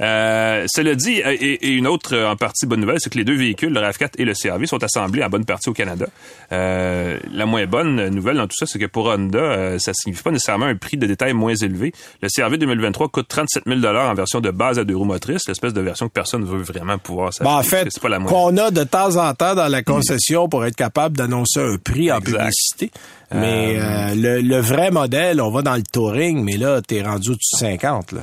Euh, 0.00 0.66
cela 0.68 0.94
dit, 0.94 1.18
et, 1.18 1.68
une 1.68 1.86
autre 1.86 2.14
euh, 2.14 2.28
en 2.28 2.36
partie 2.36 2.66
bonne 2.66 2.80
nouvelle, 2.80 2.98
c'est 3.00 3.10
que 3.10 3.18
les 3.18 3.24
deux 3.24 3.36
véhicules, 3.36 3.72
le 3.72 3.80
RAV4 3.80 4.10
et 4.18 4.24
le 4.24 4.34
CRV, 4.34 4.66
sont 4.66 4.82
assemblés 4.82 5.22
en 5.22 5.28
bonne 5.28 5.44
partie 5.44 5.68
au 5.68 5.72
Canada. 5.72 6.06
Euh, 6.52 7.18
la 7.32 7.46
moins 7.46 7.66
bonne 7.66 8.08
nouvelle 8.08 8.36
dans 8.36 8.46
tout 8.46 8.56
ça, 8.56 8.66
c'est 8.66 8.78
que 8.78 8.86
pour 8.86 9.06
Honda, 9.06 9.78
ça 9.78 9.92
signifie 9.94 10.22
pas 10.22 10.30
nécessairement 10.30 10.66
un 10.66 10.76
prix 10.76 10.96
de 10.96 11.06
détail 11.06 11.32
moins 11.32 11.54
élevé. 11.54 11.92
Le 12.22 12.28
CRV 12.28 12.58
2023 12.58 13.08
coûte 13.08 13.28
37 13.28 13.64
000 13.66 13.84
en 13.84 14.14
version 14.14 14.40
de 14.40 14.50
base 14.50 14.78
à 14.78 14.84
deux 14.84 14.96
roues 14.96 15.04
motrices, 15.04 15.46
l'espèce 15.48 15.72
de 15.72 15.80
version 15.80 16.08
que 16.08 16.12
personne 16.12 16.44
veut 16.44 16.62
vraiment 16.62 16.98
pouvoir 16.98 17.32
s'acheter. 17.32 17.44
Ben, 17.44 17.58
en 17.58 17.62
fait, 17.62 17.88
qu'on 18.26 18.56
a 18.56 18.70
de 18.70 18.84
temps 18.84 19.16
en 19.16 19.34
temps 19.34 19.54
dans 19.54 19.68
la 19.68 19.82
concession 19.82 20.48
pour 20.48 20.64
être 20.64 20.76
capable 20.76 21.16
d'annoncer 21.16 21.60
un 21.60 21.76
prix 21.76 22.10
en 22.10 22.20
publicité. 22.20 22.90
Mais 23.32 23.76
euh, 23.78 24.14
le, 24.14 24.40
le, 24.40 24.60
vrai 24.60 24.90
modèle, 24.90 25.40
on 25.40 25.50
va 25.50 25.62
dans 25.62 25.76
le 25.76 25.82
touring, 25.82 26.42
mais 26.42 26.56
là, 26.56 26.82
t'es 26.82 27.02
rendu 27.02 27.30
au-dessus 27.30 27.54
de 27.54 27.58
50, 27.58 28.12
là. 28.12 28.22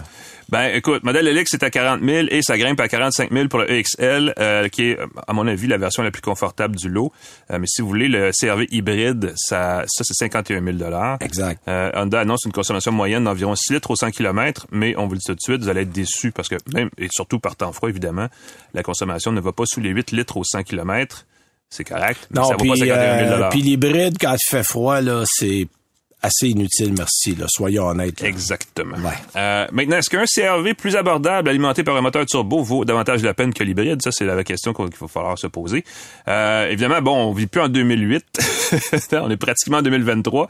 Ben, 0.49 0.73
écoute, 0.73 1.03
modèle 1.03 1.27
LX 1.27 1.49
c'est 1.51 1.63
à 1.63 1.69
40 1.69 2.01
000 2.01 2.27
et 2.29 2.41
ça 2.41 2.57
grimpe 2.57 2.79
à 2.79 2.87
45 2.87 3.33
000 3.33 3.49
pour 3.49 3.59
le 3.59 3.69
EXL, 3.69 4.33
euh, 4.39 4.69
qui 4.69 4.91
est, 4.91 4.97
à 5.27 5.33
mon 5.33 5.45
avis, 5.45 5.67
la 5.67 5.77
version 5.77 6.03
la 6.03 6.11
plus 6.11 6.21
confortable 6.21 6.77
du 6.77 6.87
lot. 6.87 7.11
Euh, 7.51 7.59
mais 7.59 7.67
si 7.67 7.81
vous 7.81 7.87
voulez, 7.89 8.07
le 8.07 8.31
CRV 8.31 8.65
hybride, 8.71 9.33
ça, 9.35 9.83
ça 9.87 10.05
c'est 10.05 10.13
51 10.13 10.63
000 10.63 10.77
Exact. 11.19 11.61
Euh, 11.67 11.91
Honda 11.95 12.21
annonce 12.21 12.45
une 12.45 12.53
consommation 12.53 12.93
moyenne 12.93 13.25
d'environ 13.25 13.55
6 13.55 13.73
litres 13.73 13.91
au 13.91 13.97
100 13.97 14.11
km, 14.11 14.67
mais 14.71 14.95
on 14.97 15.07
vous 15.07 15.13
le 15.13 15.19
dit 15.19 15.25
tout 15.25 15.35
de 15.35 15.41
suite, 15.41 15.61
vous 15.61 15.69
allez 15.69 15.81
être 15.81 15.91
déçus 15.91 16.31
parce 16.31 16.47
que 16.47 16.55
même, 16.73 16.89
et 16.97 17.09
surtout 17.11 17.39
par 17.39 17.57
temps 17.57 17.73
froid, 17.73 17.89
évidemment, 17.89 18.27
la 18.73 18.83
consommation 18.83 19.33
ne 19.33 19.41
va 19.41 19.51
pas 19.51 19.65
sous 19.65 19.81
les 19.81 19.89
8 19.89 20.11
litres 20.11 20.37
au 20.37 20.45
100 20.45 20.63
km 20.63 21.25
c'est 21.69 21.83
correct. 21.83 22.27
Non, 22.33 22.49
puis, 22.57 22.69
pas 22.69 22.75
51 22.75 23.37
000 23.37 23.49
Puis 23.49 23.61
l'hybride, 23.61 24.17
quand 24.19 24.33
il 24.33 24.49
fait 24.49 24.63
froid, 24.63 25.01
là, 25.01 25.23
c'est 25.25 25.67
assez 26.21 26.49
inutile, 26.49 26.93
merci. 26.97 27.35
Là, 27.35 27.45
soyons 27.47 27.85
honnêtes. 27.87 28.23
Exactement. 28.23 28.97
Euh, 29.35 29.67
maintenant, 29.71 29.97
est-ce 29.97 30.09
qu'un 30.09 30.25
CRV 30.25 30.73
plus 30.73 30.95
abordable, 30.95 31.49
alimenté 31.49 31.83
par 31.83 31.95
un 31.95 32.01
moteur 32.01 32.25
turbo, 32.25 32.63
vaut 32.63 32.85
davantage 32.85 33.21
la 33.21 33.33
peine 33.33 33.53
que 33.53 33.63
l'hybride? 33.63 34.01
Ça, 34.01 34.11
c'est 34.11 34.25
la 34.25 34.43
question 34.43 34.73
qu'il 34.73 34.85
va 34.85 35.07
falloir 35.07 35.37
se 35.37 35.47
poser. 35.47 35.83
Euh, 36.27 36.69
évidemment, 36.69 37.01
bon, 37.01 37.15
on 37.15 37.33
vit 37.33 37.47
plus 37.47 37.61
en 37.61 37.69
2008. 37.69 38.23
on 39.13 39.29
est 39.29 39.37
pratiquement 39.37 39.77
en 39.77 39.81
2023. 39.81 40.47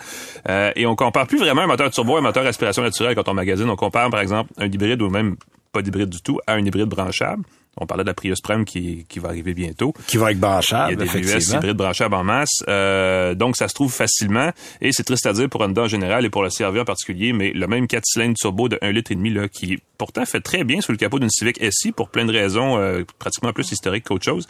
Euh, 0.49 0.71
et 0.75 0.85
on 0.85 0.95
compare 0.95 1.27
plus 1.27 1.37
vraiment 1.37 1.61
un 1.61 1.67
moteur 1.67 1.91
turbo 1.91 2.15
à 2.15 2.19
un 2.19 2.21
moteur 2.21 2.45
aspiration 2.45 2.81
naturelle 2.81 3.15
quand 3.15 3.27
on 3.27 3.33
magasine. 3.33 3.69
On 3.69 3.75
compare, 3.75 4.09
par 4.09 4.21
exemple, 4.21 4.51
un 4.57 4.67
hybride 4.67 5.01
ou 5.01 5.09
même 5.09 5.35
pas 5.73 5.81
d'hybride 5.81 6.09
du 6.09 6.21
tout 6.21 6.39
à 6.47 6.53
un 6.53 6.65
hybride 6.65 6.85
branchable. 6.87 7.43
On 7.77 7.85
parlait 7.85 8.03
de 8.03 8.09
la 8.09 8.13
Prius 8.13 8.41
Prime 8.41 8.65
qui, 8.65 9.05
qui 9.07 9.19
va 9.19 9.29
arriver 9.29 9.53
bientôt. 9.53 9.93
Qui 10.07 10.17
va 10.17 10.31
être 10.31 10.39
branchable, 10.39 10.91
Il 10.91 10.99
y 10.99 11.01
a 11.01 11.03
des 11.03 11.05
effectivement. 11.05 11.39
VUS 11.39 11.55
hybrides 11.55 11.77
branchables 11.77 12.15
en 12.15 12.23
masse. 12.23 12.63
Euh, 12.67 13.35
donc, 13.35 13.57
ça 13.57 13.67
se 13.67 13.73
trouve 13.73 13.91
facilement. 13.91 14.51
Et 14.81 14.91
c'est 14.91 15.03
triste 15.03 15.25
à 15.25 15.33
dire 15.33 15.49
pour 15.49 15.61
Honda 15.61 15.83
en 15.83 15.87
général 15.87 16.25
et 16.25 16.29
pour 16.29 16.43
le 16.43 16.49
CRV 16.49 16.79
en 16.81 16.85
particulier, 16.85 17.33
mais 17.33 17.51
le 17.51 17.67
même 17.67 17.87
4 17.87 18.03
cylindres 18.05 18.35
turbo 18.35 18.69
de 18.69 18.77
1 18.81 18.91
litre 18.91 19.13
là, 19.13 19.47
qui 19.47 19.79
pourtant 19.97 20.25
fait 20.25 20.41
très 20.41 20.63
bien 20.63 20.81
sous 20.81 20.91
le 20.91 20.97
capot 20.97 21.19
d'une 21.19 21.29
Civic 21.29 21.59
SI 21.71 21.91
pour 21.91 22.09
plein 22.09 22.25
de 22.25 22.31
raisons, 22.31 22.77
euh, 22.77 23.03
pratiquement 23.19 23.53
plus 23.53 23.71
historiques 23.71 24.05
qu'autre 24.05 24.25
chose, 24.25 24.47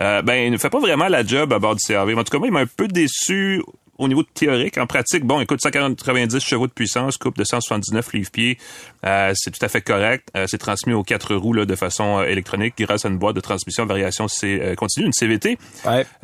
euh, 0.00 0.22
ben, 0.22 0.34
il 0.34 0.52
ne 0.52 0.58
fait 0.58 0.70
pas 0.70 0.80
vraiment 0.80 1.08
la 1.08 1.24
job 1.24 1.52
à 1.52 1.58
bord 1.58 1.74
du 1.74 1.80
CRV. 1.84 2.14
En 2.14 2.24
tout 2.24 2.30
cas, 2.30 2.38
moi, 2.38 2.48
il 2.48 2.52
m'a 2.52 2.60
un 2.60 2.66
peu 2.66 2.88
déçu 2.88 3.62
au 3.98 4.08
niveau 4.08 4.22
théorique, 4.22 4.78
en 4.78 4.86
pratique, 4.86 5.24
bon, 5.24 5.40
écoute, 5.40 5.60
190 5.60 6.40
chevaux 6.40 6.66
de 6.66 6.72
puissance, 6.72 7.16
coupe 7.16 7.36
de 7.36 7.44
179 7.44 8.12
livres-pieds, 8.12 8.58
euh, 9.04 9.32
c'est 9.34 9.50
tout 9.50 9.64
à 9.64 9.68
fait 9.68 9.80
correct. 9.80 10.28
Euh, 10.36 10.44
c'est 10.48 10.58
transmis 10.58 10.92
aux 10.92 11.02
quatre 11.02 11.34
roues 11.34 11.52
là, 11.52 11.64
de 11.64 11.74
façon 11.74 12.18
euh, 12.20 12.24
électronique 12.26 12.74
grâce 12.78 13.04
à 13.04 13.08
une 13.08 13.18
boîte 13.18 13.34
de 13.36 13.40
transmission 13.40 13.86
variation 13.86 14.28
C, 14.28 14.58
euh, 14.62 14.74
continue, 14.74 15.06
une 15.06 15.12
CVT, 15.12 15.58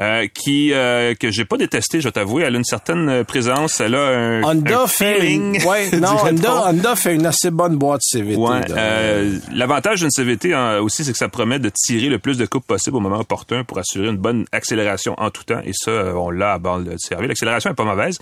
euh, 0.00 0.26
qui 0.32 0.72
euh, 0.72 1.14
que 1.14 1.30
j'ai 1.30 1.44
pas 1.44 1.56
détesté, 1.56 2.00
je 2.00 2.08
t'avoue. 2.08 2.40
Elle 2.40 2.54
a 2.54 2.58
une 2.58 2.64
certaine 2.64 3.24
présence, 3.24 3.80
elle 3.80 3.94
a 3.94 4.06
un, 4.06 4.42
Honda 4.42 4.82
un 4.82 4.86
fait, 4.86 5.20
feeling. 5.20 5.60
une- 5.60 5.66
ouais, 5.68 5.90
non. 5.98 6.16
Honda, 6.24 6.68
Honda 6.70 6.96
fait 6.96 7.14
une 7.14 7.26
assez 7.26 7.50
bonne 7.50 7.76
boîte 7.76 8.02
CVT. 8.02 8.36
Ouais, 8.36 8.60
euh, 8.70 9.36
L'avantage 9.52 10.00
d'une 10.00 10.10
CVT 10.10 10.54
hein, 10.54 10.78
aussi, 10.78 11.04
c'est 11.04 11.12
que 11.12 11.18
ça 11.18 11.28
promet 11.28 11.58
de 11.58 11.70
tirer 11.74 12.08
le 12.08 12.18
plus 12.18 12.38
de 12.38 12.46
coupe 12.46 12.66
possible 12.66 12.96
au 12.96 13.00
moment 13.00 13.18
opportun 13.18 13.64
pour 13.64 13.78
assurer 13.78 14.08
une 14.08 14.16
bonne 14.16 14.44
accélération 14.52 15.14
en 15.18 15.30
tout 15.30 15.44
temps. 15.44 15.60
Et 15.64 15.72
ça, 15.72 15.90
on 16.16 16.30
l'a 16.30 16.52
à 16.54 16.58
bord 16.58 16.78
du 16.80 16.90
CRV. 17.08 17.26
L'accélération 17.26 17.63
est 17.70 17.74
pas 17.74 17.84
mauvaise. 17.84 18.18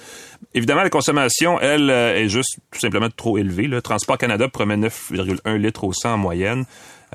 Évidemment, 0.54 0.82
la 0.82 0.90
consommation, 0.90 1.60
elle, 1.60 1.90
euh, 1.90 2.14
est 2.16 2.28
juste 2.28 2.56
tout 2.70 2.80
simplement 2.80 3.08
trop 3.14 3.38
élevée. 3.38 3.66
Le 3.66 3.80
Transport 3.82 4.18
Canada 4.18 4.48
promet 4.48 4.76
9,1 4.76 5.56
litres 5.56 5.84
au 5.84 5.92
100 5.92 6.14
en 6.14 6.18
moyenne. 6.18 6.64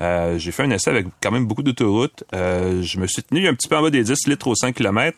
Euh, 0.00 0.38
J'ai 0.38 0.52
fait 0.52 0.62
un 0.64 0.70
essai 0.70 0.90
avec 0.90 1.06
quand 1.22 1.30
même 1.30 1.46
beaucoup 1.46 1.62
d'autoroutes. 1.62 2.24
Euh, 2.34 2.82
je 2.82 2.98
me 2.98 3.06
suis 3.06 3.22
tenu 3.22 3.48
un 3.48 3.54
petit 3.54 3.68
peu 3.68 3.76
en 3.76 3.82
bas 3.82 3.90
des 3.90 4.04
10 4.04 4.26
litres 4.28 4.46
au 4.48 4.54
100 4.54 4.72
km. 4.72 5.16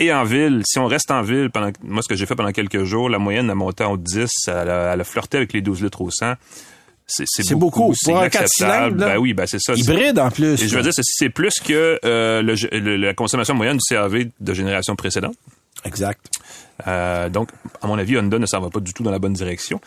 Et 0.00 0.12
en 0.12 0.24
ville, 0.24 0.62
si 0.66 0.78
on 0.78 0.86
reste 0.86 1.10
en 1.10 1.22
ville, 1.22 1.50
pendant 1.50 1.70
moi, 1.82 2.02
ce 2.02 2.08
que 2.08 2.16
j'ai 2.16 2.26
fait 2.26 2.34
pendant 2.34 2.50
quelques 2.52 2.82
jours, 2.84 3.08
la 3.08 3.18
moyenne 3.18 3.48
a 3.50 3.54
monté 3.54 3.84
en 3.84 3.96
10, 3.96 4.28
elle 4.48 4.52
a, 4.70 4.92
elle 4.94 5.00
a 5.00 5.04
flirté 5.04 5.36
avec 5.36 5.52
les 5.52 5.60
12 5.60 5.82
litres 5.82 6.00
au 6.00 6.10
100. 6.10 6.34
C'est 7.06 7.54
beaucoup. 7.54 7.92
c'est 7.94 8.12
inacceptable. 8.12 8.48
cylindres. 8.50 8.96
Ben 8.96 9.18
oui, 9.18 9.34
ben 9.34 9.46
c'est 9.46 9.58
ça. 9.60 9.74
Hybride, 9.74 10.18
en 10.18 10.30
plus, 10.30 10.62
Et 10.62 10.68
je 10.68 10.74
veux 10.76 10.82
dire, 10.82 10.92
c'est 10.94 11.28
plus 11.28 11.52
que 11.62 11.98
euh, 12.04 12.40
le- 12.42 12.54
le- 12.78 12.96
la 12.96 13.12
consommation 13.12 13.54
moyenne 13.54 13.76
du 13.76 13.82
CRV 13.94 14.30
de 14.40 14.54
génération 14.54 14.96
précédente. 14.96 15.34
Exact. 15.84 16.38
Euh, 16.86 17.28
donc, 17.28 17.48
à 17.80 17.86
mon 17.86 17.98
avis, 17.98 18.18
Honda 18.18 18.38
ne 18.38 18.46
s'en 18.46 18.60
va 18.60 18.70
pas 18.70 18.80
du 18.80 18.92
tout 18.92 19.02
dans 19.02 19.10
la 19.10 19.18
bonne 19.18 19.32
direction. 19.32 19.80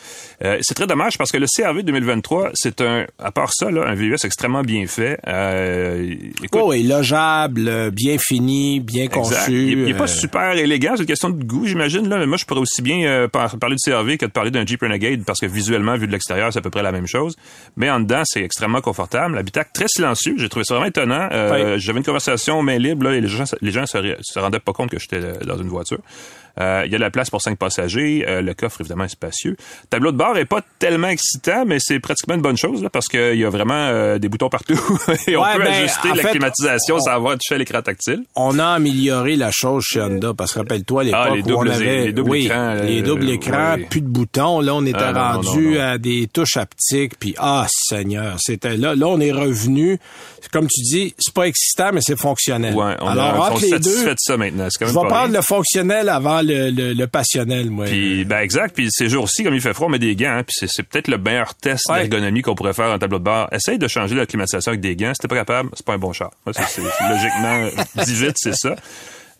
Euh, 0.44 0.58
c'est 0.62 0.74
très 0.76 0.88
dommage 0.88 1.18
parce 1.18 1.32
que 1.32 1.38
le 1.38 1.46
CRV 1.48 1.84
2023, 1.84 2.52
c'est 2.54 2.82
un, 2.82 3.06
à 3.20 3.32
part 3.32 3.52
ça, 3.54 3.72
là, 3.72 3.86
un 3.88 3.96
VUS 3.96 4.16
extrêmement 4.24 4.62
bien 4.62 4.86
fait. 4.88 5.20
Euh, 5.28 6.14
écoute, 6.44 6.62
Oh, 6.62 6.74
et 6.74 6.84
logeable, 6.84 7.92
bien 7.92 8.18
fini, 8.20 8.80
bien 8.80 9.06
Exact. 9.06 9.16
conçu. 9.20 9.52
Il, 9.72 9.80
il 9.80 9.90
est 9.90 9.94
pas 9.94 10.04
euh, 10.04 10.08
super 10.08 10.52
élégant, 10.54 10.94
c'est 10.96 11.02
une 11.04 11.08
question 11.08 11.30
de 11.30 11.44
goût, 11.44 11.66
j'imagine. 11.66 12.08
Là. 12.10 12.18
Mais 12.18 12.26
moi, 12.26 12.38
je 12.38 12.46
pourrais 12.46 12.62
aussi 12.62 12.82
bien 12.82 13.06
euh, 13.08 13.28
par- 13.28 13.58
parler 13.58 13.76
du 13.76 13.92
CRV 13.92 14.18
que 14.18 14.26
de 14.26 14.32
parler 14.32 14.52
d'un 14.52 14.66
Jeep 14.66 14.82
Renegade 14.82 15.24
parce 15.26 15.40
que 15.40 15.46
visuellement, 15.46 15.96
vu 15.98 16.08
de 16.08 16.12
l'extérieur, 16.12 16.52
c'est 16.52 16.60
à 16.60 16.62
peu 16.62 16.70
près 16.70 16.84
la 16.84 16.92
même 16.92 17.08
chose. 17.08 17.36
Mais 17.78 17.90
en 17.90 18.00
dedans, 18.00 18.22
c'est 18.26 18.42
extrêmement 18.44 18.82
confortable. 18.82 19.36
L'habitacle 19.36 19.72
très 19.74 19.88
silencieux. 19.88 20.36
J'ai 20.38 20.50
trouvé 20.50 20.66
ça 20.66 20.76
vraiment 20.76 20.88
étonnant. 20.90 21.28
Euh, 21.32 21.46
Ouais. 21.46 21.80
J'avais 21.80 22.00
une 22.00 22.06
conversation 22.06 22.62
main 22.64 22.78
libre 22.78 23.04
là, 23.06 23.16
et 23.16 23.22
les 23.22 23.28
gens, 23.28 23.44
les 23.62 23.72
gens 23.72 23.86
se, 23.86 23.98
se 24.22 24.40
rendaient 24.40 24.60
pas 24.60 24.74
compte 24.74 24.90
que 24.90 25.00
j'étais 25.00 25.20
dans 25.46 25.58
une 25.58 25.68
voiture. 25.68 26.00
Euh, 26.60 26.84
il 26.86 26.92
y 26.92 26.96
a 26.96 26.98
de 26.98 27.04
la 27.04 27.10
place 27.12 27.30
pour 27.30 27.42
cinq 27.42 27.58
passagers. 27.58 28.26
Euh, 28.28 28.42
le 28.42 28.54
coffre, 28.54 28.82
évidemment, 28.82 29.04
est 29.04 29.10
spacieux. 29.10 29.52
Le 29.84 29.88
tableau 29.90 30.12
de 30.12 30.18
bord 30.18 30.38
est 30.38 30.46
pas 30.46 30.62
tellement 30.80 31.10
excitant, 31.10 31.66
mais 31.66 31.78
c'est 31.80 32.00
pratiquement 32.00 32.36
une 32.36 32.42
bonne 32.42 32.58
chose 32.58 32.82
là, 32.82 32.90
parce 32.90 33.08
qu'il 33.08 33.36
y 33.36 33.44
a 33.44 33.50
vraiment 33.50 33.74
euh, 33.76 34.18
des 34.20 34.30
boutons 34.30 34.50
partout 34.50 34.74
et 35.28 35.36
on 35.36 35.42
Ouais, 35.44 35.54
peut 35.56 35.64
ben, 35.64 35.74
ajuster 35.74 36.10
la 36.10 36.16
fait, 36.24 36.32
climatisation 36.32 36.96
on- 36.96 37.00
sans 37.00 37.12
avoir 37.12 37.34
touché 37.38 37.56
à 37.56 37.58
l'écran 37.58 37.82
tactile. 37.82 38.24
on 38.36 38.58
a 38.60 38.68
amélioré 38.68 39.36
la 39.36 39.52
chose 39.52 39.84
chez 39.86 40.02
Honda 40.02 40.34
parce 40.34 40.54
que 40.54 40.60
rappelle-toi 40.60 41.04
l'époque 41.06 41.20
Ah, 41.24 41.36
les 41.36 41.42
où 41.42 41.46
on 41.46 41.48
doubles- 41.50 41.72
avait 41.72 42.06
les 42.06 42.14
doubles 42.14 42.30
oui, 42.30 42.46
écrans, 42.46 42.74
les 42.76 43.02
doubles 43.02 43.30
écrans, 43.30 43.76
oui. 43.78 43.86
plus 43.90 44.02
de 44.02 44.08
boutons. 44.08 44.62
Là, 44.62 44.76
on 44.76 44.86
était 44.86 44.98
Ah, 45.00 45.12
non, 45.14 45.22
rendu 45.50 45.68
non, 45.70 45.72
non. 45.76 45.82
à 45.82 45.98
des 45.98 46.28
touches 46.32 46.58
haptiques. 46.58 47.20
Puis 47.20 47.36
ah 47.38 47.66
Seigneur, 47.70 48.38
c'était 48.40 48.78
là. 48.78 48.96
Là, 48.96 49.08
on 49.08 49.20
est 49.20 49.32
revenu. 49.32 50.00
Comme 50.52 50.68
tu 50.68 50.82
dis, 50.84 51.14
c'est 51.18 51.34
pas 51.34 51.48
excitant, 51.48 51.90
mais 51.94 52.02
c'est 52.02 52.18
fonctionnel. 52.18 52.74
Ouais, 52.76 52.96
on 53.02 53.08
Alors 53.08 53.40
entre 53.46 53.56
on 53.56 53.60
les 53.60 53.80
deux, 53.80 54.06
de 54.06 54.16
ça 54.18 54.38
maintenant. 54.38 54.68
Je 54.80 54.86
vais 54.86 54.92
prendre 54.94 55.12
rien. 55.16 55.28
le 55.28 55.42
fonctionnel 55.42 56.08
avant 56.10 56.42
le, 56.46 56.70
le, 56.72 56.94
le 56.94 57.08
passionnel, 57.08 57.70
moi. 57.70 57.86
Puis, 57.86 58.24
ben 58.26 58.40
exact. 58.40 58.76
Puis 58.76 58.88
ces 58.92 59.10
jours-ci, 59.10 59.44
comme 59.44 59.54
il 59.56 59.62
fait 59.62 59.74
froid, 59.74 59.88
on 59.88 59.92
met 59.92 60.00
des 60.00 60.16
gants. 60.16 60.38
hein, 60.38 60.44
puis 60.44 60.54
c'est, 60.58 60.68
c'est 60.70 60.84
peut-être 60.84 61.08
le 61.08 61.18
meilleur 61.18 61.56
test 61.56 61.84
Ouais. 61.90 62.08
d'ergonomie 62.08 62.42
qu'on 62.42 62.56
pourrait 62.56 62.74
faire 62.74 62.92
en 62.92 62.98
tableau 63.00 63.20
de 63.20 63.24
bord. 63.24 63.48
Essaye 63.52 63.78
de 63.78 63.88
changer 63.88 64.16
la 64.16 64.26
climatisation 64.26 64.70
avec 64.70 64.82
des 64.82 64.96
gants. 64.96 65.14
Si 65.14 65.20
t'es 65.20 65.28
pas 65.28 65.36
capable, 65.36 65.70
c'est 65.74 65.86
pas 65.86 65.94
un 65.94 65.98
bon 65.98 66.14
char. 66.14 66.32
C'est- 66.54 66.82
logiquement, 66.82 67.70
dit 68.06 68.14
vite, 68.16 68.36
c'est 68.38 68.56
ça. 68.56 68.76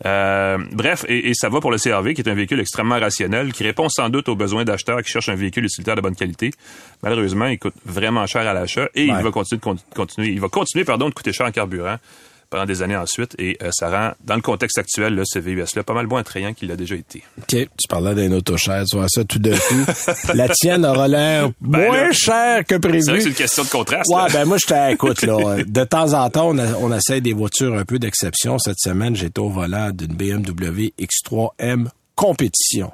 Euh, 0.04 0.58
bref, 0.72 1.06
et, 1.08 1.30
et 1.30 1.34
ça 1.34 1.48
va 1.48 1.60
pour 1.60 1.70
le 1.70 1.78
CRV, 1.78 2.12
qui 2.12 2.20
est 2.20 2.28
un 2.28 2.34
véhicule 2.34 2.60
extrêmement 2.60 2.98
rationnel, 3.00 3.54
qui 3.54 3.62
répond 3.64 3.88
sans 3.88 4.10
doute 4.10 4.28
aux 4.28 4.36
besoins 4.36 4.62
d'acheteurs 4.64 5.00
qui 5.02 5.10
cherchent 5.10 5.30
un 5.30 5.34
véhicule 5.36 5.64
utilitaire 5.64 5.96
de 5.96 6.02
bonne 6.02 6.14
qualité. 6.14 6.50
Malheureusement, 7.02 7.46
il 7.46 7.58
coûte 7.58 7.72
vraiment 7.86 8.26
cher 8.26 8.46
à 8.46 8.52
l'achat 8.52 8.88
et 8.94 9.10
Ouais. 9.10 9.16
il 9.18 9.24
va 9.24 9.30
continuer 9.30 9.58
de 9.58 9.64
con- 9.64 9.76
continuer, 9.94 10.28
il 10.28 10.40
va 10.40 10.48
continuer 10.48 10.84
pardon 10.84 11.08
de 11.08 11.14
coûter 11.14 11.32
cher 11.32 11.46
en 11.46 11.50
carburant 11.50 11.96
pendant 12.50 12.64
des 12.66 12.82
années 12.82 12.96
ensuite 12.96 13.34
et 13.38 13.56
euh, 13.62 13.70
ça 13.72 13.90
rend 13.90 14.12
dans 14.24 14.36
le 14.36 14.40
contexte 14.42 14.78
actuel 14.78 15.14
là, 15.14 15.22
ce 15.26 15.38
VUS 15.38 15.64
là 15.74 15.82
pas 15.82 15.94
mal 15.94 16.06
moins 16.06 16.20
attrayant 16.20 16.52
qu'il 16.54 16.68
l'a 16.68 16.76
déjà 16.76 16.94
été. 16.94 17.22
OK, 17.38 17.48
tu 17.48 17.88
parlais 17.88 18.14
d'un 18.14 18.32
auto 18.32 18.56
cher, 18.56 18.84
tu 18.88 18.96
vois 18.96 19.08
ça 19.08 19.24
tout 19.24 19.38
d'un 19.38 19.56
coup. 19.56 19.84
la 20.34 20.48
tienne 20.48 20.84
aura 20.86 21.08
l'air 21.08 21.50
Ben 21.60 21.86
moins 21.86 22.12
chère 22.12 22.64
que 22.64 22.76
prévu. 22.76 23.02
C'est 23.02 23.10
vrai 23.10 23.18
que 23.18 23.24
c'est 23.24 23.30
une 23.30 23.34
question 23.36 23.64
de 23.64 23.68
contraste. 23.68 24.10
Ouais, 24.10 24.22
là. 24.22 24.28
ben 24.32 24.44
moi, 24.44 24.56
je 24.58 24.66
t'écoute, 24.66 25.22
là. 25.22 25.62
De 25.66 25.84
temps 25.84 26.12
en 26.14 26.30
temps, 26.30 26.48
on, 26.50 26.58
a- 26.58 26.74
on 26.78 26.92
essaie 26.96 27.20
des 27.20 27.32
voitures 27.32 27.74
un 27.74 27.84
peu 27.84 27.98
d'exception. 27.98 28.58
Cette 28.58 28.78
semaine, 28.78 29.14
j'étais 29.16 29.40
au 29.40 29.48
volant 29.48 29.90
d'une 29.90 30.14
BMW 30.14 30.92
X3M 30.98 31.86
compétition. 32.14 32.90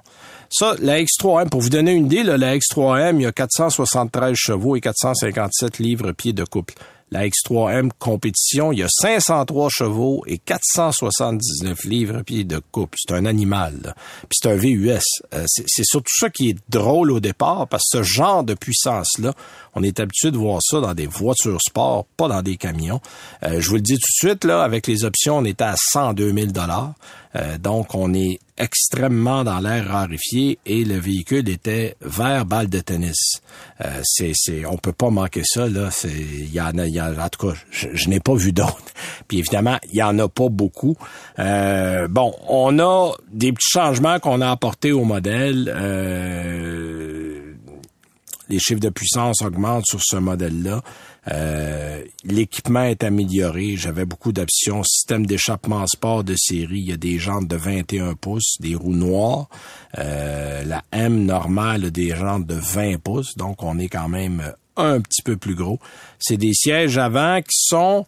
Ça, 0.50 0.74
la 0.80 1.00
X3M, 1.00 1.48
pour 1.48 1.60
vous 1.62 1.70
donner 1.70 1.92
une 1.92 2.06
idée, 2.06 2.22
là, 2.22 2.36
la 2.36 2.56
X3M, 2.56 3.16
il 3.16 3.22
y 3.22 3.26
a 3.26 3.32
473 3.32 4.34
chevaux 4.36 4.76
et 4.76 4.80
457 4.80 5.78
livres-pieds 5.78 6.32
de 6.34 6.44
couple. 6.44 6.74
La 7.12 7.26
X3M 7.26 7.90
compétition, 7.98 8.72
il 8.72 8.78
y 8.78 8.82
a 8.82 8.88
503 8.88 9.68
chevaux 9.68 10.24
et 10.26 10.38
479 10.38 11.84
livres-pieds 11.84 12.44
de 12.44 12.58
couple. 12.58 12.96
C'est 12.98 13.14
un 13.14 13.26
animal, 13.26 13.74
là. 13.84 13.94
Puis 14.30 14.38
c'est 14.40 14.50
un 14.50 14.56
VUS. 14.56 14.98
Euh, 15.34 15.44
c'est 15.46 15.64
c'est 15.66 15.84
surtout 15.84 16.16
ça 16.16 16.30
qui 16.30 16.48
est 16.48 16.56
drôle 16.70 17.10
au 17.10 17.20
départ, 17.20 17.68
parce 17.68 17.84
que 17.92 17.98
ce 17.98 18.02
genre 18.02 18.44
de 18.44 18.54
puissance-là, 18.54 19.34
on 19.74 19.82
est 19.82 20.00
habitué 20.00 20.30
de 20.30 20.38
voir 20.38 20.60
ça 20.62 20.80
dans 20.80 20.94
des 20.94 21.06
voitures 21.06 21.60
sport, 21.60 22.06
pas 22.16 22.28
dans 22.28 22.40
des 22.40 22.56
camions. 22.56 23.02
Euh, 23.42 23.60
je 23.60 23.68
vous 23.68 23.74
le 23.74 23.82
dis 23.82 23.98
tout 23.98 24.24
de 24.24 24.28
suite, 24.28 24.44
là, 24.44 24.62
avec 24.62 24.86
les 24.86 25.04
options, 25.04 25.36
on 25.36 25.44
était 25.44 25.64
à 25.64 25.74
102 25.76 26.32
000 26.32 26.46
euh, 27.36 27.58
Donc, 27.58 27.94
on 27.94 28.14
est 28.14 28.38
extrêmement 28.62 29.42
dans 29.42 29.58
l'air 29.58 29.88
raréfié 29.88 30.58
et 30.64 30.84
le 30.84 30.96
véhicule 30.96 31.48
était 31.48 31.96
vert 32.00 32.46
balle 32.46 32.68
de 32.68 32.78
tennis. 32.78 33.40
Euh, 33.84 34.00
c'est, 34.04 34.32
c'est, 34.34 34.64
on 34.64 34.76
peut 34.76 34.92
pas 34.92 35.10
manquer 35.10 35.42
ça, 35.44 35.68
là. 35.68 35.90
Il 36.04 36.52
y 36.52 36.60
en 36.60 36.78
a, 36.78 36.86
y 36.86 37.00
en 37.00 37.18
en 37.18 37.28
tout 37.28 37.48
cas, 37.48 37.54
je, 37.70 37.88
je 37.92 38.08
n'ai 38.08 38.20
pas 38.20 38.34
vu 38.34 38.52
d'autres. 38.52 38.92
Puis 39.28 39.38
évidemment, 39.38 39.78
il 39.90 39.98
y 39.98 40.02
en 40.02 40.16
a 40.18 40.28
pas 40.28 40.48
beaucoup. 40.48 40.96
Euh, 41.40 42.06
bon, 42.08 42.34
on 42.48 42.78
a 42.78 43.12
des 43.32 43.52
petits 43.52 43.70
changements 43.70 44.20
qu'on 44.20 44.40
a 44.40 44.50
apportés 44.50 44.92
au 44.92 45.04
modèle. 45.04 45.72
Euh, 45.74 47.54
les 48.48 48.58
chiffres 48.60 48.80
de 48.80 48.90
puissance 48.90 49.42
augmentent 49.42 49.86
sur 49.86 50.00
ce 50.02 50.16
modèle-là. 50.16 50.82
Euh, 51.30 52.02
L'équipement 52.24 52.84
est 52.84 53.04
amélioré. 53.04 53.76
J'avais 53.76 54.04
beaucoup 54.04 54.32
d'options. 54.32 54.82
Système 54.84 55.26
d'échappement 55.26 55.86
sport 55.86 56.24
de 56.24 56.34
série. 56.36 56.78
Il 56.78 56.88
y 56.88 56.92
a 56.92 56.96
des 56.96 57.18
jantes 57.18 57.48
de 57.48 57.56
21 57.56 58.14
pouces, 58.14 58.56
des 58.60 58.74
roues 58.74 58.94
noires. 58.94 59.48
Euh, 59.98 60.64
la 60.64 60.82
M 60.92 61.24
normale 61.24 61.90
des 61.90 62.14
jantes 62.14 62.46
de 62.46 62.54
20 62.54 62.98
pouces. 63.02 63.36
Donc, 63.36 63.62
on 63.62 63.78
est 63.78 63.88
quand 63.88 64.08
même 64.08 64.52
un 64.76 65.00
petit 65.00 65.22
peu 65.22 65.36
plus 65.36 65.54
gros. 65.54 65.78
C'est 66.18 66.36
des 66.36 66.54
sièges 66.54 66.98
avant 66.98 67.40
qui 67.40 67.56
sont 67.56 68.06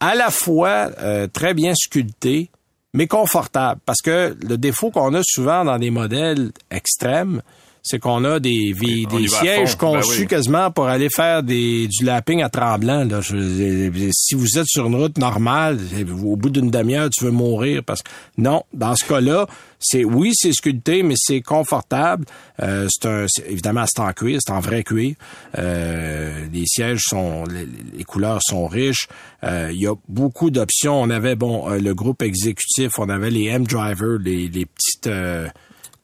à 0.00 0.14
la 0.14 0.30
fois 0.30 0.90
euh, 0.98 1.26
très 1.26 1.54
bien 1.54 1.74
sculptés, 1.74 2.50
mais 2.94 3.06
confortables. 3.06 3.80
Parce 3.84 4.00
que 4.00 4.36
le 4.40 4.58
défaut 4.58 4.90
qu'on 4.90 5.14
a 5.14 5.22
souvent 5.22 5.64
dans 5.64 5.78
des 5.78 5.90
modèles 5.90 6.52
extrêmes, 6.70 7.42
c'est 7.86 7.98
qu'on 7.98 8.24
a 8.24 8.40
des, 8.40 8.72
des 8.72 9.28
sièges. 9.28 9.76
Ben 9.76 9.78
conçus 9.78 10.22
oui. 10.22 10.26
quasiment 10.26 10.70
pour 10.70 10.86
aller 10.86 11.10
faire 11.10 11.42
des, 11.42 11.86
du 11.86 12.04
lapping 12.04 12.42
à 12.42 12.48
tremblant. 12.48 13.04
Là. 13.04 13.20
Si 13.22 14.34
vous 14.34 14.58
êtes 14.58 14.66
sur 14.66 14.86
une 14.86 14.96
route 14.96 15.18
normale, 15.18 15.78
au 16.24 16.36
bout 16.36 16.48
d'une 16.48 16.70
demi-heure, 16.70 17.10
tu 17.10 17.24
veux 17.24 17.30
mourir. 17.30 17.82
parce 17.84 18.02
que 18.02 18.08
Non, 18.38 18.62
dans 18.72 18.96
ce 18.96 19.04
cas-là, 19.04 19.46
c'est 19.78 20.02
oui, 20.02 20.30
c'est 20.34 20.52
sculpté, 20.52 21.02
mais 21.02 21.14
c'est 21.18 21.42
confortable. 21.42 22.24
Euh, 22.62 22.88
c'est 22.90 23.06
un, 23.06 23.26
évidemment, 23.46 23.84
c'est 23.86 24.00
en 24.00 24.10
cuir, 24.14 24.38
c'est 24.42 24.52
en 24.52 24.60
vrai 24.60 24.82
cuir. 24.82 25.14
Euh, 25.58 26.46
les 26.52 26.64
sièges 26.66 27.02
sont, 27.02 27.44
les, 27.44 27.68
les 27.98 28.04
couleurs 28.04 28.40
sont 28.42 28.66
riches. 28.66 29.08
Euh, 29.44 29.68
Il 29.70 29.78
y 29.82 29.86
a 29.86 29.94
beaucoup 30.08 30.50
d'options. 30.50 31.02
On 31.02 31.10
avait 31.10 31.36
bon 31.36 31.70
euh, 31.70 31.78
le 31.78 31.94
groupe 31.94 32.22
exécutif, 32.22 32.92
on 32.98 33.10
avait 33.10 33.30
les 33.30 33.44
M-Driver, 33.44 34.18
les, 34.18 34.48
les 34.48 34.64
petites 34.64 35.10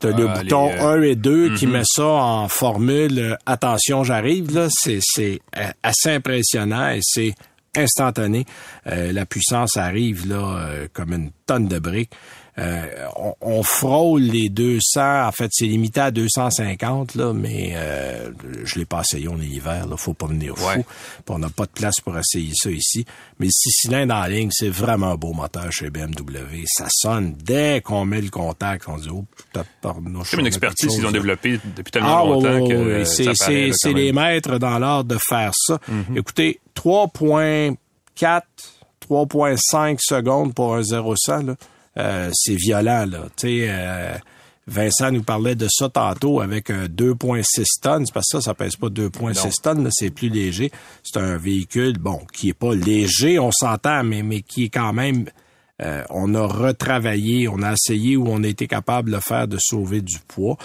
euh, 0.04 0.12
T'as 0.12 0.18
le 0.18 0.28
Ah, 0.28 0.42
bouton 0.42 0.68
les, 0.68 0.78
euh, 0.78 0.98
1 0.98 1.02
et 1.02 1.16
2 1.16 1.54
qui 1.54 1.66
mhm. 1.66 1.72
met 1.72 1.82
ça 1.84 2.06
en 2.06 2.48
formule 2.48 3.18
euh, 3.18 3.36
attention, 3.46 4.04
j'arrive 4.04 4.54
là, 4.54 4.68
c'est 4.70 4.98
c'est 5.00 5.40
euh, 5.56 5.70
assez 5.82 6.10
impressionnant 6.10 6.90
et 6.90 7.00
c'est 7.02 7.34
instantané. 7.76 8.44
Euh, 8.86 9.12
la 9.12 9.26
puissance 9.26 9.76
arrive 9.76 10.28
là 10.28 10.36
euh, 10.36 10.88
comme 10.92 11.12
une 11.12 11.30
tonne 11.46 11.68
de 11.68 11.78
briques. 11.78 12.12
Euh, 12.60 13.06
on, 13.16 13.34
on, 13.40 13.62
frôle 13.62 14.22
les 14.22 14.48
200. 14.48 15.26
En 15.26 15.32
fait, 15.32 15.48
c'est 15.52 15.66
limité 15.66 16.00
à 16.00 16.10
250, 16.10 17.14
là, 17.14 17.32
mais 17.32 17.72
euh, 17.74 18.30
je 18.64 18.78
l'ai 18.78 18.84
pas 18.84 19.00
essayé, 19.00 19.28
on 19.28 19.40
est 19.40 19.46
hiver, 19.46 19.86
là, 19.86 19.96
faut 19.96 20.14
pas 20.14 20.26
venir 20.26 20.56
fou. 20.56 20.66
Ouais. 20.68 20.84
On 21.28 21.38
n'a 21.38 21.48
pas 21.48 21.64
de 21.64 21.70
place 21.70 22.00
pour 22.04 22.18
essayer 22.18 22.52
ça 22.54 22.70
ici. 22.70 23.04
Mais 23.38 23.46
le 23.46 23.52
6 23.52 23.70
cylindres 23.70 24.14
en 24.14 24.26
ligne, 24.26 24.50
c'est 24.52 24.68
vraiment 24.68 25.12
un 25.12 25.16
beau 25.16 25.32
moteur 25.32 25.72
chez 25.72 25.90
BMW. 25.90 26.64
Ça 26.66 26.86
sonne 26.90 27.34
dès 27.42 27.80
qu'on 27.80 28.04
met 28.04 28.20
le 28.20 28.30
contact, 28.30 28.84
on 28.88 28.98
dit 28.98 29.08
oh, 29.10 29.24
putain, 29.36 29.64
pardon. 29.80 30.22
C'est 30.24 30.38
une 30.38 30.46
expertise 30.46 30.94
qu'ils 30.94 31.06
ont 31.06 31.12
développée 31.12 31.58
depuis 31.76 31.90
tellement 31.90 32.22
Ah, 32.22 32.24
longtemps 32.26 32.60
oui, 32.60 32.68
que 32.68 32.74
oui, 32.74 33.64
oui. 33.68 33.72
c'est 33.74 33.92
les 33.92 34.12
maîtres 34.12 34.58
dans 34.58 34.78
l'art 34.78 35.04
de 35.04 35.16
faire 35.18 35.52
ça. 35.54 35.78
Écoutez, 36.14 36.60
3.4 36.76 37.76
3.5 39.10 39.98
secondes 40.00 40.54
pour 40.54 40.74
un 40.76 40.82
0-100, 40.82 41.46
là, 41.46 41.54
euh, 41.98 42.30
c'est 42.32 42.54
violent. 42.56 43.06
Là. 43.10 43.24
Tu 43.36 43.48
sais, 43.48 43.66
euh, 43.68 44.14
Vincent 44.66 45.10
nous 45.10 45.22
parlait 45.22 45.56
de 45.56 45.66
ça 45.68 45.88
tantôt 45.88 46.40
avec 46.40 46.70
un 46.70 46.86
2.6 46.86 47.64
tonnes. 47.82 48.06
C'est 48.06 48.12
parce 48.12 48.26
que 48.30 48.38
ça, 48.38 48.40
ça 48.40 48.54
pèse 48.54 48.76
pas 48.76 48.88
2.6 48.88 49.62
tonnes, 49.62 49.88
c'est 49.90 50.10
plus 50.10 50.28
léger. 50.28 50.70
C'est 51.02 51.18
un 51.18 51.36
véhicule, 51.36 51.98
bon, 51.98 52.20
qui 52.32 52.50
est 52.50 52.54
pas 52.54 52.74
léger, 52.74 53.38
on 53.38 53.50
s'entend, 53.50 54.04
mais, 54.04 54.22
mais 54.22 54.42
qui 54.42 54.64
est 54.64 54.68
quand 54.68 54.92
même... 54.92 55.26
euh, 55.82 56.04
on 56.10 56.34
a 56.34 56.46
retravaillé, 56.46 57.48
on 57.48 57.62
a 57.62 57.72
essayé 57.72 58.16
où 58.16 58.26
on 58.28 58.44
a 58.44 58.46
été 58.46 58.66
capable 58.66 59.10
de 59.10 59.16
le 59.16 59.20
faire 59.20 59.48
de 59.48 59.56
sauver 59.58 60.02
du 60.02 60.18
poids. 60.28 60.56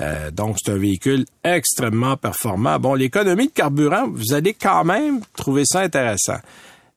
Euh, 0.00 0.30
donc, 0.32 0.56
c'est 0.58 0.72
un 0.72 0.76
véhicule 0.76 1.24
extrêmement 1.44 2.16
performant. 2.16 2.78
Bon, 2.78 2.94
l'économie 2.94 3.46
de 3.46 3.52
carburant, 3.52 4.08
vous 4.08 4.34
allez 4.34 4.54
quand 4.54 4.84
même 4.84 5.20
trouver 5.36 5.62
ça 5.64 5.80
intéressant. 5.80 6.38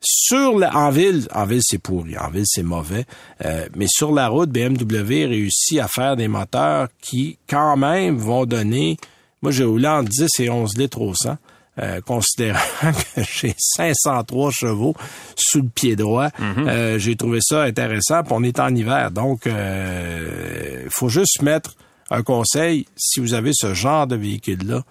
Sur 0.02 0.58
la, 0.58 0.74
en 0.78 0.91
ville, 0.91 1.28
en 1.34 1.45
ville 1.45 1.62
c'est 1.62 1.78
pourri, 1.78 2.18
en 2.18 2.30
ville 2.30 2.45
c'est 2.45 2.64
mauvais, 2.64 3.06
euh, 3.43 3.68
mais 3.76 3.88
sur 3.89 4.14
la 4.14 4.30
route, 4.30 4.50
BMW 4.50 5.26
réussit 5.26 5.80
à 5.80 5.89
faire 5.89 6.16
des 6.16 6.30
moteurs 6.30 6.88
qui 7.02 7.38
quand 7.50 7.76
même 7.76 8.16
vont 8.16 8.45
donner, 8.45 8.97
moi 9.41 9.52
j'ai 9.52 9.66
roulé 9.66 9.89
entre 9.89 10.08
10 10.10 10.39
et 10.39 10.50
11 10.50 10.78
litres 10.78 11.02
au 11.02 11.14
100, 11.14 11.36
euh, 11.80 12.00
considérant 12.00 12.60
que 13.16 13.22
j'ai 13.30 13.54
503 13.58 14.52
chevaux 14.52 14.95
sous 15.36 15.64
le 15.64 15.70
pied 15.70 15.97
droit, 15.97 16.30
euh, 16.39 16.97
j'ai 16.97 17.18
trouvé 17.18 17.39
ça 17.41 17.64
intéressant. 17.64 18.24
Puis 18.24 18.34
on 18.34 18.43
est 18.43 18.60
en 18.62 18.74
hiver, 18.74 19.12
donc 19.12 19.47
il 19.47 20.89
faut 20.91 21.10
juste 21.10 21.41
mettre 21.41 21.76
un 22.10 22.24
conseil 22.24 22.86
si 22.95 23.20
vous 23.20 23.34
avez 23.34 23.52
ce 23.54 23.74
genre 23.74 24.08
de 24.08 24.16
véhicule 24.16 24.66
là 24.66 24.84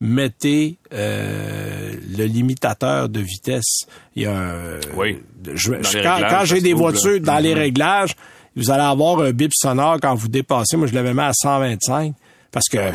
mettez 0.00 0.78
euh, 0.92 1.92
le 2.16 2.24
limitateur 2.24 3.08
de 3.08 3.20
vitesse. 3.20 3.86
Il 4.16 4.22
y 4.22 4.26
a 4.26 4.32
un, 4.36 4.80
Oui. 4.96 5.18
je- 5.54 5.74
je- 5.82 6.02
quand, 6.02 6.44
j'ai 6.44 6.60
des 6.60 6.70
là. 6.70 6.76
voitures 6.76 7.20
dans 7.20 7.38
les 7.38 7.52
Mhm. 7.54 7.58
réglages, 7.60 8.14
vous 8.56 8.70
allez 8.70 8.82
avoir 8.82 9.20
un 9.20 9.30
bip 9.32 9.52
sonore 9.54 9.98
quand 10.00 10.14
vous 10.14 10.28
dépassez. 10.28 10.76
Moi, 10.76 10.86
je 10.86 10.94
l'avais 10.94 11.12
mis 11.14 11.20
à 11.20 11.32
125 11.34 12.14
parce 12.50 12.66
que 12.68 12.78
euh, 12.78 12.90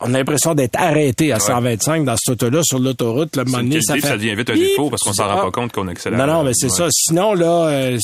on 0.00 0.14
a 0.14 0.18
l'impression 0.18 0.54
d'être 0.54 0.76
arrêté 0.80 1.32
à 1.32 1.38
125 1.40 2.04
dans 2.04 2.16
cette 2.16 2.30
auto-là 2.42 2.62
sur 2.62 2.78
l'autoroute. 2.78 3.36
Le 3.36 3.44
moment 3.44 3.58
donné, 3.58 3.82
ça 3.82 3.94
fait 3.94 4.00
ça 4.00 4.16
devient 4.16 4.34
vite 4.34 4.48
un 4.50 4.54
défaut 4.54 4.88
parce 4.90 5.02
qu'on 5.02 5.12
s'en 5.12 5.26
rend 5.28 5.42
pas 5.42 5.50
compte 5.50 5.72
qu'on 5.72 5.88
accélère. 5.88 6.18
Non, 6.24 6.32
non, 6.32 6.44
mais 6.44 6.52
c'est 6.54 6.66
Ouais. 6.70 6.72
ça. 6.72 6.86
Sinon, 6.90 7.34
là, 7.34 7.66
euh, 7.68 7.98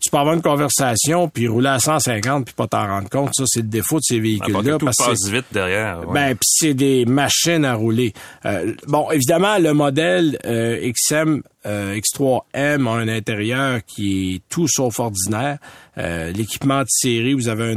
tu 0.00 0.10
peux 0.10 0.18
avoir 0.18 0.34
une 0.34 0.42
conversation 0.42 1.28
puis 1.28 1.48
rouler 1.48 1.68
à 1.70 1.78
150 1.78 2.44
puis 2.44 2.54
pas 2.54 2.66
t'en 2.66 2.86
rendre 2.86 3.08
compte. 3.08 3.30
Ça, 3.34 3.44
c'est 3.46 3.62
le 3.62 3.68
défaut 3.68 3.96
de 3.96 4.04
ces 4.04 4.20
véhicules-là. 4.20 4.78
parce 4.78 4.96
que 4.96 5.04
passe 5.04 5.28
vite 5.28 5.46
derrière. 5.52 6.00
ouais. 6.08 6.14
ben, 6.14 6.34
pis 6.34 6.48
c'est 6.48 6.74
des 6.74 7.04
machines 7.06 7.64
à 7.64 7.74
rouler. 7.74 8.12
Euh, 8.46 8.74
bon, 8.86 9.10
évidemment, 9.10 9.58
le 9.58 9.72
modèle 9.72 10.38
euh, 10.44 10.92
XM 10.92 11.42
euh, 11.66 11.94
X3M 11.96 12.86
a 12.86 12.90
un 12.90 13.08
intérieur 13.08 13.80
qui 13.86 14.34
est 14.36 14.42
tout 14.48 14.66
sauf 14.68 14.98
ordinaire. 15.00 15.58
Euh, 15.98 16.30
L'équipement 16.32 16.80
de 16.82 16.88
série, 16.88 17.34
vous 17.34 17.48
avez 17.48 17.72
un 17.72 17.76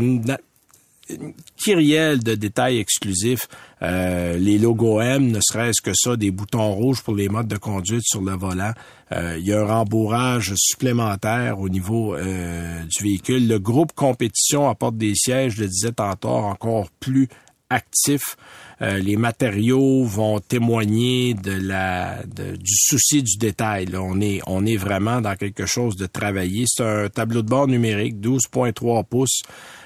une 1.09 1.34
kyrielle 1.57 2.24
de 2.24 2.36
détails 2.36 2.80
exclusifs. 2.80 3.47
Euh, 3.84 4.38
les 4.38 4.57
logos 4.57 5.01
M, 5.01 5.31
ne 5.31 5.39
serait-ce 5.41 5.81
que 5.81 5.91
ça, 5.93 6.15
des 6.15 6.31
boutons 6.31 6.71
rouges 6.71 7.01
pour 7.01 7.15
les 7.15 7.27
modes 7.27 7.47
de 7.47 7.57
conduite 7.57 8.03
sur 8.05 8.21
le 8.21 8.31
volant. 8.34 8.71
Euh, 9.11 9.36
il 9.38 9.45
y 9.45 9.53
a 9.53 9.61
un 9.61 9.65
rembourrage 9.65 10.53
supplémentaire 10.55 11.59
au 11.59 11.69
niveau 11.69 12.15
euh, 12.15 12.84
du 12.84 13.03
véhicule. 13.03 13.47
Le 13.47 13.59
groupe 13.59 13.91
compétition 13.93 14.69
apporte 14.69 14.97
des 14.97 15.13
sièges, 15.15 15.55
je 15.55 15.61
le 15.61 15.67
disais 15.67 15.91
tantôt, 15.91 16.29
encore 16.29 16.89
plus 16.99 17.27
actifs. 17.69 18.38
Euh, 18.82 18.97
les 18.97 19.15
matériaux 19.17 20.03
vont 20.05 20.39
témoigner 20.39 21.34
de 21.36 21.51
la 21.51 22.24
de- 22.24 22.55
du 22.55 22.74
souci 22.76 23.21
du 23.24 23.38
détail. 23.38 23.86
là. 23.86 24.01
On 24.01 24.19
est 24.19 24.41
on 24.47 24.65
est 24.65 24.78
vraiment 24.78 25.21
dans 25.21 25.36
quelque 25.36 25.65
chose 25.65 25.95
de 25.95 26.05
travaillé. 26.07 26.65
C'est 26.67 26.84
un 26.84 27.09
tableau 27.09 27.41
de 27.41 27.49
bord 27.49 27.67
numérique, 27.67 28.19
12.3 28.19 29.03
pouces. 29.03 29.41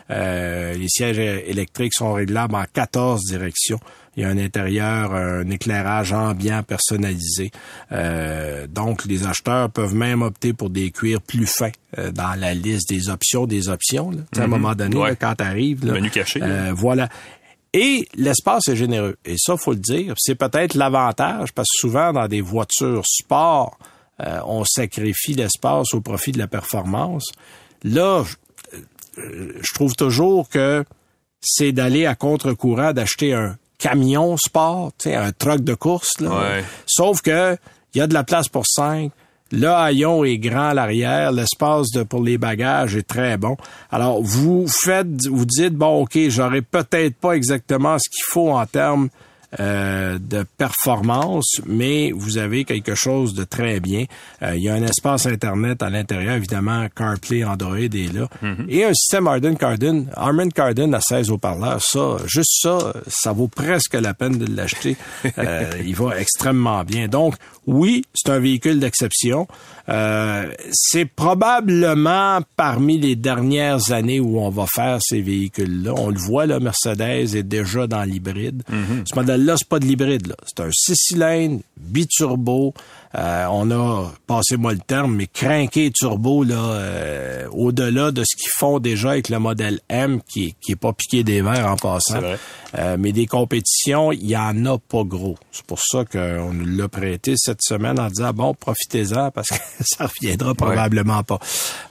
Euh, 0.09 0.73
les 0.73 0.88
sièges 0.88 1.19
électriques 1.19 1.93
sont 1.93 2.13
réglables 2.13 2.55
en 2.55 2.63
14 2.71 3.25
directions. 3.25 3.79
Il 4.15 4.21
y 4.21 4.23
a 4.25 4.29
un 4.29 4.38
intérieur, 4.38 5.13
un 5.13 5.47
éclairage 5.49 6.13
ambiant 6.13 6.63
personnalisé. 6.63 7.51
Euh, 7.91 8.65
donc, 8.67 9.05
les 9.05 9.27
acheteurs 9.27 9.69
peuvent 9.69 9.93
même 9.93 10.21
opter 10.21 10.53
pour 10.53 10.69
des 10.69 10.91
cuirs 10.91 11.21
plus 11.21 11.45
fins 11.45 11.71
euh, 11.99 12.11
dans 12.11 12.33
la 12.39 12.53
liste 12.53 12.89
des 12.89 13.09
options 13.09 13.45
des 13.45 13.69
options. 13.69 14.09
là. 14.11 14.21
À 14.38 14.39
un 14.39 14.43
Mhm. 14.45 14.49
moment 14.49 14.75
donné, 14.75 14.95
Ouais. 14.97 15.09
là, 15.09 15.15
quand 15.15 15.35
tu 15.38 15.43
arrives... 15.43 15.85
Menu 15.85 16.09
caché, 16.09 16.39
Euh, 16.41 16.71
voilà. 16.73 17.09
Et 17.74 18.07
l'espace 18.15 18.68
est 18.68 18.76
généreux. 18.76 19.18
Et 19.26 19.36
ça, 19.38 19.57
faut 19.57 19.74
le 19.74 19.80
dire. 19.80 20.15
C'est 20.18 20.36
peut-être 20.36 20.76
l'avantage 20.76 21.53
parce 21.53 21.68
que 21.68 21.80
souvent 21.80 22.13
dans 22.13 22.28
des 22.28 22.41
voitures 22.41 23.03
sport, 23.05 23.78
euh, 24.20 24.39
on 24.45 24.63
sacrifie 24.63 25.34
l'espace 25.34 25.93
au 25.93 26.01
profit 26.01 26.32
de 26.32 26.39
la 26.39 26.47
performance. 26.47 27.26
Là, 27.84 28.24
je, 28.24 29.22
euh, 29.22 29.53
je 29.61 29.74
trouve 29.74 29.95
toujours 29.95 30.49
que 30.49 30.84
c'est 31.41 31.72
d'aller 31.72 32.05
à 32.05 32.15
contre-courant 32.15 32.93
d'acheter 32.93 33.34
un 33.34 33.57
camion 33.78 34.38
sport, 34.38 34.91
tu 34.97 35.09
sais, 35.09 35.15
un 35.15 35.32
truck 35.32 35.61
de 35.61 35.76
course. 35.76 36.20
Là. 36.20 36.30
Ouais. 36.30 36.65
Sauf 36.88 37.22
que 37.22 37.57
il 37.93 37.99
y 37.99 38.01
a 38.01 38.07
de 38.07 38.13
la 38.13 38.24
place 38.24 38.47
pour 38.47 38.65
cinq. 38.68 39.11
Le 39.51 39.69
haillon 39.69 40.23
est 40.23 40.37
grand 40.37 40.69
à 40.69 40.73
l'arrière, 40.73 41.31
l'espace 41.31 41.87
de, 41.93 42.03
pour 42.03 42.23
les 42.23 42.37
bagages 42.37 42.95
est 42.95 43.07
très 43.07 43.37
bon. 43.37 43.55
Alors, 43.91 44.21
vous 44.21 44.67
faites, 44.67 45.27
vous 45.27 45.45
dites, 45.45 45.73
bon, 45.73 46.01
OK, 46.01 46.17
j'aurais 46.27 46.61
peut-être 46.61 47.15
pas 47.15 47.33
exactement 47.33 47.97
ce 47.97 48.09
qu'il 48.09 48.23
faut 48.25 48.51
en 48.51 48.65
termes 48.65 49.09
euh, 49.59 50.19
de 50.19 50.45
performance, 50.57 51.61
mais 51.65 52.11
vous 52.11 52.37
avez 52.37 52.63
quelque 52.63 52.95
chose 52.95 53.33
de 53.33 53.43
très 53.43 53.79
bien. 53.79 54.05
Euh, 54.43 54.55
il 54.55 54.63
y 54.63 54.69
a 54.69 54.75
un 54.75 54.83
espace 54.83 55.25
Internet 55.25 55.81
à 55.81 55.89
l'intérieur, 55.89 56.35
évidemment, 56.35 56.87
CarPlay, 56.95 57.43
Android 57.43 57.77
est 57.77 58.13
là. 58.13 58.27
Et 58.69 58.83
un 58.83 58.93
système 58.93 59.27
Arden 59.27 59.55
Cardin, 59.55 60.05
Harman 60.15 60.51
Kardon 60.51 60.93
à 60.93 61.01
16 61.01 61.31
haut-parleurs, 61.31 61.81
ça, 61.81 62.17
juste 62.25 62.61
ça, 62.61 62.93
ça 63.07 63.31
vaut 63.31 63.47
presque 63.47 63.93
la 63.93 64.13
peine 64.13 64.37
de 64.37 64.55
l'acheter. 64.55 64.95
Euh, 65.39 65.69
il 65.85 65.95
va 65.95 66.19
extrêmement 66.19 66.83
bien. 66.83 67.07
Donc, 67.07 67.35
oui, 67.67 68.03
c'est 68.15 68.31
un 68.31 68.39
véhicule 68.39 68.79
d'exception. 68.79 69.47
Euh, 69.89 70.51
c'est 70.71 71.05
probablement 71.05 72.39
parmi 72.57 72.97
les 72.97 73.15
dernières 73.15 73.91
années 73.91 74.19
où 74.19 74.39
on 74.39 74.49
va 74.49 74.65
faire 74.67 74.99
ces 75.01 75.21
véhicules-là. 75.21 75.93
On 75.95 76.09
le 76.09 76.19
voit, 76.19 76.45
là, 76.45 76.59
Mercedes 76.59 77.35
est 77.35 77.43
déjà 77.43 77.88
dans 77.88 78.03
l'hybride. 78.03 78.63
Ce 79.05 79.15
modèle-là, 79.15 79.55
c'est 79.57 79.67
pas 79.69 79.79
de 79.79 79.85
l'hybride, 79.85 80.27
là. 80.27 80.35
C'est 80.45 80.61
un 80.61 80.69
six 80.71 80.95
cylindres, 80.95 81.61
biturbo. 81.77 82.73
Euh, 83.15 83.45
on 83.49 83.71
a, 83.71 84.11
passez-moi 84.27 84.73
le 84.73 84.79
terme, 84.79 85.15
mais 85.15 85.27
craqué 85.27 85.91
turbo, 85.91 86.43
là, 86.43 86.55
euh, 86.55 87.47
au-delà 87.51 88.11
de 88.11 88.23
ce 88.23 88.35
qu'ils 88.35 88.51
font 88.57 88.79
déjà 88.79 89.11
avec 89.11 89.29
le 89.29 89.39
modèle 89.39 89.79
M, 89.89 90.21
qui, 90.27 90.55
qui 90.61 90.73
est 90.73 90.77
pas 90.77 90.93
piqué 90.93 91.23
des 91.23 91.41
verres 91.41 91.71
en 91.71 91.77
passant. 91.77 92.21
Euh, 92.75 92.97
mais 92.99 93.11
des 93.11 93.25
compétitions, 93.25 94.11
il 94.11 94.27
y 94.27 94.37
en 94.37 94.65
a 94.65 94.77
pas 94.77 95.03
gros. 95.03 95.37
C'est 95.51 95.65
pour 95.65 95.79
ça 95.81 96.03
qu'on 96.05 96.53
nous 96.53 96.77
l'a 96.77 96.87
prêté 96.87 97.33
cette 97.37 97.61
semaine 97.61 97.99
en 97.99 98.07
disant 98.07 98.33
bon, 98.33 98.53
profitez-en 98.53 99.31
parce 99.31 99.49
que 99.49 99.55
ça 99.81 100.07
reviendra 100.07 100.53
probablement 100.53 101.23
pas. 101.23 101.39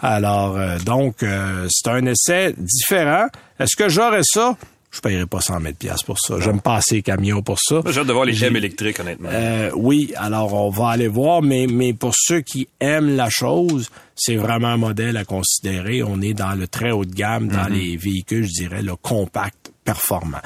Alors 0.01 0.57
euh, 0.57 0.79
donc 0.79 1.23
euh, 1.23 1.67
c'est 1.71 1.91
un 1.91 2.05
essai 2.07 2.55
différent. 2.57 3.27
Est-ce 3.59 3.77
que 3.77 3.89
j'aurais 3.89 4.23
ça? 4.23 4.57
Je 4.97 5.01
paierai 5.03 5.27
pas 5.27 5.41
100 5.41 5.61
000 5.61 5.75
pièces 5.75 6.03
pour 6.03 6.19
ça. 6.19 6.41
J'aime 6.41 6.61
pas 6.61 6.77
assez 6.77 7.03
camion 7.03 7.43
pour 7.43 7.59
ça. 7.61 7.83
J'ai 7.91 8.01
hâte 8.01 8.07
de 8.07 8.13
voir 8.15 8.25
les 8.25 8.43
M 8.45 8.57
électriques, 8.57 8.99
honnêtement. 8.99 9.29
euh, 9.31 9.71
oui, 9.75 10.13
alors 10.17 10.55
on 10.55 10.71
va 10.71 10.89
aller 10.89 11.09
voir, 11.09 11.43
mais, 11.43 11.67
mais 11.67 11.93
pour 11.93 12.13
ceux 12.17 12.41
qui 12.41 12.67
aiment 12.81 13.15
la 13.15 13.29
chose, 13.29 13.91
c'est 14.17 14.37
vraiment 14.37 14.69
un 14.69 14.77
modèle 14.79 15.17
à 15.17 15.25
considérer. 15.25 16.03
On 16.03 16.21
est 16.23 16.35
dans 16.35 16.53
le 16.59 16.67
très 16.67 16.91
haut 16.91 17.05
de 17.05 17.15
gamme, 17.15 17.49
dans 17.49 17.69
les 17.69 17.97
véhicules, 17.97 18.47
je 18.47 18.63
dirais, 18.63 18.83
le 18.83 18.97
compact 18.97 19.73
performant. 19.85 20.39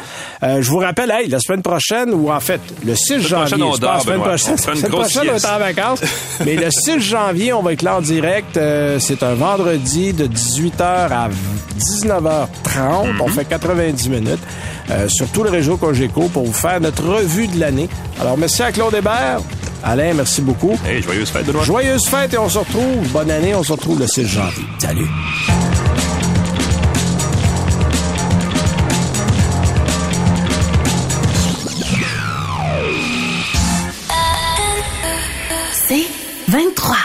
Euh, 0.42 0.60
je 0.60 0.70
vous 0.70 0.78
rappelle, 0.78 1.10
hey, 1.10 1.28
la 1.28 1.40
semaine 1.40 1.62
prochaine, 1.62 2.12
ou 2.12 2.30
en 2.30 2.40
fait, 2.40 2.60
le 2.84 2.94
6 2.94 3.26
janvier, 3.26 3.56
je 3.56 3.62
pense, 3.62 3.80
la 3.80 4.00
semaine 4.00 4.20
prochaine, 4.20 4.56
la 4.56 4.76
semaine 4.76 4.90
prochaine, 4.90 5.22
on 5.30 5.36
est 5.36 5.46
en 5.46 5.58
vacances, 5.58 6.00
mais 6.44 6.56
le 6.56 6.70
6 6.70 7.00
janvier, 7.00 7.52
on 7.52 7.62
va 7.62 7.72
être 7.72 7.82
là 7.82 7.96
en 7.96 8.00
direct. 8.02 8.56
Euh, 8.56 8.98
c'est 9.00 9.22
un 9.22 9.34
vendredi 9.34 10.12
de 10.12 10.26
18h 10.26 10.82
à 10.82 11.30
19h30. 11.78 13.20
On 13.20 13.28
fait 13.28 13.46
90 13.46 14.08
minutes 14.10 14.38
euh, 14.90 15.08
sur 15.08 15.26
tout 15.28 15.42
le 15.42 15.50
réseau 15.50 15.76
Cogeco 15.76 16.28
pour 16.28 16.44
vous 16.44 16.52
faire 16.52 16.80
notre 16.80 17.04
revue 17.04 17.48
de 17.48 17.58
l'année. 17.58 17.88
Alors, 18.20 18.36
merci 18.36 18.62
à 18.62 18.72
Claude 18.72 18.94
Hébert. 18.94 19.40
Alain, 19.82 20.12
merci 20.14 20.42
beaucoup. 20.42 20.78
Hey, 20.86 21.02
joyeuse 21.02 21.30
fête, 21.30 21.46
Benoît. 21.46 21.64
Joyeuse 21.64 22.06
fête 22.06 22.34
et 22.34 22.38
on 22.38 22.48
se 22.48 22.58
retrouve. 22.58 23.08
Bonne 23.12 23.30
année, 23.30 23.54
on 23.60 23.62
se 23.62 23.72
retrouve 23.72 23.98
le 23.98 24.06
6 24.06 24.26
janvier. 24.26 24.64
Salut. 24.78 25.06
C'est 35.72 36.06
23. 36.48 36.96